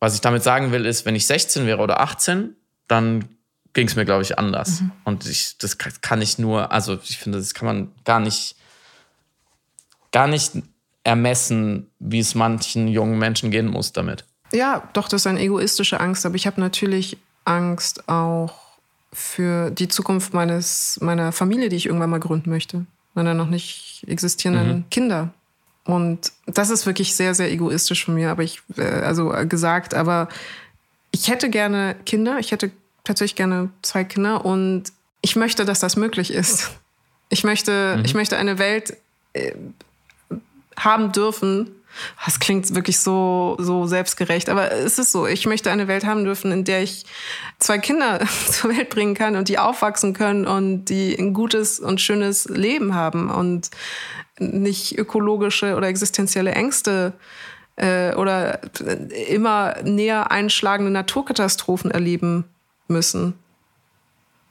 was 0.00 0.14
ich 0.14 0.20
damit 0.20 0.42
sagen 0.42 0.72
will, 0.72 0.86
ist, 0.86 1.04
wenn 1.04 1.14
ich 1.14 1.26
16 1.26 1.66
wäre 1.66 1.80
oder 1.80 2.00
18, 2.00 2.54
dann 2.86 3.28
ging 3.72 3.88
es 3.88 3.96
mir, 3.96 4.04
glaube 4.04 4.22
ich, 4.22 4.38
anders. 4.38 4.80
Mhm. 4.80 4.92
Und 5.04 5.26
ich, 5.26 5.58
das 5.58 5.78
kann 5.78 6.22
ich 6.22 6.38
nur, 6.38 6.72
also 6.72 6.98
ich 7.02 7.18
finde, 7.18 7.38
das 7.38 7.54
kann 7.54 7.66
man 7.66 7.92
gar 8.04 8.20
nicht, 8.20 8.56
gar 10.12 10.26
nicht 10.26 10.52
ermessen, 11.04 11.90
wie 11.98 12.20
es 12.20 12.34
manchen 12.34 12.88
jungen 12.88 13.18
Menschen 13.18 13.50
gehen 13.50 13.66
muss 13.66 13.92
damit. 13.92 14.24
Ja, 14.52 14.88
doch, 14.92 15.08
das 15.08 15.22
ist 15.22 15.26
eine 15.26 15.40
egoistische 15.40 16.00
Angst, 16.00 16.24
aber 16.26 16.36
ich 16.36 16.46
habe 16.46 16.60
natürlich 16.60 17.18
Angst 17.44 18.08
auch 18.08 18.54
für 19.12 19.70
die 19.70 19.88
Zukunft 19.88 20.34
meines, 20.34 20.98
meiner 21.00 21.32
Familie, 21.32 21.68
die 21.68 21.76
ich 21.76 21.86
irgendwann 21.86 22.10
mal 22.10 22.20
gründen 22.20 22.50
möchte. 22.50 22.86
Meiner 23.14 23.34
noch 23.34 23.48
nicht 23.48 24.04
existierenden 24.06 24.78
mhm. 24.78 24.90
Kinder. 24.90 25.30
Und 25.84 26.32
das 26.46 26.70
ist 26.70 26.84
wirklich 26.86 27.16
sehr, 27.16 27.34
sehr 27.34 27.50
egoistisch 27.50 28.04
von 28.04 28.14
mir, 28.14 28.30
aber 28.30 28.42
ich, 28.42 28.62
äh, 28.76 28.82
also 28.82 29.32
gesagt, 29.48 29.94
aber 29.94 30.28
ich 31.10 31.28
hätte 31.28 31.48
gerne 31.48 31.96
Kinder. 32.04 32.38
Ich 32.38 32.52
hätte 32.52 32.70
tatsächlich 33.04 33.36
gerne 33.36 33.70
zwei 33.82 34.04
Kinder 34.04 34.44
und 34.44 34.84
ich 35.22 35.34
möchte, 35.34 35.64
dass 35.64 35.80
das 35.80 35.96
möglich 35.96 36.30
ist. 36.32 36.70
Ich 37.30 37.44
möchte, 37.44 37.96
mhm. 37.96 38.04
ich 38.04 38.14
möchte 38.14 38.36
eine 38.36 38.58
Welt 38.58 38.96
äh, 39.32 39.52
haben 40.76 41.12
dürfen, 41.12 41.70
das 42.24 42.40
klingt 42.40 42.74
wirklich 42.74 42.98
so, 42.98 43.56
so 43.58 43.86
selbstgerecht, 43.86 44.48
aber 44.48 44.72
es 44.72 44.98
ist 44.98 45.12
so. 45.12 45.26
Ich 45.26 45.46
möchte 45.46 45.70
eine 45.70 45.88
Welt 45.88 46.04
haben 46.04 46.24
dürfen, 46.24 46.52
in 46.52 46.64
der 46.64 46.82
ich 46.82 47.06
zwei 47.58 47.78
Kinder 47.78 48.20
zur 48.50 48.76
Welt 48.76 48.90
bringen 48.90 49.14
kann 49.14 49.36
und 49.36 49.48
die 49.48 49.58
aufwachsen 49.58 50.12
können 50.12 50.46
und 50.46 50.86
die 50.86 51.16
ein 51.18 51.34
gutes 51.34 51.80
und 51.80 52.00
schönes 52.00 52.46
Leben 52.48 52.94
haben 52.94 53.30
und 53.30 53.70
nicht 54.38 54.98
ökologische 54.98 55.76
oder 55.76 55.88
existenzielle 55.88 56.52
Ängste 56.52 57.12
äh, 57.76 58.14
oder 58.14 58.60
immer 59.28 59.76
näher 59.82 60.30
einschlagende 60.30 60.92
Naturkatastrophen 60.92 61.90
erleben 61.90 62.44
müssen. 62.88 63.34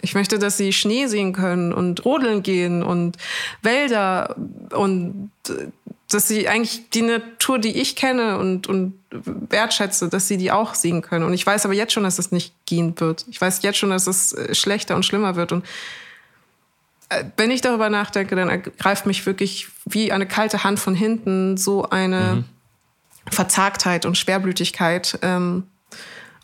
Ich 0.02 0.14
möchte, 0.14 0.40
dass 0.40 0.58
sie 0.58 0.74
Schnee 0.74 1.08
sehen 1.08 1.34
können 1.34 1.74
und 1.74 2.06
rodeln 2.06 2.44
gehen 2.44 2.84
und 2.84 3.18
Wälder 3.62 4.36
und 4.72 5.32
äh, 5.50 5.68
dass 6.10 6.28
sie 6.28 6.48
eigentlich 6.48 6.90
die 6.92 7.02
Natur, 7.02 7.60
die 7.60 7.82
ich 7.82 7.96
kenne 7.96 8.38
und, 8.38 8.68
und 8.68 8.94
wertschätze, 9.10 10.08
dass 10.08 10.28
sie 10.28 10.38
die 10.38 10.52
auch 10.52 10.74
sehen 10.74 11.02
können. 11.02 11.26
Und 11.26 11.34
ich 11.34 11.46
weiß 11.46 11.66
aber 11.66 11.74
jetzt 11.74 11.92
schon, 11.92 12.04
dass 12.04 12.18
es 12.18 12.32
nicht 12.32 12.54
gehen 12.66 12.98
wird. 13.00 13.26
Ich 13.30 13.42
weiß 13.42 13.62
jetzt 13.62 13.78
schon, 13.78 13.90
dass 13.90 14.08
es 14.08 14.34
äh, 14.34 14.56
schlechter 14.56 14.96
und 14.96 15.04
schlimmer 15.04 15.36
wird. 15.36 15.52
Und 15.52 15.66
äh, 17.10 17.26
wenn 17.36 17.52
ich 17.52 17.62
darüber 17.62 17.90
nachdenke, 17.90 18.36
dann 18.36 18.50
ergreift 18.50 19.06
mich 19.06 19.26
wirklich 19.26 19.68
wie 19.86 20.12
eine 20.12 20.28
kalte 20.28 20.64
Hand 20.64 20.80
von 20.80 20.96
hinten 20.96 21.58
so 21.58 21.90
eine 21.90 22.38
mhm. 22.38 22.46
Verzagtheit 23.30 24.06
und 24.06 24.18
Schwerblütigkeit. 24.18 25.20
Ähm, 25.24 25.64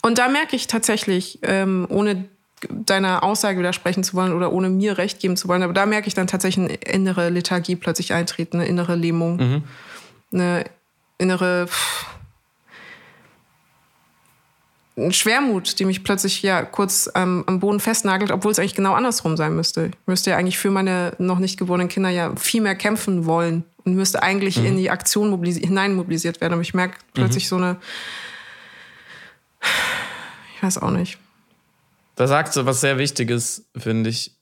und 0.02 0.18
da 0.18 0.28
merke 0.28 0.58
ich 0.58 0.68
tatsächlich, 0.68 1.40
ähm, 1.44 1.88
ohne 1.90 2.26
deiner 2.70 3.24
Aussage 3.24 3.60
widersprechen 3.60 4.04
zu 4.04 4.16
wollen 4.16 4.34
oder 4.34 4.52
ohne 4.52 4.70
mir 4.70 4.98
recht 4.98 5.20
geben 5.20 5.38
zu 5.38 5.48
wollen. 5.48 5.64
Aber 5.64 5.74
da 5.74 5.86
merke 5.86 6.08
ich 6.08 6.14
dann 6.14 6.28
tatsächlich 6.28 6.66
eine 6.66 6.76
innere 6.76 7.30
Lethargie 7.30 7.76
plötzlich 7.76 8.14
eintreten, 8.14 8.58
eine 8.58 8.68
innere 8.68 8.96
Lähmung, 8.96 9.38
mhm. 9.38 9.64
eine 10.32 10.66
innere 11.18 11.68
pff, 11.68 12.06
Schwermut, 15.10 15.80
die 15.80 15.86
mich 15.86 16.04
plötzlich 16.04 16.44
ja 16.44 16.64
kurz 16.64 17.10
ähm, 17.16 17.44
am 17.48 17.60
Boden 17.60 17.80
festnagelt, 17.80 18.32
obwohl 18.32 18.52
es 18.52 18.60
eigentlich 18.60 18.76
genau 18.76 18.94
andersrum 18.94 19.38
sein 19.38 19.56
müsste. 19.56 19.88
Ich 19.88 19.94
müsste 20.06 20.30
ja 20.30 20.38
eigentlich 20.38 20.60
für 20.60 20.70
meine 20.70 21.14
noch 21.18 21.40
nicht 21.40 21.58
geborenen 21.58 21.88
Kinder 21.88 22.10
ja 22.10 22.36
viel 22.36 22.62
mehr 22.62 22.76
kämpfen 22.76 23.26
wollen 23.26 23.64
und 23.86 23.96
müsste 23.96 24.22
eigentlich 24.22 24.60
mhm. 24.60 24.66
in 24.66 24.78
die 24.78 24.92
Aktion 24.92 25.32
mobilisi 25.32 25.62
hinein 25.62 25.96
mobilisiert 25.96 26.42
werden. 26.42 26.54
Aber 26.54 26.62
ich 26.62 26.76
merke 26.76 26.98
plötzlich 27.14 27.46
mhm. 27.46 27.50
so 27.50 27.56
eine, 27.56 27.78
ich 30.56 30.64
weiß 30.64 30.78
auch 30.78 30.92
nicht. 30.92 31.18
Da 32.16 32.28
sagst 32.28 32.56
du 32.56 32.66
was 32.66 32.82
sehr 32.82 32.98
Wichtiges, 32.98 33.66
finde 33.76 34.10
ich, 34.10 34.36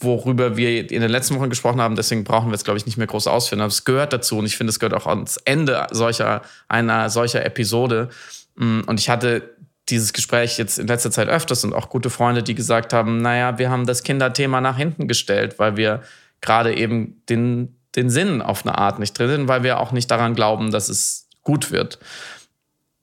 worüber 0.00 0.56
wir 0.56 0.90
in 0.90 1.00
den 1.00 1.10
letzten 1.10 1.36
Wochen 1.36 1.50
gesprochen 1.50 1.80
haben. 1.80 1.96
Deswegen 1.96 2.24
brauchen 2.24 2.50
wir 2.50 2.54
es, 2.54 2.64
glaube 2.64 2.78
ich, 2.78 2.86
nicht 2.86 2.98
mehr 2.98 3.06
groß 3.06 3.26
ausführen. 3.26 3.60
Aber 3.60 3.68
es 3.68 3.84
gehört 3.84 4.12
dazu 4.12 4.38
und 4.38 4.46
ich 4.46 4.56
finde, 4.56 4.70
es 4.70 4.78
gehört 4.78 4.94
auch 4.94 5.06
ans 5.06 5.38
Ende 5.38 5.86
solcher, 5.90 6.42
einer 6.68 7.10
solcher 7.10 7.44
Episode. 7.44 8.08
Mm, 8.56 8.80
und 8.86 9.00
ich 9.00 9.08
hatte 9.08 9.56
dieses 9.88 10.12
Gespräch 10.12 10.58
jetzt 10.58 10.78
in 10.78 10.86
letzter 10.86 11.10
Zeit 11.10 11.28
öfters 11.28 11.64
und 11.64 11.72
auch 11.72 11.88
gute 11.88 12.10
Freunde, 12.10 12.42
die 12.42 12.54
gesagt 12.54 12.92
haben, 12.92 13.22
naja, 13.22 13.58
wir 13.58 13.70
haben 13.70 13.86
das 13.86 14.02
Kinderthema 14.02 14.60
nach 14.60 14.76
hinten 14.76 15.08
gestellt, 15.08 15.58
weil 15.58 15.76
wir 15.76 16.02
gerade 16.40 16.76
eben 16.76 17.22
den, 17.28 17.76
den 17.96 18.10
Sinn 18.10 18.42
auf 18.42 18.66
eine 18.66 18.76
Art 18.76 18.98
nicht 18.98 19.18
drin 19.18 19.30
sind, 19.30 19.48
weil 19.48 19.62
wir 19.62 19.80
auch 19.80 19.92
nicht 19.92 20.10
daran 20.10 20.34
glauben, 20.34 20.70
dass 20.70 20.90
es 20.90 21.26
gut 21.42 21.72
wird 21.72 21.98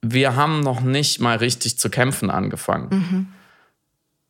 wir 0.02 0.36
haben 0.36 0.60
noch 0.60 0.80
nicht 0.80 1.20
mal 1.20 1.36
richtig 1.38 1.78
zu 1.78 1.90
kämpfen 1.90 2.30
angefangen. 2.30 3.28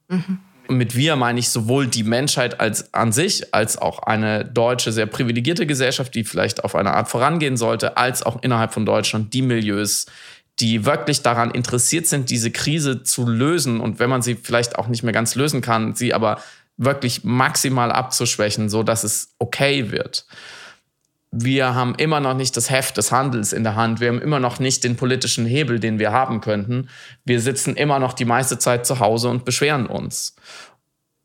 Mhm. 0.08 0.16
Mhm. 0.16 0.38
Mit 0.68 0.96
wir 0.96 1.14
meine 1.14 1.38
ich 1.38 1.50
sowohl 1.50 1.86
die 1.86 2.02
Menschheit 2.02 2.60
als 2.60 2.92
an 2.92 3.12
sich, 3.12 3.54
als 3.54 3.78
auch 3.78 4.00
eine 4.00 4.44
deutsche, 4.44 4.90
sehr 4.90 5.06
privilegierte 5.06 5.66
Gesellschaft, 5.66 6.14
die 6.14 6.24
vielleicht 6.24 6.64
auf 6.64 6.74
eine 6.74 6.92
Art 6.92 7.08
vorangehen 7.08 7.56
sollte, 7.56 7.96
als 7.96 8.24
auch 8.24 8.42
innerhalb 8.42 8.74
von 8.74 8.84
Deutschland 8.84 9.32
die 9.32 9.42
Milieus, 9.42 10.06
die 10.58 10.84
wirklich 10.84 11.22
daran 11.22 11.50
interessiert 11.52 12.06
sind, 12.06 12.30
diese 12.30 12.50
Krise 12.50 13.02
zu 13.02 13.28
lösen 13.28 13.78
und 13.80 14.00
wenn 14.00 14.10
man 14.10 14.22
sie 14.22 14.34
vielleicht 14.34 14.76
auch 14.76 14.88
nicht 14.88 15.02
mehr 15.02 15.12
ganz 15.12 15.34
lösen 15.36 15.60
kann, 15.60 15.94
sie 15.94 16.14
aber 16.14 16.40
wirklich 16.76 17.22
maximal 17.22 17.92
abzuschwächen, 17.92 18.68
so 18.68 18.82
dass 18.82 19.04
es 19.04 19.34
okay 19.38 19.92
wird 19.92 20.26
wir 21.30 21.74
haben 21.74 21.94
immer 21.96 22.20
noch 22.20 22.34
nicht 22.34 22.56
das 22.56 22.70
Heft 22.70 22.96
des 22.96 23.12
Handels 23.12 23.52
in 23.52 23.64
der 23.64 23.74
Hand. 23.74 24.00
Wir 24.00 24.08
haben 24.08 24.20
immer 24.20 24.40
noch 24.40 24.58
nicht 24.58 24.84
den 24.84 24.96
politischen 24.96 25.44
Hebel, 25.44 25.80
den 25.80 25.98
wir 25.98 26.12
haben 26.12 26.40
könnten. 26.40 26.88
Wir 27.24 27.40
sitzen 27.40 27.76
immer 27.76 27.98
noch 27.98 28.12
die 28.12 28.24
meiste 28.24 28.58
Zeit 28.58 28.86
zu 28.86 29.00
Hause 29.00 29.28
und 29.28 29.44
beschweren 29.44 29.86
uns. 29.86 30.36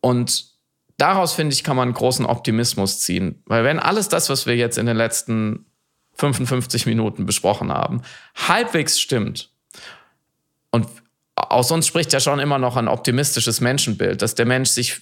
Und 0.02 0.52
daraus, 0.98 1.34
finde 1.34 1.54
ich, 1.54 1.64
kann 1.64 1.78
man 1.78 1.94
großen 1.94 2.26
Optimismus 2.26 3.00
ziehen. 3.00 3.42
Weil 3.46 3.64
wenn 3.64 3.80
alles 3.80 4.10
das, 4.10 4.30
was 4.30 4.46
wir 4.46 4.56
jetzt 4.56 4.78
in 4.78 4.86
den 4.86 4.98
letzten 4.98 5.66
55 6.16 6.86
Minuten 6.88 7.26
besprochen 7.26 7.72
haben, 7.72 8.02
halbwegs 8.36 9.00
stimmt, 9.00 9.50
und 10.72 10.88
aus 11.36 11.72
uns 11.72 11.88
spricht 11.88 12.14
ja 12.14 12.20
schon 12.20 12.40
immer 12.40 12.58
noch 12.58 12.78
ein 12.78 12.88
optimistisches 12.88 13.62
Menschenbild, 13.62 14.22
dass 14.22 14.36
der 14.36 14.46
Mensch 14.46 14.70
sich 14.70 15.02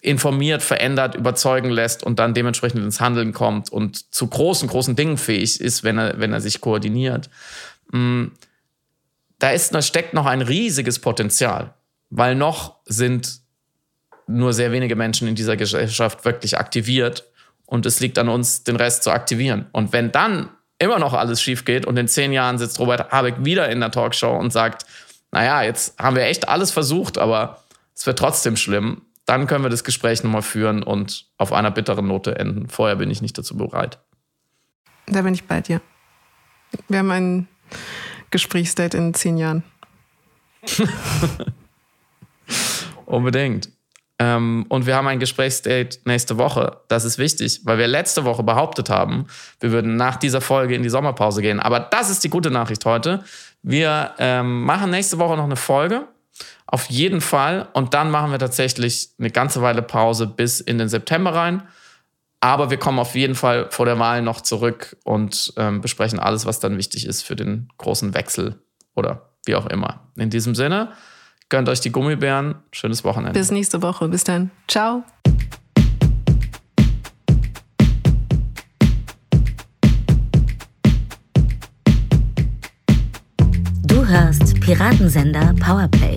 informiert, 0.00 0.62
verändert, 0.62 1.14
überzeugen 1.14 1.70
lässt 1.70 2.02
und 2.02 2.18
dann 2.18 2.32
dementsprechend 2.34 2.82
ins 2.82 3.00
Handeln 3.00 3.32
kommt 3.32 3.70
und 3.70 4.14
zu 4.14 4.26
großen, 4.26 4.68
großen 4.68 4.96
Dingen 4.96 5.18
fähig 5.18 5.60
ist, 5.60 5.84
wenn 5.84 5.98
er, 5.98 6.18
wenn 6.18 6.32
er 6.32 6.40
sich 6.40 6.60
koordiniert. 6.60 7.28
Mm, 7.92 8.26
da 9.38 9.50
ist, 9.50 9.74
da 9.74 9.82
steckt 9.82 10.14
noch 10.14 10.26
ein 10.26 10.42
riesiges 10.42 10.98
Potenzial, 10.98 11.74
weil 12.08 12.34
noch 12.34 12.76
sind 12.86 13.40
nur 14.26 14.52
sehr 14.52 14.72
wenige 14.72 14.96
Menschen 14.96 15.28
in 15.28 15.34
dieser 15.34 15.56
Gesellschaft 15.56 16.24
wirklich 16.24 16.56
aktiviert 16.56 17.24
und 17.66 17.84
es 17.84 18.00
liegt 18.00 18.18
an 18.18 18.28
uns, 18.28 18.64
den 18.64 18.76
Rest 18.76 19.02
zu 19.02 19.10
aktivieren. 19.10 19.66
Und 19.72 19.92
wenn 19.92 20.12
dann 20.12 20.50
immer 20.78 20.98
noch 20.98 21.12
alles 21.12 21.42
schief 21.42 21.64
geht 21.64 21.84
und 21.84 21.98
in 21.98 22.08
zehn 22.08 22.32
Jahren 22.32 22.58
sitzt 22.58 22.78
Robert 22.78 23.12
Habeck 23.12 23.44
wieder 23.44 23.68
in 23.68 23.80
der 23.80 23.90
Talkshow 23.90 24.36
und 24.36 24.50
sagt, 24.50 24.86
naja, 25.30 25.62
jetzt 25.62 25.98
haben 25.98 26.16
wir 26.16 26.24
echt 26.24 26.48
alles 26.48 26.70
versucht, 26.70 27.18
aber 27.18 27.62
es 27.94 28.06
wird 28.06 28.18
trotzdem 28.18 28.56
schlimm, 28.56 29.02
dann 29.30 29.46
können 29.46 29.64
wir 29.64 29.70
das 29.70 29.84
Gespräch 29.84 30.24
nochmal 30.24 30.42
führen 30.42 30.82
und 30.82 31.26
auf 31.38 31.52
einer 31.52 31.70
bitteren 31.70 32.08
Note 32.08 32.36
enden. 32.36 32.68
Vorher 32.68 32.96
bin 32.96 33.12
ich 33.12 33.22
nicht 33.22 33.38
dazu 33.38 33.56
bereit. 33.56 34.00
Da 35.06 35.22
bin 35.22 35.34
ich 35.34 35.44
bei 35.44 35.60
dir. 35.60 35.80
Wir 36.88 36.98
haben 36.98 37.12
ein 37.12 37.48
Gesprächsdate 38.32 38.94
in 38.94 39.14
zehn 39.14 39.38
Jahren. 39.38 39.62
Unbedingt. 43.06 43.68
Ähm, 44.18 44.66
und 44.68 44.86
wir 44.86 44.96
haben 44.96 45.06
ein 45.06 45.20
Gesprächsdate 45.20 46.00
nächste 46.06 46.36
Woche. 46.36 46.80
Das 46.88 47.04
ist 47.04 47.18
wichtig, 47.18 47.60
weil 47.62 47.78
wir 47.78 47.86
letzte 47.86 48.24
Woche 48.24 48.42
behauptet 48.42 48.90
haben, 48.90 49.28
wir 49.60 49.70
würden 49.70 49.94
nach 49.94 50.16
dieser 50.16 50.40
Folge 50.40 50.74
in 50.74 50.82
die 50.82 50.90
Sommerpause 50.90 51.40
gehen. 51.40 51.60
Aber 51.60 51.78
das 51.78 52.10
ist 52.10 52.24
die 52.24 52.30
gute 52.30 52.50
Nachricht 52.50 52.84
heute. 52.84 53.22
Wir 53.62 54.12
ähm, 54.18 54.64
machen 54.64 54.90
nächste 54.90 55.18
Woche 55.18 55.36
noch 55.36 55.44
eine 55.44 55.54
Folge 55.54 56.08
auf 56.66 56.88
jeden 56.90 57.20
Fall. 57.20 57.68
Und 57.72 57.94
dann 57.94 58.10
machen 58.10 58.30
wir 58.30 58.38
tatsächlich 58.38 59.10
eine 59.18 59.30
ganze 59.30 59.62
Weile 59.62 59.82
Pause 59.82 60.26
bis 60.26 60.60
in 60.60 60.78
den 60.78 60.88
September 60.88 61.34
rein. 61.34 61.62
Aber 62.40 62.70
wir 62.70 62.78
kommen 62.78 62.98
auf 62.98 63.14
jeden 63.14 63.34
Fall 63.34 63.68
vor 63.70 63.84
der 63.84 63.98
Wahl 63.98 64.22
noch 64.22 64.40
zurück 64.40 64.96
und 65.04 65.52
ähm, 65.56 65.82
besprechen 65.82 66.18
alles, 66.18 66.46
was 66.46 66.58
dann 66.58 66.78
wichtig 66.78 67.06
ist 67.06 67.22
für 67.22 67.36
den 67.36 67.68
großen 67.76 68.14
Wechsel 68.14 68.58
oder 68.94 69.30
wie 69.44 69.54
auch 69.56 69.66
immer. 69.66 70.08
In 70.16 70.30
diesem 70.30 70.54
Sinne, 70.54 70.92
gönnt 71.50 71.68
euch 71.68 71.80
die 71.80 71.92
Gummibären. 71.92 72.54
Schönes 72.72 73.04
Wochenende. 73.04 73.38
Bis 73.38 73.50
nächste 73.50 73.82
Woche. 73.82 74.08
Bis 74.08 74.24
dann. 74.24 74.50
Ciao. 74.68 75.04
Du 83.84 84.06
hörst 84.06 84.60
Piratensender 84.60 85.54
Powerplay. 85.60 86.16